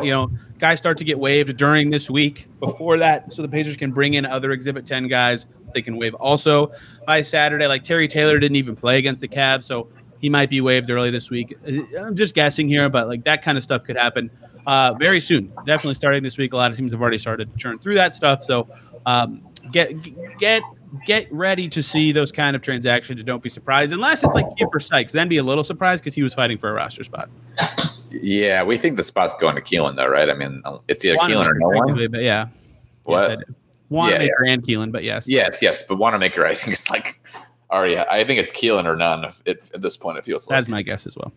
you 0.02 0.12
know 0.12 0.32
guys 0.60 0.78
start 0.78 0.98
to 0.98 1.04
get 1.04 1.20
waived 1.20 1.58
during 1.58 1.90
this 1.90 2.10
week 2.10 2.48
before 2.60 2.98
that, 2.98 3.34
so 3.34 3.42
the 3.42 3.50
Pacers 3.50 3.78
can 3.78 3.92
bring 3.92 4.14
in 4.14 4.26
other 4.26 4.52
Exhibit 4.52 4.86
10 4.86 5.08
guys 5.08 5.46
they 5.74 5.82
can 5.82 5.98
waive 5.98 6.14
also 6.16 6.72
by 7.06 7.22
Saturday. 7.22 7.68
Like 7.68 7.84
Terry 7.84 8.08
Taylor 8.08 8.40
didn't 8.40 8.56
even 8.56 8.76
play 8.76 8.98
against 8.98 9.22
the 9.22 9.28
Cavs, 9.28 9.64
so 9.64 9.90
he 10.20 10.30
might 10.30 10.50
be 10.50 10.62
waived 10.62 10.90
early 10.90 11.12
this 11.12 11.30
week. 11.30 11.58
I'm 12.00 12.16
just 12.16 12.34
guessing 12.34 12.68
here, 12.68 12.90
but 12.90 13.08
like 13.08 13.24
that 13.26 13.42
kind 13.42 13.58
of 13.58 13.64
stuff 13.64 13.84
could 13.84 13.98
happen 13.98 14.30
uh, 14.66 14.94
very 14.94 15.20
soon. 15.20 15.52
Definitely 15.66 15.96
starting 15.96 16.24
this 16.24 16.38
week. 16.38 16.54
A 16.54 16.56
lot 16.56 16.72
of 16.72 16.78
teams 16.78 16.92
have 16.92 17.02
already 17.02 17.18
started 17.18 17.52
to 17.52 17.58
churn 17.58 17.78
through 17.78 17.96
that 17.96 18.16
stuff. 18.16 18.42
So 18.42 18.70
um, 19.06 19.42
get 19.72 19.94
get 20.40 20.64
get 21.06 21.32
ready 21.32 21.68
to 21.70 21.82
see 21.82 22.12
those 22.12 22.32
kind 22.32 22.56
of 22.56 22.62
transactions 22.62 23.20
and 23.20 23.28
don't 23.28 23.44
be 23.44 23.50
surprised 23.50 23.94
unless 23.94 24.24
it's 24.24 24.36
like 24.36 24.46
Kiefer 24.58 24.82
Sykes. 24.82 25.14
Then 25.14 25.28
be 25.28 25.38
a 25.38 25.44
little 25.44 25.64
surprised 25.64 26.04
because 26.04 26.14
he 26.14 26.24
was 26.24 26.34
fighting 26.34 26.58
for 26.58 26.70
a 26.70 26.74
roster 26.74 27.04
spot. 27.04 27.30
Yeah, 28.12 28.64
we 28.64 28.78
think 28.78 28.98
the 28.98 29.04
spot's 29.04 29.34
going 29.36 29.56
to 29.56 29.62
Kelan 29.62 29.96
though, 29.96 30.08
right? 30.08 30.30
I 30.30 30.34
mean, 30.34 30.62
it's 30.88 31.04
either 31.04 31.18
Kelan 31.18 31.46
or 31.46 31.56
no 31.56 31.68
one. 31.68 32.12
But 32.12 32.22
yeah. 32.22 32.48
What? 33.04 33.30
Yes, 33.30 33.40
Wanamaker 33.90 34.46
yeah. 34.46 34.52
and 34.52 34.64
Kelan, 34.64 34.92
but 34.92 35.04
yes. 35.04 35.28
Yes, 35.28 35.62
yes, 35.62 35.84
but 35.84 35.98
Wanamaker, 35.98 36.46
I 36.46 36.54
think 36.54 36.74
it's 36.74 36.90
like, 36.90 37.20
already. 37.70 37.98
I 37.98 38.24
think 38.24 38.40
it's 38.40 38.52
Kelan 38.52 38.86
or 38.86 38.96
none. 38.96 39.26
If, 39.46 39.72
at 39.74 39.82
this 39.82 39.98
point, 39.98 40.18
it 40.18 40.26
feels 40.26 40.48
like 40.48 40.58
that's 40.58 40.70
my 40.70 40.82
guess 40.82 41.06
as 41.06 41.16
well. 41.18 41.32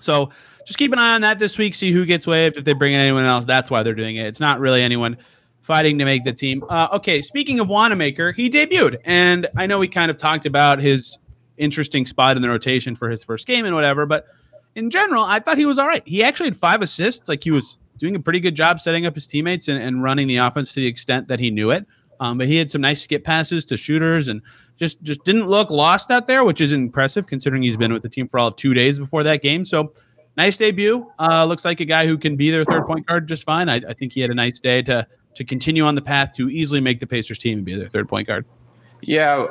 So 0.00 0.30
just 0.66 0.78
keep 0.78 0.92
an 0.92 0.98
eye 0.98 1.14
on 1.14 1.20
that 1.22 1.38
this 1.38 1.58
week. 1.58 1.74
See 1.74 1.92
who 1.92 2.04
gets 2.04 2.26
waived. 2.26 2.56
If 2.56 2.64
they 2.64 2.72
bring 2.72 2.92
in 2.92 3.00
anyone 3.00 3.24
else, 3.24 3.44
that's 3.44 3.70
why 3.70 3.82
they're 3.82 3.94
doing 3.94 4.16
it. 4.16 4.26
It's 4.26 4.40
not 4.40 4.60
really 4.60 4.82
anyone 4.82 5.16
fighting 5.64 5.98
to 5.98 6.04
make 6.04 6.24
the 6.24 6.32
team. 6.32 6.62
Uh, 6.68 6.88
okay, 6.92 7.22
speaking 7.22 7.58
of 7.58 7.68
Wanamaker, 7.68 8.32
he 8.32 8.48
debuted, 8.50 9.00
and 9.04 9.48
I 9.56 9.66
know 9.66 9.78
we 9.78 9.88
kind 9.88 10.10
of 10.10 10.16
talked 10.16 10.46
about 10.46 10.78
his 10.78 11.18
interesting 11.56 12.04
spot 12.06 12.36
in 12.36 12.42
the 12.42 12.48
rotation 12.48 12.94
for 12.94 13.08
his 13.08 13.24
first 13.24 13.46
game 13.46 13.64
and 13.64 13.74
whatever, 13.74 14.06
but 14.06 14.26
in 14.74 14.90
general, 14.90 15.22
I 15.24 15.38
thought 15.38 15.56
he 15.56 15.66
was 15.66 15.78
all 15.78 15.86
right. 15.86 16.02
He 16.06 16.22
actually 16.22 16.48
had 16.48 16.56
five 16.56 16.82
assists. 16.82 17.28
Like 17.28 17.44
he 17.44 17.50
was 17.50 17.78
doing 17.98 18.16
a 18.16 18.20
pretty 18.20 18.40
good 18.40 18.54
job 18.54 18.80
setting 18.80 19.06
up 19.06 19.14
his 19.14 19.26
teammates 19.26 19.68
and, 19.68 19.80
and 19.80 20.02
running 20.02 20.26
the 20.26 20.36
offense 20.36 20.72
to 20.74 20.80
the 20.80 20.86
extent 20.86 21.28
that 21.28 21.38
he 21.38 21.50
knew 21.50 21.70
it. 21.70 21.86
Um, 22.20 22.38
but 22.38 22.46
he 22.46 22.56
had 22.56 22.70
some 22.70 22.80
nice 22.80 23.02
skip 23.02 23.24
passes 23.24 23.64
to 23.66 23.76
shooters 23.76 24.28
and 24.28 24.40
just 24.76 25.02
just 25.02 25.24
didn't 25.24 25.46
look 25.46 25.70
lost 25.70 26.10
out 26.10 26.28
there, 26.28 26.44
which 26.44 26.60
is 26.60 26.72
impressive 26.72 27.26
considering 27.26 27.62
he's 27.62 27.76
been 27.76 27.92
with 27.92 28.02
the 28.02 28.08
team 28.08 28.28
for 28.28 28.38
all 28.38 28.48
of 28.48 28.56
two 28.56 28.72
days 28.72 28.98
before 28.98 29.22
that 29.24 29.42
game. 29.42 29.64
So 29.64 29.92
nice 30.36 30.56
debut. 30.56 31.10
Uh, 31.18 31.44
looks 31.44 31.64
like 31.64 31.80
a 31.80 31.84
guy 31.84 32.06
who 32.06 32.16
can 32.16 32.36
be 32.36 32.50
their 32.50 32.64
third 32.64 32.86
point 32.86 33.06
guard 33.06 33.26
just 33.26 33.44
fine. 33.44 33.68
I, 33.68 33.76
I 33.88 33.94
think 33.94 34.12
he 34.12 34.20
had 34.20 34.30
a 34.30 34.34
nice 34.34 34.60
day 34.60 34.80
to 34.82 35.06
to 35.34 35.44
continue 35.44 35.84
on 35.84 35.94
the 35.94 36.02
path 36.02 36.32
to 36.32 36.50
easily 36.50 36.80
make 36.80 37.00
the 37.00 37.06
Pacers 37.06 37.38
team 37.38 37.58
and 37.58 37.64
be 37.64 37.74
their 37.74 37.88
third 37.88 38.08
point 38.08 38.26
guard. 38.26 38.44
Yeah, 39.00 39.46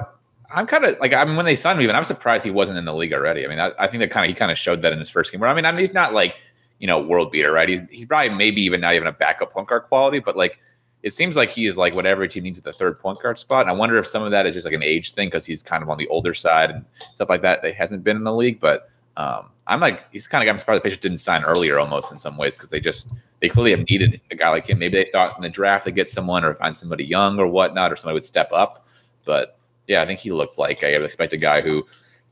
I'm 0.54 0.68
kind 0.68 0.86
of 0.86 1.00
like 1.00 1.14
I 1.14 1.26
mean 1.26 1.36
when 1.36 1.46
they 1.46 1.56
signed 1.56 1.80
him, 1.80 1.84
even 1.84 1.96
I'm 1.96 2.04
surprised 2.04 2.46
he 2.46 2.52
wasn't 2.52 2.78
in 2.78 2.86
the 2.86 2.94
league 2.94 3.14
already. 3.14 3.46
I 3.46 3.48
mean, 3.48 3.60
I, 3.60 3.72
I 3.80 3.88
think 3.88 4.02
that 4.02 4.12
kind 4.12 4.26
of 4.26 4.30
he 4.30 4.34
kind 4.34 4.52
of 4.52 4.58
showed 4.58 4.82
that 4.82 4.94
in 4.94 5.00
his 5.00 5.10
first 5.10 5.32
game. 5.32 5.42
Where 5.42 5.50
I 5.50 5.54
mean, 5.54 5.66
I 5.66 5.72
mean 5.72 5.80
he's 5.80 5.94
not 5.94 6.14
like 6.14 6.38
you 6.80 6.88
know 6.88 7.02
world 7.02 7.32
beater, 7.32 7.52
right? 7.52 7.70
He's 7.70 7.82
he's 7.90 8.06
probably 8.06 8.30
maybe 8.30 8.62
even 8.62 8.82
not 8.82 8.96
even 8.96 9.08
a 9.08 9.12
backup 9.12 9.52
point 9.52 9.68
guard 9.68 9.84
quality, 9.84 10.20
but 10.20 10.38
like 10.38 10.60
it 11.04 11.14
seems 11.14 11.36
like 11.36 11.50
he 11.50 11.66
is 11.66 11.76
like 11.76 11.94
whatever 11.94 12.26
team 12.28 12.44
needs 12.44 12.58
at 12.58 12.64
the 12.64 12.74
third 12.74 12.98
point 13.00 13.20
guard 13.22 13.38
spot. 13.38 13.62
And 13.62 13.70
I 13.70 13.74
wonder 13.74 13.98
if 13.98 14.08
some 14.08 14.24
of 14.24 14.32
that 14.32 14.46
is 14.46 14.54
just 14.54 14.66
like 14.66 14.74
an 14.74 14.84
age 14.84 15.14
thing 15.14 15.28
because 15.28 15.46
he's 15.46 15.62
kind 15.62 15.84
of 15.84 15.90
on 15.90 15.98
the 15.98 16.08
older 16.08 16.34
side 16.34 16.72
and 16.72 16.86
stuff 17.16 17.30
like 17.30 17.42
that. 17.42 17.62
That 17.62 17.76
hasn't 17.76 18.04
been 18.04 18.16
in 18.16 18.24
the 18.24 18.34
league, 18.34 18.60
but 18.60 18.90
um, 19.18 19.50
I'm 19.68 19.80
like 19.80 20.04
he's 20.12 20.28
kind 20.28 20.48
of 20.48 20.52
I'm 20.52 20.60
surprised 20.60 20.80
the 20.80 20.84
Pacers 20.84 21.00
didn't 21.00 21.18
sign 21.18 21.44
earlier 21.44 21.80
almost 21.80 22.12
in 22.12 22.20
some 22.20 22.38
ways 22.38 22.58
because 22.58 22.70
they 22.70 22.80
just 22.80 23.14
they 23.40 23.50
clearly 23.50 23.72
have 23.72 23.88
needed 23.90 24.20
a 24.32 24.36
guy 24.36 24.50
like 24.50 24.68
him. 24.68 24.80
Maybe 24.80 25.04
they 25.04 25.10
thought 25.12 25.36
in 25.38 25.44
the 25.44 25.50
draft 25.50 25.86
they 25.86 25.92
get 25.92 26.10
someone 26.10 26.44
or 26.44 26.56
find 26.56 26.76
somebody 26.76 27.06
young 27.06 27.40
or 27.40 27.48
whatnot 27.48 27.92
or 27.92 27.96
somebody 27.96 28.16
would 28.16 28.26
step 28.26 28.52
up, 28.52 28.88
but 29.26 29.58
yeah, 29.88 30.02
I 30.02 30.06
think 30.06 30.20
he 30.20 30.32
looked 30.32 30.58
like 30.58 30.84
I 30.84 30.98
would 30.98 31.06
expect 31.06 31.34
a 31.34 31.38
guy 31.38 31.62
who, 31.62 31.86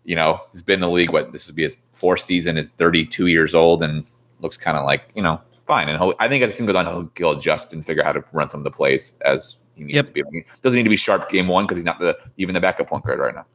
you 0.06 0.16
know, 0.16 0.40
has 0.52 0.62
been 0.62 0.76
in 0.76 0.82
the 0.82 0.90
league. 0.90 1.12
What 1.12 1.32
this 1.32 1.48
would 1.48 1.56
be 1.56 1.64
his 1.64 1.78
fourth 1.92 2.22
season, 2.22 2.58
is 2.58 2.70
32 2.70 3.28
years 3.28 3.54
old, 3.54 3.84
and 3.84 4.06
looks 4.40 4.58
kind 4.58 4.78
of 4.78 4.86
like 4.86 5.10
you 5.16 5.22
know 5.22 5.40
fine. 5.68 5.90
And 5.90 6.14
I 6.20 6.28
think 6.28 6.44
as 6.44 6.58
thing 6.58 6.66
goes 6.66 6.76
on, 6.76 7.10
he'll 7.16 7.32
adjust 7.32 7.74
and 7.74 7.86
figure 7.86 8.04
out 8.04 8.08
how 8.08 8.14
to 8.14 8.24
run 8.32 8.50
some 8.50 8.60
of 8.60 8.64
the 8.64 8.72
plays 8.72 9.16
as 9.26 9.56
he 9.76 9.84
needs 9.84 9.96
Yep. 9.96 10.06
to 10.08 10.12
be. 10.12 10.24
He 10.32 10.44
doesn't 10.62 10.78
need 10.78 10.84
to 10.84 10.90
be 10.90 10.96
sharp 10.96 11.30
game 11.30 11.48
one 11.48 11.66
because 11.66 11.78
he's 11.78 11.86
not 11.86 12.00
the 12.00 12.18
even 12.38 12.54
the 12.54 12.62
backup 12.62 12.88
point 12.88 13.06
guard 13.06 13.20
right 13.20 13.36
now. 13.36 13.46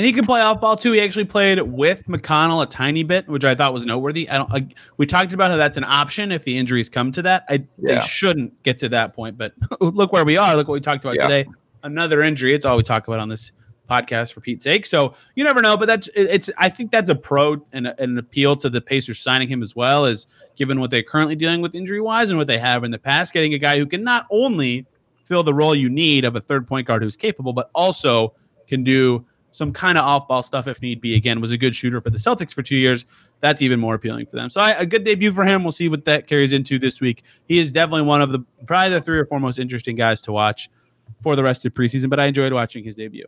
And 0.00 0.06
he 0.06 0.14
can 0.14 0.24
play 0.24 0.40
off 0.40 0.62
ball 0.62 0.76
too. 0.76 0.92
He 0.92 1.00
actually 1.02 1.26
played 1.26 1.60
with 1.60 2.06
McConnell 2.06 2.62
a 2.62 2.66
tiny 2.66 3.02
bit, 3.02 3.28
which 3.28 3.44
I 3.44 3.54
thought 3.54 3.74
was 3.74 3.84
noteworthy. 3.84 4.26
I 4.30 4.38
don't. 4.38 4.50
I, 4.50 4.66
we 4.96 5.04
talked 5.04 5.34
about 5.34 5.50
how 5.50 5.58
that's 5.58 5.76
an 5.76 5.84
option 5.84 6.32
if 6.32 6.42
the 6.44 6.56
injuries 6.56 6.88
come 6.88 7.12
to 7.12 7.20
that. 7.20 7.44
I, 7.50 7.62
They 7.76 8.00
shouldn't 8.00 8.62
get 8.62 8.78
to 8.78 8.88
that 8.88 9.12
point, 9.12 9.36
but 9.36 9.52
look 9.82 10.10
where 10.10 10.24
we 10.24 10.38
are. 10.38 10.56
Look 10.56 10.68
what 10.68 10.72
we 10.72 10.80
talked 10.80 11.04
about 11.04 11.16
Yeah. 11.16 11.24
today. 11.28 11.50
Another 11.82 12.22
injury. 12.22 12.54
It's 12.54 12.64
all 12.64 12.78
we 12.78 12.82
talk 12.82 13.08
about 13.08 13.20
on 13.20 13.28
this 13.28 13.52
podcast 13.90 14.32
for 14.32 14.40
Pete's 14.40 14.64
sake. 14.64 14.86
So 14.86 15.12
you 15.34 15.44
never 15.44 15.60
know, 15.60 15.76
but 15.76 15.84
that's 15.84 16.08
it- 16.08 16.28
it's. 16.30 16.48
I 16.56 16.70
think 16.70 16.92
that's 16.92 17.10
a 17.10 17.14
pro 17.14 17.62
and 17.74 17.86
a- 17.88 18.02
an 18.02 18.16
appeal 18.16 18.56
to 18.56 18.70
the 18.70 18.80
Pacers 18.80 19.18
signing 19.18 19.48
him 19.50 19.62
as 19.62 19.76
well 19.76 20.06
as 20.06 20.26
given 20.56 20.80
what 20.80 20.90
they're 20.90 21.02
currently 21.02 21.36
dealing 21.36 21.60
with 21.60 21.74
injury 21.74 22.00
wise 22.00 22.30
and 22.30 22.38
what 22.38 22.46
they 22.46 22.56
have 22.58 22.84
in 22.84 22.90
the 22.90 22.98
past, 22.98 23.34
getting 23.34 23.52
a 23.52 23.58
guy 23.58 23.76
who 23.76 23.84
can 23.84 24.02
not 24.02 24.26
only 24.30 24.86
fill 25.26 25.42
the 25.42 25.52
role 25.52 25.74
you 25.74 25.90
need 25.90 26.24
of 26.24 26.36
a 26.36 26.40
third 26.40 26.66
point 26.66 26.86
guard 26.86 27.02
who's 27.02 27.18
capable, 27.18 27.52
but 27.52 27.68
also 27.74 28.32
can 28.66 28.82
do 28.82 29.26
some 29.50 29.72
kind 29.72 29.98
of 29.98 30.04
off 30.04 30.28
ball 30.28 30.42
stuff 30.42 30.66
if 30.66 30.80
need 30.82 31.00
be. 31.00 31.14
Again, 31.14 31.40
was 31.40 31.50
a 31.50 31.58
good 31.58 31.74
shooter 31.74 32.00
for 32.00 32.10
the 32.10 32.18
Celtics 32.18 32.52
for 32.52 32.62
two 32.62 32.76
years. 32.76 33.04
That's 33.40 33.62
even 33.62 33.80
more 33.80 33.94
appealing 33.94 34.26
for 34.26 34.36
them. 34.36 34.50
So 34.50 34.60
I, 34.60 34.70
a 34.72 34.86
good 34.86 35.04
debut 35.04 35.32
for 35.32 35.44
him. 35.44 35.62
We'll 35.62 35.72
see 35.72 35.88
what 35.88 36.04
that 36.04 36.26
carries 36.26 36.52
into 36.52 36.78
this 36.78 37.00
week. 37.00 37.22
He 37.46 37.58
is 37.58 37.70
definitely 37.70 38.02
one 38.02 38.22
of 38.22 38.32
the 38.32 38.44
probably 38.66 38.90
the 38.92 39.00
three 39.00 39.18
or 39.18 39.26
four 39.26 39.40
most 39.40 39.58
interesting 39.58 39.96
guys 39.96 40.20
to 40.22 40.32
watch 40.32 40.70
for 41.22 41.36
the 41.36 41.42
rest 41.42 41.64
of 41.64 41.74
preseason. 41.74 42.10
But 42.10 42.20
I 42.20 42.26
enjoyed 42.26 42.52
watching 42.52 42.84
his 42.84 42.94
debut. 42.94 43.26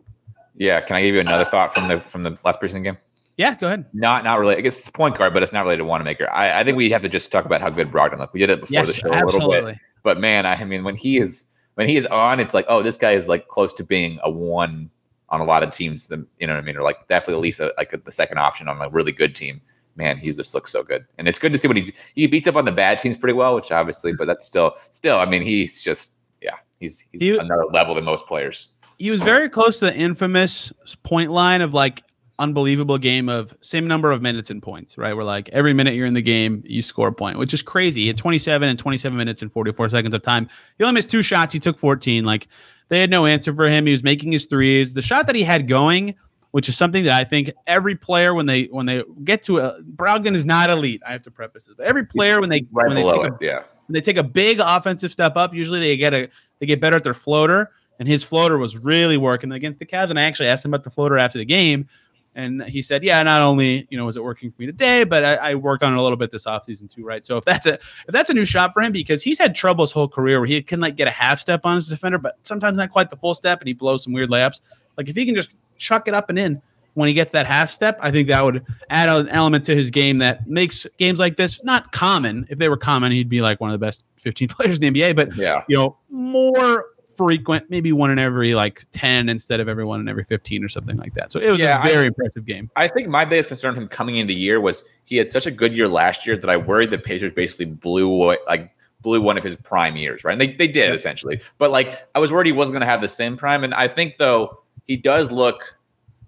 Yeah, 0.57 0.81
can 0.81 0.97
I 0.97 1.03
give 1.03 1.15
you 1.15 1.21
another 1.21 1.45
thought 1.45 1.75
from 1.75 1.89
the 1.89 2.01
from 2.01 2.23
the 2.23 2.39
last 2.45 2.61
preseason 2.61 2.85
game? 2.85 2.99
Yeah, 3.39 3.55
go 3.57 3.67
ahead. 3.67 3.87
Not 3.95 4.25
not 4.25 4.39
really. 4.39 4.57
I 4.57 4.61
guess 4.61 4.79
it's 4.79 4.91
point 4.91 5.17
guard, 5.17 5.33
but 5.33 5.43
it's 5.43 5.53
not 5.53 5.63
related 5.63 5.79
to 5.79 5.85
Wanamaker. 5.87 6.31
I, 6.31 6.61
I 6.61 6.65
think 6.65 6.77
we 6.77 6.91
have 6.91 7.03
to 7.03 7.09
just 7.09 7.33
talk 7.33 7.47
about 7.47 7.61
how 7.63 7.71
good 7.71 7.91
Brogdon 7.91 8.19
looked. 8.19 8.35
We 8.35 8.41
did 8.41 8.51
it 8.51 8.61
before 8.61 8.85
the 8.85 8.93
Yes, 8.93 8.97
show 8.97 9.11
a 9.11 9.25
little 9.25 9.51
bit. 9.51 9.79
But 10.03 10.21
man, 10.21 10.45
I 10.45 10.63
mean, 10.65 10.85
when 10.85 10.97
he 10.97 11.19
is 11.19 11.47
when 11.75 11.89
he 11.89 11.97
is 11.97 12.07
on, 12.07 12.41
it's 12.41 12.53
like, 12.53 12.67
oh, 12.69 12.83
this 12.83 12.97
guy 12.97 13.13
is 13.13 13.29
like 13.29 13.49
close 13.49 13.73
to 13.75 13.85
being 13.85 14.19
a 14.23 14.31
one 14.31 14.91
on 15.33 15.41
a 15.41 15.45
lot 15.45 15.65
of 15.65 15.71
teams. 15.71 16.07
that- 16.09 16.25
You 16.39 16.47
know 16.47 16.55
what 16.55 16.63
I 16.63 16.65
mean? 16.65 16.77
Or 16.77 16.83
like 16.83 17.09
definitely 17.09 17.35
at 17.35 17.41
least 17.41 17.59
a, 17.61 17.75
like 17.77 17.93
a, 17.93 17.97
the 17.97 18.13
second 18.13 18.39
option 18.39 18.69
on 18.69 18.81
a 18.81 18.89
really 18.89 19.11
good 19.13 19.35
team. 19.35 19.61
Man, 19.97 20.17
he 20.17 20.33
just 20.33 20.55
looks 20.55 20.71
so 20.73 20.83
good, 20.83 21.05
and 21.19 21.29
it's 21.29 21.39
good 21.39 21.53
to 21.53 21.59
see 21.59 21.69
when 21.69 21.77
he 21.77 21.93
he 22.15 22.27
beats 22.27 22.49
up 22.49 22.57
on 22.57 22.65
the 22.65 22.73
bad 22.73 22.99
teams 22.99 23.17
pretty 23.19 23.35
well, 23.35 23.55
which 23.57 23.71
obviously, 23.73 24.13
but 24.15 24.27
that's 24.27 24.47
still 24.47 24.77
still. 24.91 25.19
I 25.19 25.27
mean, 25.27 25.43
he's 25.43 25.83
just 25.83 26.13
yeah, 26.41 26.55
he's 26.81 27.05
he's 27.13 27.21
He- 27.21 27.37
another 27.37 27.67
level 27.73 27.95
than 27.95 28.05
most 28.05 28.27
players. 28.27 28.69
He 28.99 29.11
was 29.11 29.21
very 29.21 29.49
close 29.51 29.81
to 29.81 29.87
the 29.87 29.95
infamous 29.97 30.73
point 31.03 31.31
line 31.31 31.61
of 31.61 31.75
like 31.75 32.03
unbelievable 32.39 32.99
game 32.99 33.29
of 33.29 33.57
same 33.61 33.87
number 33.87 34.11
of 34.11 34.23
minutes 34.23 34.51
and 34.51 34.63
points, 34.63 34.99
right? 34.99 35.15
Where 35.15 35.25
like 35.25 35.49
every 35.51 35.73
minute 35.73 35.95
you're 35.95 36.07
in 36.07 36.15
the 36.15 36.23
game, 36.23 36.63
you 36.67 36.83
score 36.83 37.09
a 37.09 37.13
point, 37.13 37.39
which 37.39 37.55
is 37.55 37.63
crazy. 37.63 38.03
He 38.03 38.07
had 38.09 38.19
27 38.19 38.69
and 38.69 38.79
27 38.79 39.17
minutes 39.17 39.43
and 39.43 39.53
44 39.53 39.91
seconds 39.91 40.15
of 40.15 40.23
time. 40.23 40.49
He 40.79 40.85
only 40.85 40.95
missed 40.95 41.11
two 41.11 41.23
shots. 41.23 41.53
He 41.53 41.59
took 41.59 41.79
14. 41.79 42.25
Like 42.25 42.49
they 42.89 43.01
had 43.01 43.11
no 43.11 43.27
answer 43.27 43.55
for 43.55 43.67
him. 43.67 43.87
He 43.87 43.93
was 43.93 44.03
making 44.03 44.33
his 44.33 44.47
threes. 44.47 44.93
The 44.93 45.03
shot 45.03 45.27
that 45.27 45.37
he 45.37 45.43
had 45.43 45.69
going, 45.69 46.15
which 46.53 46.69
is 46.69 46.77
something 46.77 47.05
that 47.05 47.19
I 47.19 47.25
think 47.25 47.51
every 47.67 47.95
player 47.95 48.35
when 48.35 48.47
they 48.47 48.65
when 48.65 48.87
they 48.87 49.03
get 49.25 49.43
to 49.45 49.59
a 49.59 49.83
Brogdon 49.83 50.35
is 50.35 50.47
not 50.47 50.71
elite. 50.71 51.03
I 51.07 51.13
have 51.13 51.23
to 51.23 51.31
preface 51.31 51.67
this, 51.67 51.75
but 51.75 51.87
every 51.87 52.05
player 52.05 52.41
when 52.41 52.51
they 52.51 52.67
Right 52.71 52.87
when 52.87 52.97
they 52.97 53.03
below 53.03 53.23
it, 53.23 53.33
a 53.33 53.39
yeah. 53.41 53.59
when 53.87 53.95
they 53.95 54.01
take 54.01 54.19
a 54.19 54.23
big 54.23 54.61
offensive 54.61 55.11
step 55.11 55.37
up, 55.37 55.55
usually 55.55 55.81
they 55.81 55.97
get 55.97 56.15
a 56.15 56.29
they 56.61 56.67
get 56.67 56.81
better 56.81 56.97
at 56.97 57.05
their 57.05 57.15
floater, 57.15 57.73
and 57.99 58.07
his 58.07 58.23
floater 58.23 58.59
was 58.59 58.77
really 58.79 59.17
working 59.17 59.53
against 59.53 59.79
the 59.79 59.87
Cavs. 59.87 60.11
And 60.11 60.19
I 60.19 60.23
actually 60.23 60.49
asked 60.49 60.65
him 60.65 60.73
about 60.73 60.85
the 60.85 60.91
floater 60.91 61.19
after 61.19 61.39
the 61.39 61.45
game, 61.45 61.87
and 62.35 62.63
he 62.65 62.83
said, 62.83 63.05
"Yeah, 63.05 63.23
not 63.23 63.43
only 63.43 63.87
you 63.91 63.99
know 63.99 64.05
was 64.07 64.17
it 64.17 64.25
working 64.25 64.51
for 64.51 64.63
me 64.63 64.67
today, 64.67 65.05
but 65.05 65.25
I, 65.25 65.35
I 65.51 65.55
worked 65.55 65.83
on 65.83 65.93
it 65.93 65.99
a 65.99 66.03
little 66.03 66.17
bit 66.17 66.31
this 66.31 66.47
offseason 66.47 66.89
too, 66.93 67.05
right? 67.05 67.25
So 67.27 67.37
if 67.37 67.45
that's 67.45 67.67
a 67.67 67.75
if 67.75 68.09
that's 68.09 68.31
a 68.31 68.35
new 68.35 68.45
shot 68.45 68.73
for 68.73 68.83
him 68.83 68.93
because 68.93 69.23
he's 69.23 69.39
had 69.39 69.55
trouble 69.55 69.85
his 69.85 69.93
whole 69.93 70.09
career 70.09 70.39
where 70.41 70.47
he 70.49 70.63
can 70.63 70.81
like 70.81 70.97
get 70.97 71.09
a 71.09 71.13
half 71.13 71.41
step 71.41 71.61
on 71.65 71.75
his 71.77 71.89
defender, 71.89 72.19
but 72.19 72.39
sometimes 72.43 72.79
not 72.79 72.91
quite 72.91 73.11
the 73.11 73.17
full 73.17 73.35
step, 73.35 73.61
and 73.61 73.69
he 73.69 73.75
blows 73.75 74.05
some 74.05 74.13
weird 74.13 74.31
layups. 74.31 74.61
Like 74.97 75.09
if 75.09 75.17
he 75.17 75.27
can 75.27 75.35
just 75.35 75.57
chuck 75.77 76.09
it 76.09 76.15
up 76.15 76.31
and 76.31 76.39
in." 76.39 76.63
When 76.95 77.09
he 77.09 77.15
gets 77.15 77.31
that 77.31 77.47
half 77.47 77.71
step, 77.71 77.99
I 78.03 78.11
think 78.11 78.29
that 78.29 78.45
would 78.45 78.67
add 78.91 79.09
an 79.09 79.27
element 79.31 79.65
to 79.65 79.75
his 79.75 79.91
game 79.91 80.19
that 80.19 80.47
makes 80.47 80.87
games 80.99 81.19
like 81.19 81.39
this 81.39 81.65
not 81.65 81.91
common. 81.91 82.47
If 82.51 82.59
they 82.59 82.69
were 82.69 82.77
common, 82.77 83.13
he'd 83.13 83.31
be 83.31 83.41
like 83.41 83.63
one 83.63 83.71
of 83.71 83.73
the 83.73 83.79
best 83.87 84.05
15 84.17 84.49
players 84.49 84.79
in 84.79 84.93
the 84.93 85.01
NBA. 85.01 85.17
But 85.17 85.35
Yeah. 85.35 85.65
you 85.69 85.79
know, 85.79 85.97
more 86.11 86.85
frequent, 87.17 87.69
maybe 87.71 87.93
one 87.93 88.11
in 88.11 88.19
every 88.19 88.55
like 88.55 88.85
10 88.93 89.29
instead 89.29 89.61
of 89.61 89.69
every 89.69 89.85
one 89.85 90.01
in 90.01 90.09
every 90.09 90.25
15 90.25 90.65
or 90.65 90.69
something 90.69 90.97
like 90.97 91.15
that. 91.15 91.33
So 91.33 91.41
it 91.41 91.51
was 91.51 91.61
Yeah, 91.61 91.79
a 91.79 91.81
I- 91.85 91.93
very 91.93 92.07
impressive 92.07 92.45
game. 92.45 92.71
I 92.77 92.89
think 92.89 93.09
my 93.09 93.25
biggest 93.25 93.49
concern 93.49 93.75
from 93.75 93.89
coming 93.89 94.17
into 94.17 94.33
the 94.33 94.39
year 94.39 94.61
was 94.61 94.85
he 95.05 95.17
had 95.17 95.29
such 95.29 95.47
a 95.47 95.51
good 95.51 95.77
year 95.77 95.89
last 95.89 96.27
year 96.27 96.37
that 96.37 96.49
I 96.51 96.57
worried 96.57 96.91
the 96.91 96.99
Pacers 96.99 97.33
basically 97.33 97.67
blew 97.67 98.11
away, 98.11 98.39
like 98.47 98.71
blew 99.03 99.21
one 99.21 99.37
of 99.37 99.45
his 99.45 99.57
prime 99.57 99.97
years, 99.97 100.23
right? 100.25 100.33
And 100.33 100.41
they, 100.41 100.53
they 100.53 100.69
did 100.69 100.87
Yep. 100.89 100.95
essentially. 100.95 101.41
But 101.59 101.71
like 101.71 102.07
I 102.15 102.19
was 102.19 102.31
worried 102.31 102.47
he 102.47 102.53
wasn't 102.53 102.75
going 102.75 102.81
to 102.83 102.87
have 102.87 103.01
the 103.01 103.09
same 103.09 103.37
prime. 103.37 103.65
And 103.65 103.75
I 103.75 103.89
think 103.89 104.17
though 104.19 104.63
he 104.87 104.97
does 104.97 105.31
look 105.33 105.77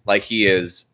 like 0.07 0.23
he 0.23 0.47
is 0.47 0.87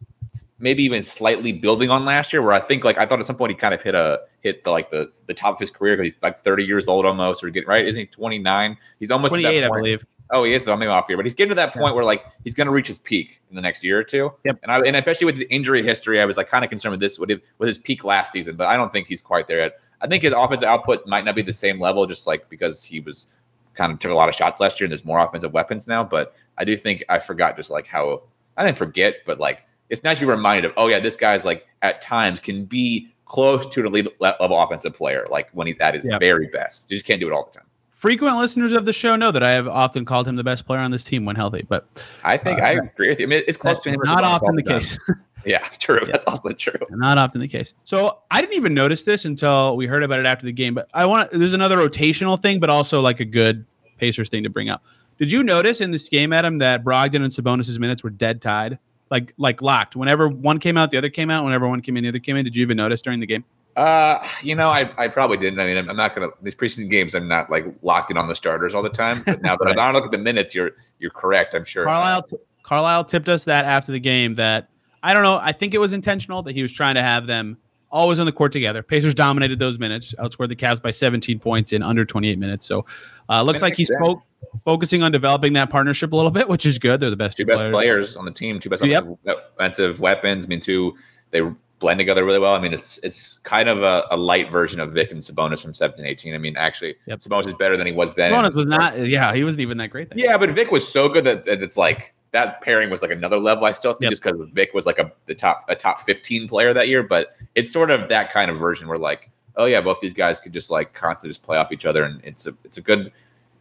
maybe 0.60 0.82
even 0.84 1.02
slightly 1.02 1.52
building 1.52 1.90
on 1.90 2.04
last 2.04 2.32
year, 2.32 2.42
where 2.42 2.52
I 2.52 2.60
think 2.60 2.84
like 2.84 2.98
I 2.98 3.06
thought 3.06 3.20
at 3.20 3.26
some 3.26 3.36
point 3.36 3.50
he 3.50 3.56
kind 3.56 3.74
of 3.74 3.82
hit 3.82 3.94
a 3.94 4.20
hit 4.42 4.64
the 4.64 4.70
like 4.70 4.90
the 4.90 5.10
the 5.26 5.34
top 5.34 5.54
of 5.54 5.60
his 5.60 5.70
career 5.70 5.96
because 5.96 6.12
he's 6.12 6.22
like 6.22 6.40
30 6.40 6.64
years 6.64 6.86
old 6.88 7.06
almost, 7.06 7.42
or 7.42 7.50
getting 7.50 7.68
right? 7.68 7.86
Isn't 7.86 8.00
he 8.00 8.06
29? 8.06 8.76
He's 8.98 9.10
almost 9.10 9.34
to 9.34 9.42
that 9.42 9.48
28, 9.48 9.64
I 9.64 9.68
believe. 9.68 10.04
Oh, 10.32 10.44
he 10.44 10.52
is. 10.54 10.64
So 10.64 10.72
I'm 10.72 10.78
maybe 10.78 10.90
off 10.90 11.08
here, 11.08 11.16
but 11.16 11.26
he's 11.26 11.34
getting 11.34 11.50
to 11.50 11.54
that 11.56 11.72
point 11.72 11.94
where 11.94 12.04
like 12.04 12.24
he's 12.44 12.54
going 12.54 12.66
to 12.68 12.72
reach 12.72 12.86
his 12.86 12.98
peak 12.98 13.40
in 13.50 13.56
the 13.56 13.62
next 13.62 13.82
year 13.82 13.98
or 13.98 14.04
two. 14.04 14.32
Yep. 14.44 14.60
And 14.62 14.70
I 14.70 14.80
and 14.80 14.96
especially 14.96 15.24
with 15.24 15.38
the 15.38 15.52
injury 15.52 15.82
history, 15.82 16.20
I 16.20 16.24
was 16.24 16.36
like 16.36 16.48
kind 16.48 16.64
of 16.64 16.70
concerned 16.70 16.92
with 16.92 17.00
this 17.00 17.18
with 17.18 17.30
his, 17.30 17.40
with 17.58 17.66
his 17.66 17.78
peak 17.78 18.04
last 18.04 18.32
season, 18.32 18.56
but 18.56 18.68
I 18.68 18.76
don't 18.76 18.92
think 18.92 19.08
he's 19.08 19.22
quite 19.22 19.48
there 19.48 19.58
yet. 19.58 19.80
I 20.00 20.06
think 20.06 20.22
his 20.22 20.32
offensive 20.32 20.68
output 20.68 21.06
might 21.06 21.24
not 21.24 21.34
be 21.34 21.42
the 21.42 21.52
same 21.52 21.78
level, 21.78 22.06
just 22.06 22.26
like 22.26 22.48
because 22.48 22.84
he 22.84 23.00
was 23.00 23.26
kind 23.74 23.92
of 23.92 23.98
took 23.98 24.12
a 24.12 24.14
lot 24.14 24.28
of 24.28 24.34
shots 24.34 24.60
last 24.60 24.80
year 24.80 24.86
and 24.86 24.92
there's 24.92 25.04
more 25.04 25.18
offensive 25.18 25.52
weapons 25.52 25.88
now. 25.88 26.04
But 26.04 26.34
I 26.58 26.64
do 26.64 26.76
think 26.76 27.02
I 27.08 27.18
forgot 27.18 27.56
just 27.56 27.70
like 27.70 27.86
how 27.86 28.22
I 28.56 28.64
didn't 28.64 28.78
forget, 28.78 29.16
but 29.26 29.40
like 29.40 29.62
it's 29.90 30.02
nice 30.04 30.18
to 30.18 30.24
be 30.26 30.30
reminded 30.30 30.64
of, 30.64 30.72
oh 30.76 30.88
yeah, 30.88 30.98
this 31.00 31.16
guy's 31.16 31.44
like 31.44 31.66
at 31.82 32.00
times 32.00 32.40
can 32.40 32.64
be 32.64 33.12
close 33.26 33.66
to 33.66 33.80
an 33.80 33.86
elite 33.86 34.08
level 34.20 34.58
offensive 34.58 34.94
player, 34.94 35.26
like 35.30 35.48
when 35.52 35.66
he's 35.66 35.78
at 35.78 35.94
his 35.94 36.04
Yep. 36.04 36.20
very 36.20 36.46
best. 36.48 36.90
You 36.90 36.96
just 36.96 37.06
can't 37.06 37.20
do 37.20 37.28
it 37.28 37.32
all 37.32 37.48
the 37.52 37.58
time. 37.58 37.66
Frequent 37.90 38.38
listeners 38.38 38.72
of 38.72 38.86
the 38.86 38.92
show 38.94 39.14
know 39.14 39.30
that 39.30 39.42
I 39.42 39.50
have 39.50 39.68
often 39.68 40.06
called 40.06 40.26
him 40.26 40.34
the 40.36 40.42
best 40.42 40.64
player 40.66 40.80
on 40.80 40.90
this 40.90 41.04
team 41.04 41.26
when 41.26 41.36
healthy, 41.36 41.66
but 41.68 42.02
I 42.24 42.38
think 42.38 42.60
Uh, 42.60 42.64
I 42.64 42.70
agree 42.72 43.08
with 43.10 43.20
you. 43.20 43.26
I 43.26 43.28
mean, 43.28 43.42
it's 43.46 43.58
close 43.58 43.78
to 43.80 43.90
him. 43.90 43.96
not 44.04 44.24
often 44.24 44.56
the 44.56 44.62
case. 44.62 44.98
Yeah, 45.46 45.60
true. 45.78 46.00
That's 46.04 46.26
also 46.26 46.50
true. 46.52 46.74
Not 46.90 47.16
often 47.16 47.40
the 47.40 47.48
case. 47.48 47.72
So 47.84 48.18
I 48.30 48.42
didn't 48.42 48.56
even 48.56 48.74
notice 48.74 49.04
this 49.04 49.24
until 49.24 49.74
we 49.74 49.86
heard 49.86 50.02
about 50.02 50.20
it 50.20 50.26
after 50.26 50.44
the 50.44 50.52
game. 50.52 50.74
But 50.74 50.90
I 50.92 51.06
want 51.06 51.30
there's 51.30 51.54
another 51.54 51.78
rotational 51.78 52.40
thing, 52.42 52.60
but 52.60 52.68
also 52.68 53.00
like 53.00 53.20
a 53.20 53.24
good 53.24 53.64
Pacers 53.96 54.28
thing 54.28 54.42
to 54.42 54.50
bring 54.50 54.68
up. 54.68 54.84
Did 55.18 55.32
you 55.32 55.42
notice 55.42 55.80
in 55.80 55.92
this 55.92 56.10
game, 56.10 56.34
Adam, 56.34 56.58
that 56.58 56.84
Brogdon 56.84 57.22
and 57.22 57.32
Sabonis' 57.32 57.78
minutes 57.78 58.04
were 58.04 58.10
dead 58.10 58.42
tied, 58.42 58.78
like 59.10 59.32
like 59.38 59.62
locked? 59.62 59.96
Whenever 59.96 60.28
one 60.28 60.58
came 60.58 60.76
out, 60.76 60.90
the 60.90 60.98
other 60.98 61.10
came 61.10 61.30
out. 61.30 61.44
Whenever 61.44 61.68
one 61.68 61.80
came 61.80 61.96
in, 61.96 62.02
the 62.02 62.08
other 62.08 62.18
came 62.18 62.36
in. 62.36 62.44
Did 62.44 62.56
you 62.56 62.62
even 62.62 62.76
notice 62.76 63.02
during 63.02 63.20
the 63.20 63.26
game? 63.26 63.44
Uh, 63.76 64.18
you 64.42 64.54
know, 64.54 64.68
I, 64.68 64.92
I 64.98 65.08
probably 65.08 65.36
didn't. 65.36 65.60
I 65.60 65.66
mean, 65.66 65.76
I'm, 65.76 65.88
I'm 65.88 65.96
not 65.96 66.14
gonna 66.14 66.28
these 66.42 66.54
preseason 66.54 66.90
games. 66.90 67.14
I'm 67.14 67.28
not 67.28 67.50
like 67.50 67.66
locked 67.82 68.10
in 68.10 68.16
on 68.16 68.26
the 68.26 68.34
starters 68.34 68.74
all 68.74 68.82
the 68.82 68.88
time. 68.88 69.22
But 69.24 69.42
now 69.42 69.56
that 69.56 69.64
Right. 69.64 69.78
I 69.78 69.84
don't 69.86 69.94
look 69.94 70.04
at 70.04 70.12
the 70.12 70.18
minutes, 70.18 70.54
you're 70.54 70.72
you're 70.98 71.10
correct. 71.10 71.54
I'm 71.54 71.64
sure. 71.64 71.84
Carlisle 71.84 72.22
t- 72.24 72.36
Carlisle 72.62 73.04
tipped 73.04 73.28
us 73.28 73.44
that 73.44 73.64
after 73.64 73.92
the 73.92 74.00
game 74.00 74.34
that 74.36 74.68
I 75.02 75.14
don't 75.14 75.22
know. 75.22 75.38
I 75.40 75.52
think 75.52 75.74
it 75.74 75.78
was 75.78 75.92
intentional 75.92 76.42
that 76.42 76.54
he 76.54 76.62
was 76.62 76.72
trying 76.72 76.94
to 76.96 77.02
have 77.02 77.26
them 77.26 77.56
always 77.90 78.18
on 78.18 78.26
the 78.26 78.32
court 78.32 78.52
together. 78.52 78.82
Pacers 78.82 79.14
dominated 79.14 79.58
those 79.58 79.78
minutes, 79.78 80.14
outscored 80.18 80.48
the 80.48 80.56
Cavs 80.56 80.80
by 80.80 80.90
17 80.90 81.38
points 81.38 81.72
in 81.72 81.82
under 81.82 82.04
28 82.04 82.38
minutes. 82.38 82.66
So 82.66 82.86
uh, 83.28 83.42
looks 83.42 83.62
like 83.62 83.74
he's 83.76 83.90
fo- 84.02 84.22
focusing 84.64 85.02
on 85.02 85.12
developing 85.12 85.52
that 85.54 85.70
partnership 85.70 86.12
a 86.12 86.16
little 86.16 86.30
bit, 86.30 86.48
which 86.48 86.66
is 86.66 86.78
good. 86.78 87.00
They're 87.00 87.10
the 87.10 87.16
best 87.16 87.36
two 87.36 87.44
two 87.44 87.48
best 87.48 87.70
players 87.70 88.16
on 88.16 88.24
the 88.24 88.30
team, 88.30 88.60
two 88.60 88.70
best 88.70 88.84
Yep. 88.84 89.02
offensive, 89.04 89.44
offensive 89.56 90.00
weapons. 90.00 90.46
I 90.46 90.48
mean, 90.48 90.60
two 90.60 90.94
they 91.30 91.42
blend 91.78 91.98
together 91.98 92.24
really 92.24 92.38
well. 92.38 92.54
I 92.54 92.60
mean, 92.60 92.72
it's 92.72 92.98
it's 92.98 93.38
kind 93.38 93.68
of 93.68 93.82
a, 93.82 94.06
a 94.10 94.16
light 94.16 94.50
version 94.52 94.80
of 94.80 94.92
Vic 94.92 95.10
and 95.12 95.20
Sabonis 95.22 95.62
from 95.62 95.74
17, 95.74 96.04
18. 96.04 96.34
I 96.34 96.38
mean, 96.38 96.56
actually, 96.56 96.96
Yep. 97.06 97.20
Sabonis 97.20 97.46
is 97.46 97.54
better 97.54 97.76
than 97.76 97.86
he 97.86 97.92
was 97.92 98.14
then. 98.14 98.32
Sabonis 98.32 98.54
was 98.54 98.66
not. 98.66 98.98
Yeah, 98.98 99.34
he 99.34 99.44
wasn't 99.44 99.62
even 99.62 99.78
that 99.78 99.88
great. 99.88 100.10
Then. 100.10 100.18
Yeah, 100.18 100.36
but 100.36 100.50
Vic 100.50 100.70
was 100.70 100.86
so 100.86 101.08
good 101.08 101.24
that, 101.24 101.46
that 101.46 101.62
it's 101.62 101.76
like 101.76 102.14
that 102.32 102.60
pairing 102.60 102.90
was 102.90 103.02
like 103.02 103.10
another 103.10 103.38
level. 103.38 103.64
I 103.64 103.72
still 103.72 103.92
think 103.92 104.02
Yep. 104.02 104.10
just 104.10 104.22
because 104.22 104.40
Vic 104.52 104.72
was 104.72 104.86
like 104.86 104.98
a 104.98 105.12
the 105.26 105.34
top 105.34 105.64
a 105.68 105.74
top 105.74 106.00
fifteen 106.00 106.48
player 106.48 106.72
that 106.72 106.88
year, 106.88 107.02
but 107.02 107.30
it's 107.54 107.72
sort 107.72 107.90
of 107.90 108.08
that 108.08 108.32
kind 108.32 108.50
of 108.50 108.58
version 108.58 108.88
where 108.88 108.98
like, 108.98 109.30
oh 109.56 109.66
yeah, 109.66 109.80
both 109.80 110.00
these 110.00 110.14
guys 110.14 110.38
could 110.40 110.52
just 110.52 110.70
like 110.70 110.92
constantly 110.92 111.30
just 111.30 111.42
play 111.42 111.58
off 111.58 111.72
each 111.72 111.86
other, 111.86 112.04
and 112.04 112.20
it's 112.24 112.46
a 112.46 112.54
it's 112.64 112.78
a 112.78 112.80
good 112.80 113.12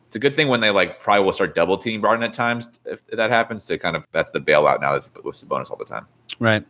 it's 0.08 0.16
a 0.16 0.20
good 0.20 0.36
thing 0.36 0.48
when 0.48 0.60
they 0.60 0.70
like 0.72 1.02
probably 1.02 1.24
will 1.26 1.34
start 1.34 1.56
double 1.56 1.78
teaming 1.78 2.02
Brogdon 2.02 2.24
at 2.24 2.34
times 2.34 2.80
if 2.86 3.06
that 3.08 3.30
happens 3.30 3.66
to 3.66 3.78
kind 3.78 3.96
of 3.96 4.08
that's 4.12 4.32
the 4.32 4.40
bailout 4.40 4.82
now 4.82 4.94
that's 4.94 5.10
with 5.24 5.36
Sabonis 5.36 5.70
all 5.70 5.78
the 5.78 5.86
time. 5.86 6.06
Right. 6.40 6.66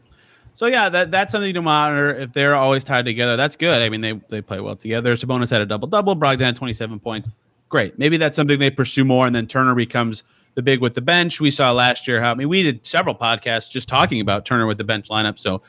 So 0.53 0.65
yeah, 0.65 0.89
that 0.89 1.12
that's 1.12 1.31
something 1.31 1.53
to 1.53 1.62
monitor. 1.62 2.15
If 2.15 2.33
they're 2.33 2.55
always 2.55 2.83
tied 2.83 3.05
together, 3.05 3.38
that's 3.38 3.55
good. 3.55 3.81
I 3.81 3.89
mean, 3.89 4.01
they 4.01 4.13
they 4.29 4.41
play 4.41 4.59
well 4.59 4.75
together. 4.75 5.15
Sabonis 5.15 5.49
had 5.51 5.62
a 5.62 5.65
double 5.65 5.88
double. 5.88 6.15
Brogdon 6.15 6.41
had 6.41 6.55
27 6.55 6.99
points. 6.99 7.29
Great. 7.69 7.99
Maybe 7.99 8.17
that's 8.17 8.35
something 8.35 8.57
they 8.59 8.71
pursue 8.71 9.05
more, 9.05 9.27
and 9.27 9.35
then 9.35 9.45
Turner 9.47 9.75
becomes 9.75 10.23
the 10.55 10.62
big 10.62 10.81
with 10.81 10.93
the 10.93 11.01
bench. 11.01 11.39
We 11.39 11.51
saw 11.51 11.71
last 11.71 12.07
year 12.07 12.21
how 12.21 12.31
I 12.31 12.35
mean 12.35 12.49
we 12.49 12.63
did 12.63 12.85
several 12.85 13.15
podcasts 13.15 13.69
just 13.69 13.88
talking 13.88 14.21
about 14.21 14.45
Turner 14.45 14.67
with 14.67 14.77
the 14.77 14.83
bench 14.83 15.09
lineup. 15.09 15.39
So 15.39 15.62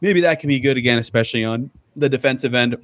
maybe 0.00 0.20
that 0.20 0.40
can 0.40 0.48
be 0.48 0.60
good 0.60 0.76
again, 0.76 0.98
especially 0.98 1.44
on 1.44 1.70
the 1.96 2.08
defensive 2.08 2.54
end. 2.54 2.76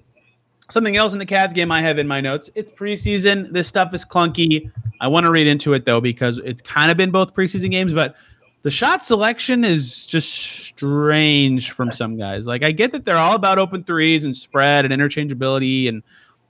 Something 0.68 0.96
else 0.96 1.12
in 1.12 1.20
the 1.20 1.26
Cavs 1.26 1.54
game 1.54 1.70
I 1.70 1.80
have 1.80 1.98
in 1.98 2.08
my 2.08 2.20
notes. 2.20 2.50
It's 2.56 2.72
preseason. 2.72 3.52
This 3.52 3.68
stuff 3.68 3.94
is 3.94 4.04
clunky. 4.04 4.70
I 5.00 5.06
want 5.06 5.24
to 5.26 5.30
read 5.30 5.46
into 5.46 5.74
it 5.74 5.84
though 5.84 6.00
because 6.00 6.38
it's 6.38 6.60
kind 6.60 6.90
of 6.90 6.96
been 6.96 7.10
both 7.10 7.34
preseason 7.34 7.70
games, 7.70 7.94
but 7.94 8.16
the 8.62 8.70
shot 8.70 9.04
selection 9.04 9.64
is 9.64 10.04
just 10.06 10.28
strange 10.28 11.70
from 11.70 11.92
some 11.92 12.16
guys. 12.16 12.48
Like 12.48 12.64
I 12.64 12.72
get 12.72 12.90
that 12.92 13.04
they're 13.04 13.16
all 13.16 13.36
about 13.36 13.58
open 13.58 13.84
threes 13.84 14.24
and 14.24 14.34
spread 14.34 14.84
and 14.84 14.92
interchangeability, 14.92 15.88
and 15.88 16.02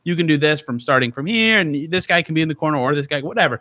you 0.04 0.16
can 0.16 0.26
do 0.26 0.38
this 0.38 0.62
from 0.62 0.80
starting 0.80 1.12
from 1.12 1.26
here, 1.26 1.60
and 1.60 1.90
this 1.90 2.06
guy 2.06 2.22
can 2.22 2.34
be 2.34 2.40
in 2.40 2.48
the 2.48 2.54
corner 2.54 2.78
or 2.78 2.94
this 2.94 3.06
guy, 3.06 3.20
whatever. 3.20 3.60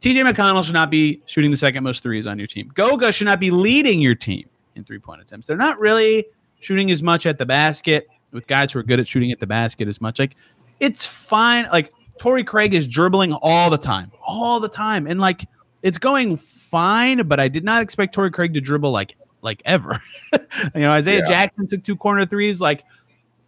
TJ 0.00 0.30
McConnell 0.30 0.64
should 0.64 0.74
not 0.74 0.90
be 0.90 1.20
shooting 1.26 1.50
the 1.50 1.56
second 1.56 1.84
most 1.84 2.02
threes 2.02 2.26
on 2.26 2.38
your 2.38 2.46
team. 2.46 2.70
Goga 2.74 3.12
should 3.12 3.26
not 3.26 3.38
be 3.38 3.50
leading 3.50 4.00
your 4.00 4.14
team 4.14 4.48
in 4.74 4.84
three 4.84 4.98
point 4.98 5.20
attempts. 5.20 5.46
They're 5.46 5.56
not 5.56 5.78
really 5.78 6.26
shooting 6.60 6.90
as 6.90 7.02
much 7.02 7.26
at 7.26 7.38
the 7.38 7.46
basket 7.46 8.08
with 8.32 8.46
guys 8.46 8.72
who 8.72 8.78
are 8.78 8.82
good 8.82 9.00
at 9.00 9.06
shooting 9.06 9.30
at 9.32 9.40
the 9.40 9.46
basket 9.46 9.88
as 9.88 10.00
much. 10.00 10.18
Like 10.18 10.36
it's 10.78 11.06
fine. 11.06 11.66
Like 11.70 11.90
Torrey 12.18 12.44
Craig 12.44 12.72
is 12.74 12.86
dribbling 12.86 13.32
all 13.34 13.68
the 13.70 13.78
time, 13.78 14.10
all 14.22 14.58
the 14.60 14.68
time, 14.68 15.06
and 15.06 15.20
like 15.20 15.44
it's 15.82 15.98
going 15.98 16.36
fine. 16.36 17.26
But 17.26 17.40
I 17.40 17.48
did 17.48 17.64
not 17.64 17.82
expect 17.82 18.14
Torrey 18.14 18.30
Craig 18.30 18.54
to 18.54 18.60
dribble 18.60 18.90
like 18.90 19.16
like 19.42 19.62
ever. 19.66 19.98
you 20.74 20.80
know, 20.82 20.92
Isaiah 20.92 21.18
Yeah. 21.20 21.26
Jackson 21.26 21.66
took 21.66 21.84
two 21.84 21.96
corner 21.96 22.24
threes. 22.24 22.60
Like 22.60 22.84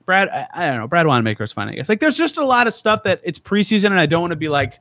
Brad, 0.04 0.28
I, 0.28 0.46
I 0.54 0.66
don't 0.68 0.80
know. 0.80 0.88
Brad 0.88 1.06
Wanamaker 1.06 1.44
is 1.44 1.52
fine, 1.52 1.68
I 1.68 1.74
guess. 1.74 1.88
Like 1.88 2.00
there's 2.00 2.16
just 2.16 2.36
a 2.36 2.44
lot 2.44 2.66
of 2.66 2.74
stuff 2.74 3.04
that 3.04 3.20
it's 3.24 3.38
preseason, 3.38 3.86
and 3.86 3.98
I 4.00 4.06
don't 4.06 4.20
want 4.20 4.32
to 4.32 4.36
be 4.36 4.48
like, 4.48 4.74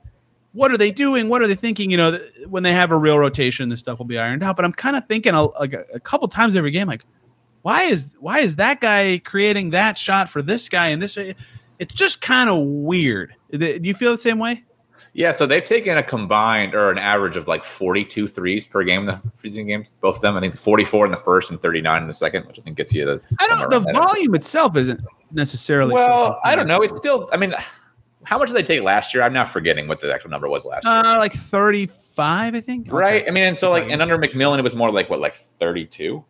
what 0.52 0.70
are 0.70 0.76
they 0.76 0.90
doing? 0.90 1.28
What 1.28 1.42
are 1.42 1.46
they 1.46 1.54
thinking? 1.54 1.90
You 1.90 1.96
know, 1.96 2.18
when 2.48 2.62
they 2.62 2.72
have 2.72 2.90
a 2.90 2.96
real 2.96 3.18
rotation, 3.18 3.68
this 3.68 3.80
stuff 3.80 3.98
will 3.98 4.06
be 4.06 4.18
ironed 4.18 4.42
out. 4.42 4.56
But 4.56 4.64
I'm 4.64 4.72
kind 4.72 4.96
of 4.96 5.06
thinking 5.06 5.34
a, 5.34 5.44
like 5.58 5.72
a, 5.72 5.84
a 5.94 6.00
couple 6.00 6.28
times 6.28 6.56
every 6.56 6.70
game, 6.70 6.88
like, 6.88 7.04
why 7.62 7.84
is 7.84 8.16
why 8.20 8.40
is 8.40 8.56
that 8.56 8.80
guy 8.80 9.20
creating 9.24 9.70
that 9.70 9.96
shot 9.96 10.28
for 10.28 10.42
this 10.42 10.68
guy 10.68 10.88
and 10.88 11.00
this? 11.00 11.16
It's 11.78 11.94
just 11.94 12.20
kind 12.20 12.50
of 12.50 12.64
weird. 12.64 13.34
Do 13.50 13.80
you 13.82 13.94
feel 13.94 14.12
the 14.12 14.18
same 14.18 14.38
way? 14.38 14.64
Yeah, 15.14 15.30
so 15.32 15.46
they've 15.46 15.64
taken 15.64 15.98
a 15.98 16.02
combined 16.02 16.74
or 16.74 16.90
an 16.90 16.96
average 16.96 17.36
of 17.36 17.46
like 17.46 17.64
42 17.64 18.26
threes 18.26 18.64
per 18.64 18.82
game 18.82 19.00
in 19.00 19.06
the 19.06 19.20
preseason 19.42 19.66
games. 19.66 19.92
Both 20.00 20.16
of 20.16 20.22
them, 20.22 20.36
I 20.36 20.40
think 20.40 20.56
44 20.56 21.04
in 21.04 21.10
the 21.10 21.18
first 21.18 21.50
and 21.50 21.60
39 21.60 22.02
in 22.02 22.08
the 22.08 22.14
second, 22.14 22.46
which 22.46 22.58
I 22.58 22.62
think 22.62 22.78
gets 22.78 22.94
you 22.94 23.04
the. 23.04 23.20
I 23.38 23.46
don't. 23.46 23.70
The 23.70 23.92
volume 23.92 24.34
itself 24.34 24.76
isn't 24.76 25.00
necessarily. 25.30 25.92
Well, 25.92 26.40
I 26.44 26.56
don't 26.56 26.66
know. 26.66 26.80
It's 26.80 26.96
still. 26.96 27.28
I 27.30 27.36
mean, 27.36 27.54
how 28.24 28.38
much 28.38 28.48
did 28.48 28.56
they 28.56 28.62
take 28.62 28.82
last 28.82 29.12
year? 29.14 29.22
I'm 29.22 29.32
not 29.32 29.48
forgetting 29.48 29.88
what 29.88 30.00
the 30.00 30.12
actual 30.12 30.30
number 30.30 30.48
was 30.48 30.64
last 30.64 30.84
year. 30.84 30.94
Uh, 30.94 31.18
like 31.18 31.32
35, 31.32 32.54
I 32.54 32.60
think. 32.60 32.92
Right. 32.92 33.24
I 33.26 33.30
mean, 33.30 33.44
and 33.44 33.58
so 33.58 33.70
like, 33.70 33.88
and 33.88 34.00
under 34.02 34.18
McMillan, 34.18 34.58
it 34.58 34.62
was 34.62 34.74
more 34.74 34.90
like 34.90 35.10
what, 35.10 35.20
like 35.20 35.34
32. 35.34 36.24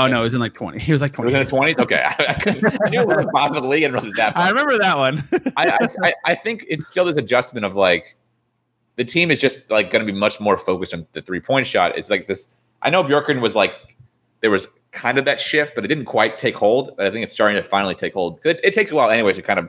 Oh 0.00 0.06
no, 0.08 0.20
it 0.20 0.22
was 0.24 0.34
in 0.34 0.40
like 0.40 0.54
20. 0.54 0.78
He 0.82 0.92
was 0.92 1.02
like 1.02 1.12
20. 1.12 1.32
It 1.32 1.38
was 1.40 1.48
20. 1.50 1.70
in 1.72 1.76
the 1.76 1.82
20s. 1.82 1.84
Okay, 1.84 2.02
I, 2.04 2.78
I, 2.80 2.86
I 2.86 2.90
knew 2.90 3.00
it 3.00 3.06
was 3.06 3.26
bottom 3.32 3.56
of 3.56 3.62
the 3.62 3.68
league 3.68 3.84
and 3.84 3.94
it 3.94 3.96
wasn't 3.96 4.16
that. 4.16 4.36
I 4.36 4.48
remember 4.48 4.78
that 4.78 4.96
one. 4.98 5.22
I, 5.56 5.70
I, 5.70 5.88
I- 6.08 6.14
I 6.24 6.34
think 6.34 6.64
it's 6.68 6.86
still 6.86 7.04
this 7.04 7.16
adjustment 7.16 7.64
of 7.64 7.74
like 7.74 8.16
the 8.96 9.04
team 9.04 9.30
is 9.30 9.40
just 9.40 9.70
like 9.70 9.90
going 9.90 10.04
to 10.06 10.12
be 10.12 10.16
much 10.18 10.40
more 10.40 10.56
focused 10.58 10.94
on 10.94 11.06
the 11.12 11.22
three 11.22 11.40
point 11.40 11.66
shot. 11.66 11.96
It's 11.96 12.10
like 12.10 12.26
this. 12.26 12.48
I 12.82 12.90
know 12.90 13.02
Bjorkgren 13.04 13.40
was 13.40 13.54
like 13.54 13.74
there 14.40 14.50
was 14.50 14.66
kind 14.92 15.18
of 15.18 15.24
that 15.24 15.40
shift, 15.40 15.74
but 15.74 15.84
it 15.84 15.88
didn't 15.88 16.04
quite 16.04 16.38
take 16.38 16.56
hold. 16.56 16.96
But 16.96 17.06
I 17.06 17.10
think 17.10 17.24
it's 17.24 17.34
starting 17.34 17.56
to 17.56 17.62
finally 17.62 17.94
take 17.94 18.12
hold. 18.14 18.40
It, 18.44 18.60
it 18.62 18.74
takes 18.74 18.90
a 18.92 18.94
while, 18.94 19.10
anyways, 19.10 19.36
to 19.36 19.42
kind 19.42 19.58
of 19.58 19.68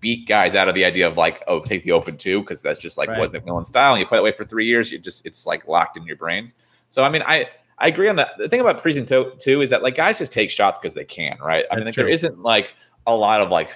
beat 0.00 0.26
guys 0.26 0.54
out 0.54 0.68
of 0.68 0.74
the 0.74 0.84
idea 0.84 1.06
of 1.06 1.16
like, 1.16 1.42
oh, 1.46 1.60
take 1.60 1.82
the 1.84 1.92
open 1.92 2.16
two 2.16 2.40
because 2.40 2.62
that's 2.62 2.80
just 2.80 2.98
like 2.98 3.08
Right. 3.08 3.18
what 3.18 3.32
McMillan 3.32 3.66
style. 3.66 3.92
And 3.92 4.00
you 4.00 4.06
play 4.06 4.18
that 4.18 4.24
way 4.24 4.32
for 4.32 4.44
three 4.44 4.66
years, 4.66 4.90
you 4.90 4.98
just 4.98 5.24
it's 5.26 5.46
like 5.46 5.66
locked 5.68 5.96
in 5.96 6.04
your 6.04 6.16
brains. 6.16 6.54
So 6.88 7.02
I 7.02 7.08
mean, 7.08 7.22
I 7.26 7.46
I 7.78 7.88
agree 7.88 8.08
on 8.08 8.16
that. 8.16 8.36
The 8.38 8.48
thing 8.48 8.60
about 8.60 8.82
preseason 8.82 9.06
two, 9.06 9.32
too 9.38 9.62
is 9.62 9.70
that 9.70 9.82
like 9.82 9.94
guys 9.96 10.18
just 10.18 10.32
take 10.32 10.50
shots 10.50 10.78
because 10.78 10.94
they 10.94 11.04
can, 11.04 11.38
right? 11.40 11.64
I 11.70 11.76
mean, 11.76 11.84
like, 11.86 11.94
there 11.94 12.08
isn't 12.08 12.42
like 12.42 12.74
a 13.06 13.14
lot 13.14 13.40
of 13.40 13.50
like 13.50 13.70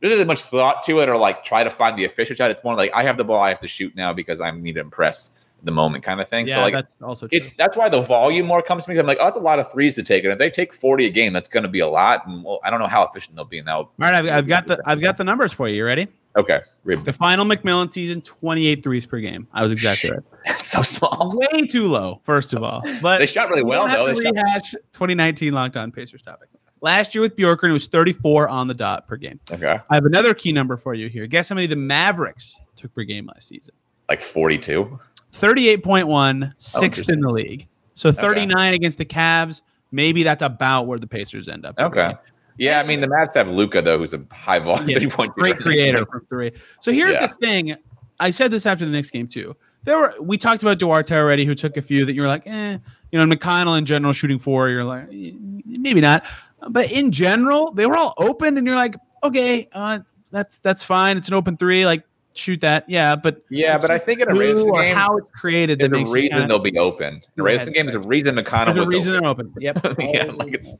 there 0.00 0.10
isn't 0.10 0.26
much 0.26 0.42
thought 0.42 0.82
to 0.84 1.00
it 1.00 1.08
or 1.08 1.16
like 1.16 1.44
try 1.44 1.62
to 1.62 1.70
find 1.70 1.96
the 1.98 2.04
efficient 2.04 2.38
shot. 2.38 2.50
It's 2.50 2.64
more 2.64 2.74
like 2.74 2.90
I 2.94 3.02
have 3.04 3.16
the 3.16 3.24
ball, 3.24 3.40
I 3.40 3.48
have 3.48 3.60
to 3.60 3.68
shoot 3.68 3.94
now 3.94 4.12
because 4.12 4.40
I 4.40 4.50
need 4.50 4.74
to 4.74 4.80
impress 4.80 5.32
the 5.64 5.70
moment 5.72 6.02
kind 6.04 6.20
of 6.20 6.28
thing. 6.28 6.48
yeah, 6.48 6.56
so 6.56 6.60
like 6.62 6.74
that's 6.74 7.00
also 7.02 7.26
true. 7.28 7.36
it's 7.36 7.50
that's 7.58 7.76
why 7.76 7.88
the 7.88 8.00
volume 8.00 8.46
more 8.46 8.62
comes 8.62 8.84
to 8.84 8.90
me. 8.92 8.98
I'm 8.98 9.06
like, 9.06 9.18
oh, 9.20 9.28
it's 9.28 9.36
a 9.36 9.40
lot 9.40 9.58
of 9.58 9.70
threes 9.70 9.94
to 9.96 10.02
take, 10.02 10.24
and 10.24 10.32
if 10.32 10.38
they 10.38 10.50
take 10.50 10.74
40 10.74 11.06
a 11.06 11.10
game, 11.10 11.32
that's 11.32 11.48
going 11.48 11.62
to 11.62 11.68
be 11.68 11.80
a 11.80 11.88
lot. 11.88 12.26
And 12.26 12.42
well, 12.44 12.60
I 12.64 12.70
don't 12.70 12.80
know 12.80 12.86
how 12.86 13.04
efficient 13.06 13.36
they'll 13.36 13.44
be 13.44 13.58
in 13.58 13.64
that. 13.66 13.72
All 13.74 13.90
right, 13.98 14.14
I've, 14.14 14.26
I've 14.28 14.46
got 14.46 14.66
the 14.66 14.80
I've 14.86 15.00
got 15.00 15.16
the 15.16 15.24
numbers 15.24 15.52
for 15.52 15.68
you. 15.68 15.76
You 15.76 15.84
ready? 15.84 16.08
Okay. 16.34 16.60
Rib- 16.84 17.04
The 17.04 17.12
final 17.12 17.44
McMillan 17.44 17.92
season, 17.92 18.22
28 18.22 18.82
threes 18.82 19.06
per 19.06 19.20
game. 19.20 19.46
I 19.52 19.62
was 19.62 19.70
exactly 19.70 20.10
right. 20.12 20.20
That's 20.46 20.66
so 20.66 20.80
small. 20.80 21.30
Way 21.52 21.66
too 21.66 21.86
low, 21.86 22.20
first 22.22 22.54
of 22.54 22.62
all. 22.62 22.82
But 23.02 23.18
They 23.18 23.26
shot 23.26 23.50
really 23.50 23.62
well, 23.62 23.86
though. 23.86 24.14
to 24.14 24.22
shot- 24.22 24.80
2019 24.92 25.52
Locked 25.52 25.76
On 25.76 25.92
Pacers 25.92 26.22
topic. 26.22 26.48
Last 26.80 27.14
year 27.14 27.20
with 27.20 27.36
Bjorkgren, 27.36 27.68
it 27.68 27.72
was 27.74 27.86
34 27.86 28.48
on 28.48 28.66
the 28.66 28.72
dot 28.74 29.06
per 29.06 29.16
game. 29.16 29.38
Okay. 29.52 29.78
I 29.90 29.94
have 29.94 30.06
another 30.06 30.32
key 30.34 30.52
number 30.52 30.76
for 30.78 30.94
you 30.94 31.08
here. 31.08 31.26
Guess 31.26 31.50
how 31.50 31.54
many 31.54 31.66
the 31.66 31.76
Mavericks 31.76 32.58
took 32.76 32.94
per 32.94 33.02
game 33.04 33.26
last 33.26 33.48
season? 33.48 33.74
Like 34.08 34.20
42. 34.22 34.98
38.1, 35.32 36.52
sixth 36.58 36.82
interesting. 36.82 37.14
in 37.14 37.20
the 37.20 37.30
league. 37.30 37.68
So 37.94 38.12
39 38.12 38.74
against 38.74 38.98
the 38.98 39.04
Cavs. 39.04 39.62
Maybe 39.90 40.22
that's 40.22 40.42
about 40.42 40.86
where 40.86 40.98
the 40.98 41.06
Pacers 41.06 41.48
end 41.48 41.66
up. 41.66 41.78
Okay. 41.78 42.08
game. 42.08 42.16
Yeah, 42.58 42.80
I 42.80 42.84
mean 42.84 43.00
the 43.00 43.06
Mavs 43.06 43.34
have 43.34 43.50
Luka 43.50 43.80
though, 43.82 43.98
who's 43.98 44.12
a 44.12 44.22
high 44.30 44.58
volume 44.58 44.88
Yeah, 44.88 44.98
three 44.98 45.10
point 45.10 45.32
Great 45.34 45.58
creator 45.58 46.04
from 46.06 46.24
three. 46.26 46.52
So 46.80 46.92
here's 46.92 47.14
Yeah. 47.14 47.26
the 47.26 47.34
thing. 47.34 47.76
I 48.20 48.30
said 48.30 48.50
this 48.50 48.66
after 48.66 48.84
the 48.84 48.90
next 48.90 49.10
game 49.10 49.26
too. 49.26 49.56
There 49.84 49.98
were 49.98 50.14
we 50.20 50.36
talked 50.38 50.62
about 50.62 50.78
Duarte 50.78 51.14
already, 51.16 51.44
who 51.44 51.54
took 51.54 51.76
a 51.76 51.82
few 51.82 52.04
that 52.04 52.12
you 52.14 52.20
were 52.22 52.28
like, 52.28 52.46
eh, 52.46 52.78
you 53.10 53.18
know, 53.18 53.36
McConnell 53.36 53.76
in 53.78 53.84
general 53.84 54.12
shooting 54.12 54.38
four, 54.38 54.68
you're 54.68 54.84
like, 54.84 55.08
maybe 55.10 56.00
not. 56.00 56.24
But 56.68 56.92
in 56.92 57.10
general, 57.10 57.72
they 57.72 57.86
were 57.86 57.96
all 57.96 58.14
open, 58.18 58.56
and 58.56 58.64
you're 58.66 58.76
like, 58.76 58.94
okay, 59.24 59.68
uh, 59.72 60.00
that's 60.30 60.60
that's 60.60 60.84
fine. 60.84 61.16
It's 61.16 61.28
an 61.28 61.34
open 61.34 61.56
three, 61.56 61.84
like 61.84 62.04
shoot 62.34 62.60
that, 62.62 62.84
yeah. 62.88 63.16
But 63.16 63.42
Yeah, 63.50 63.78
but 63.78 63.90
I 63.90 63.98
think 63.98 64.20
in 64.20 64.28
a 64.28 64.32
or 64.34 64.80
game, 64.82 64.96
how 64.96 65.16
it's 65.16 65.26
created 65.34 65.78
there's 65.78 65.92
a 65.92 66.12
reason 66.12 66.30
kinda- 66.38 66.48
they'll 66.48 66.58
be 66.58 66.78
open. 66.78 67.22
The 67.34 67.42
Ravens 67.42 67.74
game 67.74 67.88
is 67.88 67.94
a 67.94 68.00
reason 68.00 68.34
McConnell 68.36 68.66
There's 68.74 68.78
a 68.78 68.84
was 68.84 68.94
reason 68.94 69.24
open. 69.24 69.52
they're 69.56 69.72
open. 69.72 69.98
Yep. 70.08 70.14
yeah, 70.14 70.24
like 70.32 70.54
it's. 70.54 70.78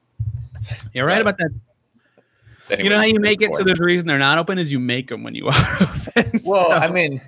You're 0.92 1.06
right 1.06 1.20
about 1.20 1.38
that. 1.38 1.50
You 2.78 2.88
know 2.88 2.96
how 2.98 3.04
you 3.04 3.18
make 3.18 3.42
it 3.42 3.54
so 3.54 3.64
there's 3.64 3.80
a 3.80 3.84
reason 3.84 4.06
they're 4.06 4.18
not 4.18 4.38
open 4.38 4.56
is 4.58 4.70
you 4.70 4.78
make 4.78 5.08
them 5.08 5.22
when 5.24 5.34
you 5.34 5.48
are 5.48 5.54
open. 5.80 6.40
Well, 6.44 6.70
So- 6.70 6.76
I 6.76 6.90
mean, 6.90 7.20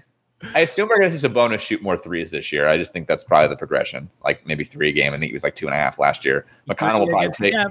I 0.55 0.61
assume 0.61 0.89
we're 0.89 0.99
going 1.01 1.11
to 1.11 1.19
see 1.19 1.27
Sabonis 1.27 1.61
shoot 1.61 1.83
more 1.83 1.97
threes 1.97 2.31
this 2.31 2.53
year. 2.53 2.69
I 2.69 2.77
just 2.77 2.93
think 2.93 3.09
that's 3.09 3.25
probably 3.25 3.49
the 3.49 3.57
progression. 3.57 4.11
Like 4.23 4.47
maybe 4.47 4.63
three 4.63 4.91
a 4.91 4.93
game. 4.93 5.13
I 5.15 5.19
think 5.19 5.31
he 5.31 5.33
was 5.33 5.43
like 5.43 5.55
two 5.55 5.67
and 5.67 5.75
a 5.75 5.79
half 5.79 5.99
last 5.99 6.25
year. 6.25 6.47
McConnell 6.69 7.01
will 7.01 7.09
probably 7.09 7.31
take 7.31 7.55
Yeah, 7.55 7.67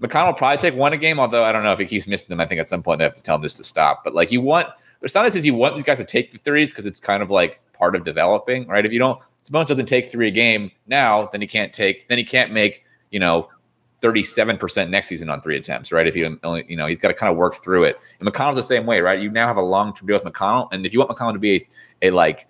McConnell 0.00 0.26
will 0.26 0.32
probably 0.34 0.58
take 0.58 0.74
one 0.74 0.92
a 0.92 0.96
game. 0.96 1.18
Although 1.20 1.44
I 1.44 1.52
don't 1.52 1.62
know 1.62 1.72
if 1.72 1.78
he 1.78 1.86
keeps 1.86 2.06
missing 2.08 2.28
them. 2.28 2.40
I 2.40 2.46
think 2.46 2.60
at 2.60 2.68
some 2.68 2.82
point 2.82 2.98
they 2.98 3.04
have 3.04 3.14
to 3.14 3.22
tell 3.22 3.36
him 3.36 3.42
just 3.42 3.56
to 3.58 3.64
stop. 3.64 4.02
But 4.04 4.14
like 4.14 4.32
you 4.32 4.40
want, 4.40 4.68
there's 5.02 5.12
sometimes 5.12 5.34
is 5.34 5.44
you 5.44 5.54
want 5.54 5.74
these 5.74 5.84
guys 5.84 5.98
to 5.98 6.04
take 6.04 6.30
the 6.30 6.38
threes 6.38 6.70
because 6.70 6.86
it's 6.86 7.00
kind 7.00 7.22
of 7.22 7.30
like 7.30 7.60
part 7.72 7.96
of 7.96 8.04
developing, 8.04 8.66
right? 8.68 8.86
If 8.86 8.92
you 8.92 9.00
don't, 9.00 9.20
Sabonis 9.44 9.66
doesn't 9.66 9.86
take 9.86 10.10
three 10.10 10.28
a 10.28 10.30
game 10.30 10.70
now, 10.86 11.28
then 11.32 11.40
he 11.40 11.48
can't 11.48 11.72
take, 11.72 12.08
then 12.08 12.16
he 12.18 12.24
can't 12.24 12.52
make, 12.52 12.84
you 13.10 13.20
know. 13.20 13.48
37% 14.02 14.90
next 14.90 15.06
season 15.06 15.30
on 15.30 15.40
three 15.40 15.56
attempts, 15.56 15.92
right? 15.92 16.08
If 16.08 16.16
you 16.16 16.36
only, 16.42 16.64
you 16.68 16.76
know, 16.76 16.88
he's 16.88 16.98
got 16.98 17.06
to 17.06 17.14
kind 17.14 17.30
of 17.30 17.38
work 17.38 17.62
through 17.62 17.84
it. 17.84 18.00
And 18.18 18.28
McConnell's 18.28 18.56
the 18.56 18.62
same 18.64 18.84
way, 18.84 19.00
right? 19.00 19.20
You 19.20 19.30
now 19.30 19.46
have 19.46 19.58
a 19.58 19.62
long 19.62 19.94
term 19.94 20.08
deal 20.08 20.20
with 20.20 20.24
McConnell. 20.24 20.66
And 20.72 20.84
if 20.84 20.92
you 20.92 20.98
want 20.98 21.12
McConnell 21.12 21.34
to 21.34 21.38
be 21.38 21.68
a, 22.02 22.08
a 22.08 22.10
like 22.10 22.48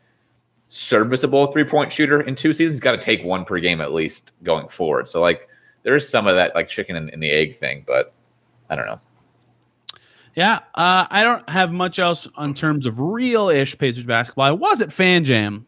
serviceable 0.70 1.52
three 1.52 1.64
point 1.64 1.92
shooter 1.92 2.22
in 2.22 2.34
two 2.34 2.54
seasons, 2.54 2.76
he's 2.76 2.80
got 2.80 2.92
to 2.92 2.98
take 2.98 3.22
one 3.22 3.44
per 3.44 3.58
game 3.58 3.82
at 3.82 3.92
least 3.92 4.32
going 4.44 4.66
forward. 4.68 5.10
So, 5.10 5.20
like, 5.20 5.46
there 5.82 5.94
is 5.94 6.08
some 6.08 6.26
of 6.26 6.36
that 6.36 6.54
like 6.54 6.68
chicken 6.68 6.96
and, 6.96 7.10
and 7.10 7.22
the 7.22 7.30
egg 7.30 7.56
thing, 7.56 7.84
but 7.86 8.14
I 8.70 8.74
don't 8.74 8.86
know. 8.86 9.00
Yeah, 10.34 10.60
uh, 10.74 11.06
I 11.10 11.22
don't 11.24 11.48
have 11.48 11.72
much 11.72 11.98
else 11.98 12.26
on 12.36 12.54
terms 12.54 12.86
of 12.86 12.98
real-ish 12.98 13.76
Pacers 13.76 14.04
basketball. 14.04 14.46
I 14.46 14.50
was 14.50 14.80
at 14.80 14.92
Fan 14.92 15.24
Jam, 15.24 15.66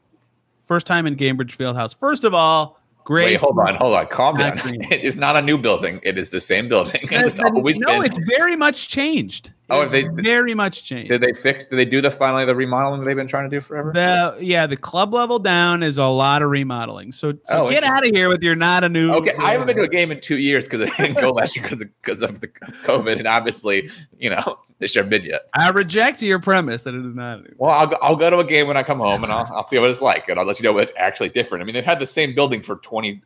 first 0.64 0.86
time 0.86 1.06
in 1.06 1.16
Gainbridge 1.16 1.56
Fieldhouse. 1.56 1.94
First 1.94 2.24
of 2.24 2.32
all, 2.32 2.80
great. 3.04 3.26
Wait, 3.26 3.40
hold 3.40 3.58
on, 3.58 3.74
hold 3.74 3.94
on, 3.94 4.06
calm 4.06 4.38
down. 4.38 4.58
It 4.90 5.02
is 5.02 5.16
not 5.16 5.36
a 5.36 5.42
new 5.42 5.58
building. 5.58 6.00
It 6.02 6.16
is 6.16 6.30
the 6.30 6.40
same 6.40 6.68
building. 6.68 7.02
It's 7.10 7.38
always 7.40 7.78
no, 7.78 8.00
been. 8.00 8.04
it's 8.06 8.18
very 8.26 8.56
much 8.56 8.88
changed. 8.88 9.52
Oh, 9.70 9.86
they- 9.86 10.04
very 10.04 10.52
much 10.54 10.84
changed. 10.84 11.08
did 11.10 11.20
they 11.20 11.32
fix? 11.32 11.66
Did 11.66 11.76
they 11.76 11.84
do 11.86 12.02
the 12.02 12.10
finally 12.10 12.44
the 12.44 12.54
remodeling 12.54 13.00
that 13.00 13.06
they've 13.06 13.16
been 13.16 13.26
trying 13.26 13.48
to 13.48 13.56
do 13.56 13.60
forever? 13.60 13.92
The 13.94 14.36
yeah, 14.44 14.66
the 14.66 14.76
club 14.76 15.14
level 15.14 15.38
down 15.38 15.82
is 15.82 15.96
a 15.96 16.06
lot 16.06 16.42
of 16.42 16.50
remodeling. 16.50 17.12
So, 17.12 17.32
so 17.44 17.66
Oh, 17.66 17.70
get 17.70 17.82
out 17.82 18.06
of 18.06 18.14
here 18.14 18.28
with 18.28 18.42
your 18.42 18.56
not 18.56 18.84
a 18.84 18.88
new. 18.88 19.12
Okay, 19.14 19.34
I 19.38 19.52
haven't 19.52 19.66
been 19.68 19.76
to 19.76 19.82
a 19.82 19.88
game 19.88 20.10
in 20.10 20.20
two 20.20 20.38
years 20.38 20.64
because 20.64 20.82
I 20.82 20.94
didn't 21.02 21.18
go 21.20 21.30
last 21.30 21.56
year 21.56 21.62
because 21.62 21.80
of, 21.80 21.88
because 22.02 22.22
of 22.22 22.40
the 22.40 22.48
COVID, 22.48 23.18
and 23.18 23.26
obviously, 23.26 23.88
you 24.18 24.28
know, 24.30 24.58
should 24.84 24.96
have 24.96 25.08
been 25.10 25.24
yet. 25.24 25.42
I 25.54 25.70
reject 25.70 26.20
your 26.22 26.38
premise 26.40 26.82
that 26.82 26.94
it 26.94 27.04
is 27.06 27.16
not. 27.16 27.40
Well, 27.56 27.70
I'll 27.70 27.86
go, 27.86 27.96
I'll 28.02 28.16
go 28.16 28.28
to 28.28 28.38
a 28.38 28.44
game 28.44 28.66
when 28.66 28.76
I 28.76 28.82
come 28.82 28.98
home, 28.98 29.22
and 29.24 29.32
I'll, 29.32 29.50
I'll 29.54 29.64
see 29.64 29.78
what 29.78 29.88
it's 29.88 30.02
like, 30.02 30.28
and 30.28 30.38
I'll 30.38 30.44
let 30.46 30.58
you 30.60 30.64
know 30.64 30.74
what's 30.74 30.92
actually 30.98 31.30
different. 31.30 31.62
I 31.62 31.64
mean, 31.64 31.74
they've 31.74 31.84
had 31.84 32.00
the 32.00 32.06
same 32.06 32.34
building 32.34 32.62
for 32.62 32.76
20, 32.76 33.22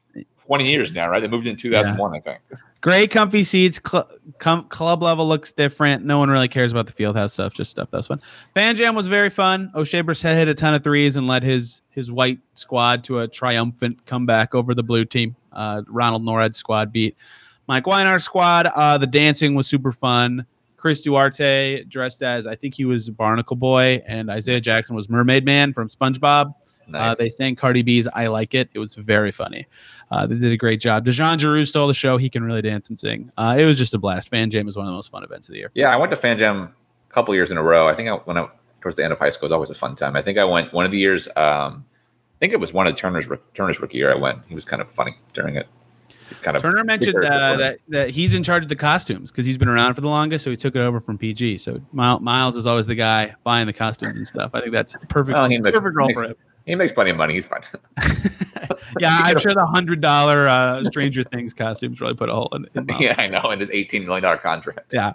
20 0.49 0.67
years 0.67 0.93
now, 0.93 1.11
right? 1.11 1.21
They 1.21 1.29
moved 1.29 1.47
in 1.47 1.57
2001, 1.57 2.15
I 2.15 2.21
think. 2.21 2.39
Great, 2.81 3.11
comfy 3.11 3.45
seats. 3.45 3.79
Cl- 3.87 4.09
com- 4.39 4.65
club 4.69 5.03
level 5.03 5.29
looks 5.29 5.53
different. 5.53 6.07
No 6.07 6.19
one 6.19 6.31
really 6.31 6.49
cares 6.49 6.73
about 6.73 6.87
the 6.87 6.93
fieldhouse 6.93 7.33
stuff. 7.33 7.53
Just 7.53 7.71
stuff 7.71 7.91
that's 7.91 8.07
fun. 8.07 8.19
Fan 8.55 8.75
Jam 8.75 8.95
was 8.95 9.09
very 9.09 9.29
fun. 9.29 9.71
Oshae 9.75 10.03
Brissett 10.03 10.37
hit 10.37 10.49
a 10.49 10.55
ton 10.55 10.73
of 10.73 10.83
threes 10.83 11.17
and 11.17 11.27
led 11.27 11.43
his 11.43 11.83
his 11.91 12.11
white 12.11 12.39
squad 12.55 13.05
to 13.05 13.19
a 13.19 13.29
triumphant 13.29 14.07
comeback 14.07 14.55
over 14.55 14.73
the 14.73 14.83
blue 14.83 15.05
team. 15.05 15.37
Uh, 15.53 15.83
Ronald 15.87 16.25
Nored's 16.25 16.57
squad 16.57 16.93
beat 16.93 17.15
Mike 17.67 17.85
Weinar's 17.85 18.25
squad. 18.25 18.69
Uh, 18.69 18.97
the 18.97 19.07
dancing 19.07 19.55
was 19.55 19.67
super 19.67 19.93
fun. 19.93 20.47
Chris 20.79 21.03
Duarte 21.03 21.85
dressed 21.85 22.23
as 22.23 22.47
I 22.47 22.55
think 22.55 22.73
he 22.73 22.87
was 22.87 23.11
Barnacle 23.11 23.57
Boy, 23.57 24.01
and 24.07 24.31
Isaiah 24.31 24.63
Jackson 24.63 24.97
was 24.97 25.11
Mermaid 25.11 25.45
Man 25.45 25.75
from 25.75 25.89
SpongeBob. 25.89 26.55
Uh, 26.95 27.15
they 27.15 27.29
sang 27.29 27.57
Cardi 27.57 27.83
B's 27.83 28.09
"I 28.15 28.27
Like 28.29 28.55
It." 28.55 28.69
It 28.73 28.79
was 28.79 28.95
very 28.95 29.33
funny. 29.33 29.67
Uh, 30.11 30.27
they 30.27 30.37
did 30.37 30.53
a 30.53 30.57
great 30.57 30.81
job. 30.81 31.05
DeJon 31.05 31.37
Jarreau 31.39 31.67
stole 31.67 31.87
the 31.87 31.95
show. 31.95 32.17
He 32.17 32.31
can 32.31 32.43
really 32.43 32.63
dance 32.63 32.89
and 32.89 32.99
sing. 32.99 33.31
Uh, 33.37 33.57
it 33.59 33.65
was 33.65 33.77
just 33.77 33.95
a 33.95 33.99
blast. 33.99 34.31
Fan 34.31 34.51
Jam 34.51 34.69
is 34.69 34.77
one 34.77 34.87
of 34.87 34.91
the 34.91 34.97
most 34.97 35.11
fun 35.11 35.23
events 35.25 35.49
of 35.49 35.53
the 35.53 35.59
year. 35.59 35.71
yeah, 35.75 35.93
I 35.93 35.97
went 35.97 36.11
to 36.11 36.17
Fan 36.17 36.39
Jam 36.39 36.73
a 37.11 37.13
couple 37.13 37.35
years 37.35 37.51
in 37.51 37.57
a 37.59 37.63
row. 37.63 37.89
I 37.89 37.95
think 37.95 38.09
I, 38.09 38.15
when 38.15 38.39
I 38.39 38.49
towards 38.81 38.97
the 38.97 39.05
end 39.05 39.13
of 39.13 39.19
high 39.19 39.31
school 39.31 39.47
it 39.47 39.51
was 39.51 39.53
always 39.53 39.71
a 39.71 39.75
fun 39.75 39.97
time. 39.97 40.17
I 40.17 40.23
think 40.23 40.39
I 40.39 40.45
went 40.45 40.73
one 40.73 40.85
of 40.85 40.91
the 40.91 40.99
years. 40.99 41.29
Um, 41.37 41.85
I 42.37 42.39
think 42.41 42.53
it 42.53 42.61
was 42.61 42.73
one 42.73 42.87
of 42.87 42.95
Turner's 42.97 43.29
Turner's 43.55 43.81
rookie 43.81 43.99
year. 43.99 44.13
I 44.13 44.17
went. 44.17 44.41
He 44.49 44.55
was 44.55 44.65
kind 44.65 44.81
of 44.81 44.89
funny 44.91 45.17
during 45.35 45.57
it. 45.57 45.67
Kind 46.43 46.57
of 46.57 46.63
Turner 46.63 46.85
mentioned 46.85 47.25
uh, 47.25 47.57
that 47.57 47.79
that 47.89 48.11
he's 48.11 48.35
in 48.35 48.43
charge 48.43 48.63
of 48.63 48.69
the 48.69 48.77
costumes 48.77 49.31
because 49.33 49.47
he's 49.47 49.57
been 49.57 49.69
around 49.69 49.95
for 49.95 50.03
the 50.03 50.09
longest, 50.09 50.45
so 50.45 50.51
he 50.51 50.57
took 50.57 50.77
it 50.77 50.81
over 50.81 51.01
from 51.01 51.17
PG. 51.19 51.59
So 51.59 51.81
Miles, 51.93 52.55
is 52.55 52.67
always 52.67 52.87
the 52.87 52.95
guy 52.95 53.35
buying 53.45 53.67
the 53.67 53.73
costumes 53.73 54.17
and 54.17 54.27
stuff. 54.27 54.51
I 54.55 54.61
think 54.61 54.73
that's 54.73 54.95
perfect. 55.09 55.37
Well, 55.37 55.49
he 55.49 55.59
makes- 55.59 55.77
perfect 55.77 55.97
role 55.97 56.09
makes- 56.09 56.21
for 56.21 56.29
him. 56.29 56.37
He 56.69 56.75
makes 56.75 56.93
plenty 56.93 57.11
of 57.11 57.17
money. 57.17 57.35
He's 57.35 57.47
fine. 57.47 57.63
yeah, 59.01 59.21
I'm 59.25 59.39
sure 59.39 59.55
the 59.55 59.67
hundred 59.67 60.01
dollar 60.01 60.47
uh, 60.49 60.85
Stranger 60.85 61.23
Things 61.25 61.55
costumes 61.55 62.01
really 62.01 62.15
put 62.15 62.29
a 62.29 62.35
hole 62.35 62.49
in. 62.55 62.67
in 62.75 62.87
yeah, 63.01 63.15
I 63.19 63.29
know. 63.29 63.41
And 63.43 63.61
his 63.61 63.71
eighteen 63.71 64.05
million 64.05 64.23
dollar 64.23 64.37
contract. 64.37 64.93
Yeah. 64.93 65.13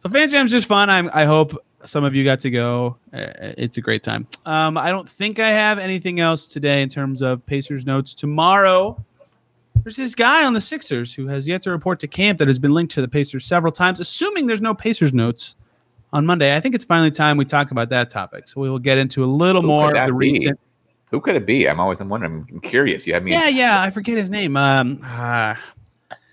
So 0.00 0.08
Fan 0.08 0.28
Jam's 0.30 0.50
just 0.50 0.66
fun. 0.66 0.90
I'm, 0.90 1.08
I 1.12 1.24
hope 1.24 1.56
some 1.84 2.02
of 2.04 2.14
you 2.14 2.24
got 2.24 2.40
to 2.40 2.50
go. 2.50 2.96
Uh, 3.12 3.26
It's 3.56 3.76
a 3.76 3.80
great 3.80 4.02
time. 4.02 4.26
Um, 4.46 4.76
I 4.76 4.90
don't 4.90 5.08
think 5.08 5.38
I 5.38 5.50
have 5.50 5.78
anything 5.78 6.18
else 6.20 6.46
today 6.46 6.82
in 6.82 6.88
terms 6.88 7.22
of 7.22 7.44
Pacers 7.46 7.86
notes. 7.86 8.14
Tomorrow, 8.14 9.00
there's 9.84 9.96
this 9.96 10.14
guy 10.14 10.44
on 10.44 10.54
the 10.54 10.60
Sixers 10.60 11.14
who 11.14 11.26
has 11.28 11.46
yet 11.46 11.62
to 11.62 11.70
report 11.70 12.00
to 12.00 12.08
camp 12.08 12.38
that 12.40 12.48
has 12.48 12.58
been 12.58 12.72
linked 12.72 12.92
to 12.94 13.00
the 13.00 13.08
Pacers 13.08 13.44
several 13.44 13.72
times. 13.72 14.00
Assuming 14.00 14.46
there's 14.46 14.60
no 14.60 14.74
Pacers 14.74 15.12
notes 15.12 15.54
on 16.12 16.26
Monday, 16.26 16.54
I 16.56 16.60
think 16.60 16.74
it's 16.74 16.84
finally 16.84 17.10
time 17.12 17.36
we 17.36 17.44
talk 17.44 17.70
about 17.70 17.88
that 17.90 18.10
topic. 18.10 18.48
So 18.48 18.60
we 18.60 18.68
will 18.70 18.78
get 18.80 18.98
into 18.98 19.24
a 19.24 19.26
little 19.26 19.62
Who 19.62 19.68
more 19.68 19.88
of 19.96 20.06
the 20.06 20.12
be? 20.12 20.32
recent. 20.32 20.58
Who 21.12 21.20
could 21.20 21.36
it 21.36 21.46
be? 21.46 21.68
I'm 21.68 21.78
always 21.78 22.00
I'm 22.00 22.08
wondering. 22.08 22.46
I'm 22.50 22.60
curious. 22.60 23.06
You 23.06 23.14
have 23.14 23.22
me. 23.22 23.32
Yeah, 23.32 23.48
yeah, 23.48 23.82
I 23.82 23.90
forget 23.90 24.16
his 24.16 24.30
name. 24.30 24.56
Um, 24.56 24.98
uh, 25.04 25.54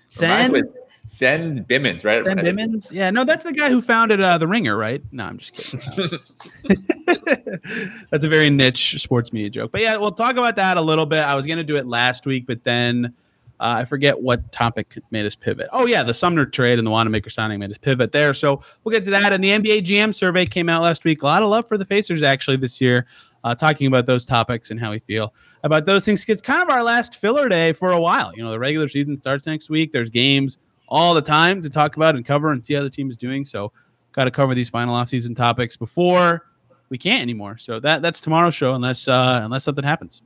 Sen. 0.08 0.62
Sen 1.06 1.64
Bimmons, 1.68 2.04
right? 2.04 2.24
Sen 2.24 2.38
Bimmons? 2.38 2.92
Yeah, 2.92 3.10
no, 3.10 3.24
that's 3.24 3.44
the 3.44 3.52
guy 3.52 3.68
who 3.68 3.80
founded 3.80 4.20
uh, 4.20 4.38
the 4.38 4.46
Ringer, 4.46 4.76
right? 4.76 5.02
No, 5.10 5.24
I'm 5.24 5.38
just 5.38 5.54
kidding. 5.54 6.20
that's 8.10 8.24
a 8.24 8.28
very 8.28 8.48
niche 8.48 8.94
sports 9.02 9.32
media 9.32 9.50
joke. 9.50 9.72
But 9.72 9.80
yeah, 9.80 9.96
we'll 9.96 10.12
talk 10.12 10.36
about 10.36 10.54
that 10.56 10.76
a 10.76 10.80
little 10.80 11.06
bit. 11.06 11.18
I 11.18 11.34
was 11.34 11.46
going 11.46 11.58
to 11.58 11.64
do 11.64 11.76
it 11.76 11.86
last 11.86 12.26
week, 12.26 12.46
but 12.46 12.62
then 12.62 13.12
uh, 13.60 13.76
I 13.78 13.84
forget 13.84 14.18
what 14.18 14.50
topic 14.52 14.96
made 15.10 15.26
us 15.26 15.34
pivot. 15.34 15.68
Oh 15.70 15.86
yeah, 15.86 16.02
the 16.02 16.14
Sumner 16.14 16.46
trade 16.46 16.78
and 16.78 16.86
the 16.86 16.90
Wanamaker 16.90 17.28
signing 17.28 17.60
made 17.60 17.70
us 17.70 17.76
pivot 17.76 18.10
there. 18.10 18.32
So 18.32 18.62
we'll 18.82 18.92
get 18.92 19.04
to 19.04 19.10
that. 19.10 19.34
And 19.34 19.44
the 19.44 19.50
NBA 19.50 19.82
GM 19.82 20.14
survey 20.14 20.46
came 20.46 20.70
out 20.70 20.82
last 20.82 21.04
week. 21.04 21.22
A 21.22 21.26
lot 21.26 21.42
of 21.42 21.50
love 21.50 21.68
for 21.68 21.76
the 21.76 21.84
Pacers 21.84 22.22
actually 22.22 22.56
this 22.56 22.80
year. 22.80 23.06
Uh, 23.44 23.54
talking 23.54 23.86
about 23.86 24.04
those 24.04 24.26
topics 24.26 24.70
and 24.70 24.78
how 24.78 24.90
we 24.90 24.98
feel 24.98 25.32
about 25.62 25.86
those 25.86 26.04
things. 26.04 26.26
It's 26.28 26.42
kind 26.42 26.62
of 26.62 26.68
our 26.68 26.82
last 26.82 27.16
filler 27.16 27.48
day 27.48 27.72
for 27.72 27.92
a 27.92 28.00
while. 28.00 28.32
You 28.34 28.42
know, 28.42 28.50
the 28.50 28.58
regular 28.58 28.88
season 28.88 29.16
starts 29.16 29.46
next 29.46 29.70
week. 29.70 29.92
There's 29.92 30.10
games 30.10 30.58
all 30.88 31.14
the 31.14 31.22
time 31.22 31.62
to 31.62 31.70
talk 31.70 31.96
about 31.96 32.16
and 32.16 32.24
cover 32.24 32.52
and 32.52 32.64
see 32.64 32.74
how 32.74 32.82
the 32.82 32.90
team 32.90 33.08
is 33.08 33.16
doing. 33.16 33.44
So, 33.46 33.72
got 34.12 34.24
to 34.24 34.30
cover 34.30 34.54
these 34.54 34.68
final 34.68 34.94
offseason 34.94 35.34
topics 35.34 35.76
before 35.76 36.50
we 36.90 36.98
can't 36.98 37.22
anymore. 37.22 37.56
So 37.56 37.80
that 37.80 38.02
that's 38.02 38.20
tomorrow's 38.20 38.54
show, 38.54 38.74
unless 38.74 39.08
uh, 39.08 39.40
unless 39.42 39.64
something 39.64 39.84
happens. 39.84 40.22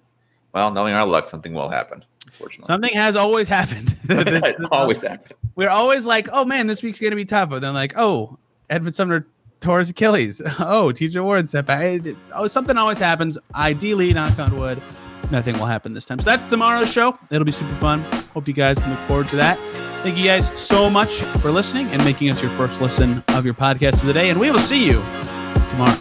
Well, 0.52 0.72
knowing 0.72 0.94
our 0.94 1.06
luck, 1.06 1.26
something 1.26 1.52
will 1.52 1.68
happen. 1.68 2.04
Unfortunately, 2.26 2.66
Something 2.66 2.94
has 2.94 3.16
always 3.16 3.48
happened. 3.48 3.96
This- 4.04 4.44
it 4.44 4.56
uh, 4.60 4.68
always 4.72 5.02
happens. 5.02 5.32
we're 5.56 5.68
always 5.70 6.06
like, 6.06 6.28
oh 6.32 6.44
man, 6.44 6.66
this 6.66 6.82
week's 6.82 6.98
gonna 7.00 7.16
be 7.16 7.24
tough. 7.24 7.50
But 7.50 7.60
then 7.62 7.74
like, 7.74 7.94
oh, 7.96 8.38
Edmond 8.70 8.94
Sumner 8.94 9.26
tore 9.60 9.78
his 9.78 9.90
Achilles. 9.90 10.40
Oh, 10.58 10.92
TJ 10.94 11.22
Warren 11.22 11.46
set 11.46 11.66
back. 11.66 12.02
Oh, 12.34 12.46
something 12.46 12.76
always 12.76 12.98
happens. 12.98 13.38
Ideally, 13.54 14.12
knock 14.12 14.38
on 14.38 14.58
wood, 14.58 14.82
nothing 15.30 15.58
will 15.58 15.66
happen 15.66 15.94
this 15.94 16.04
time. 16.06 16.18
So 16.18 16.30
that's 16.30 16.48
tomorrow's 16.50 16.90
show. 16.90 17.16
It'll 17.30 17.44
be 17.44 17.52
super 17.52 17.74
fun. 17.76 18.00
Hope 18.34 18.46
you 18.48 18.54
guys 18.54 18.78
can 18.78 18.90
look 18.90 19.00
forward 19.00 19.28
to 19.30 19.36
that. 19.36 19.58
Thank 20.02 20.18
you 20.18 20.24
guys 20.24 20.48
so 20.60 20.90
much 20.90 21.20
for 21.40 21.50
listening 21.50 21.86
and 21.88 22.04
making 22.04 22.28
us 22.28 22.42
your 22.42 22.50
first 22.52 22.80
listen 22.82 23.24
of 23.28 23.46
your 23.46 23.54
podcast 23.54 23.94
of 24.02 24.06
the 24.06 24.12
day. 24.12 24.28
And 24.28 24.38
we 24.38 24.50
will 24.50 24.58
see 24.58 24.84
you 24.84 25.02
tomorrow. 25.70 25.96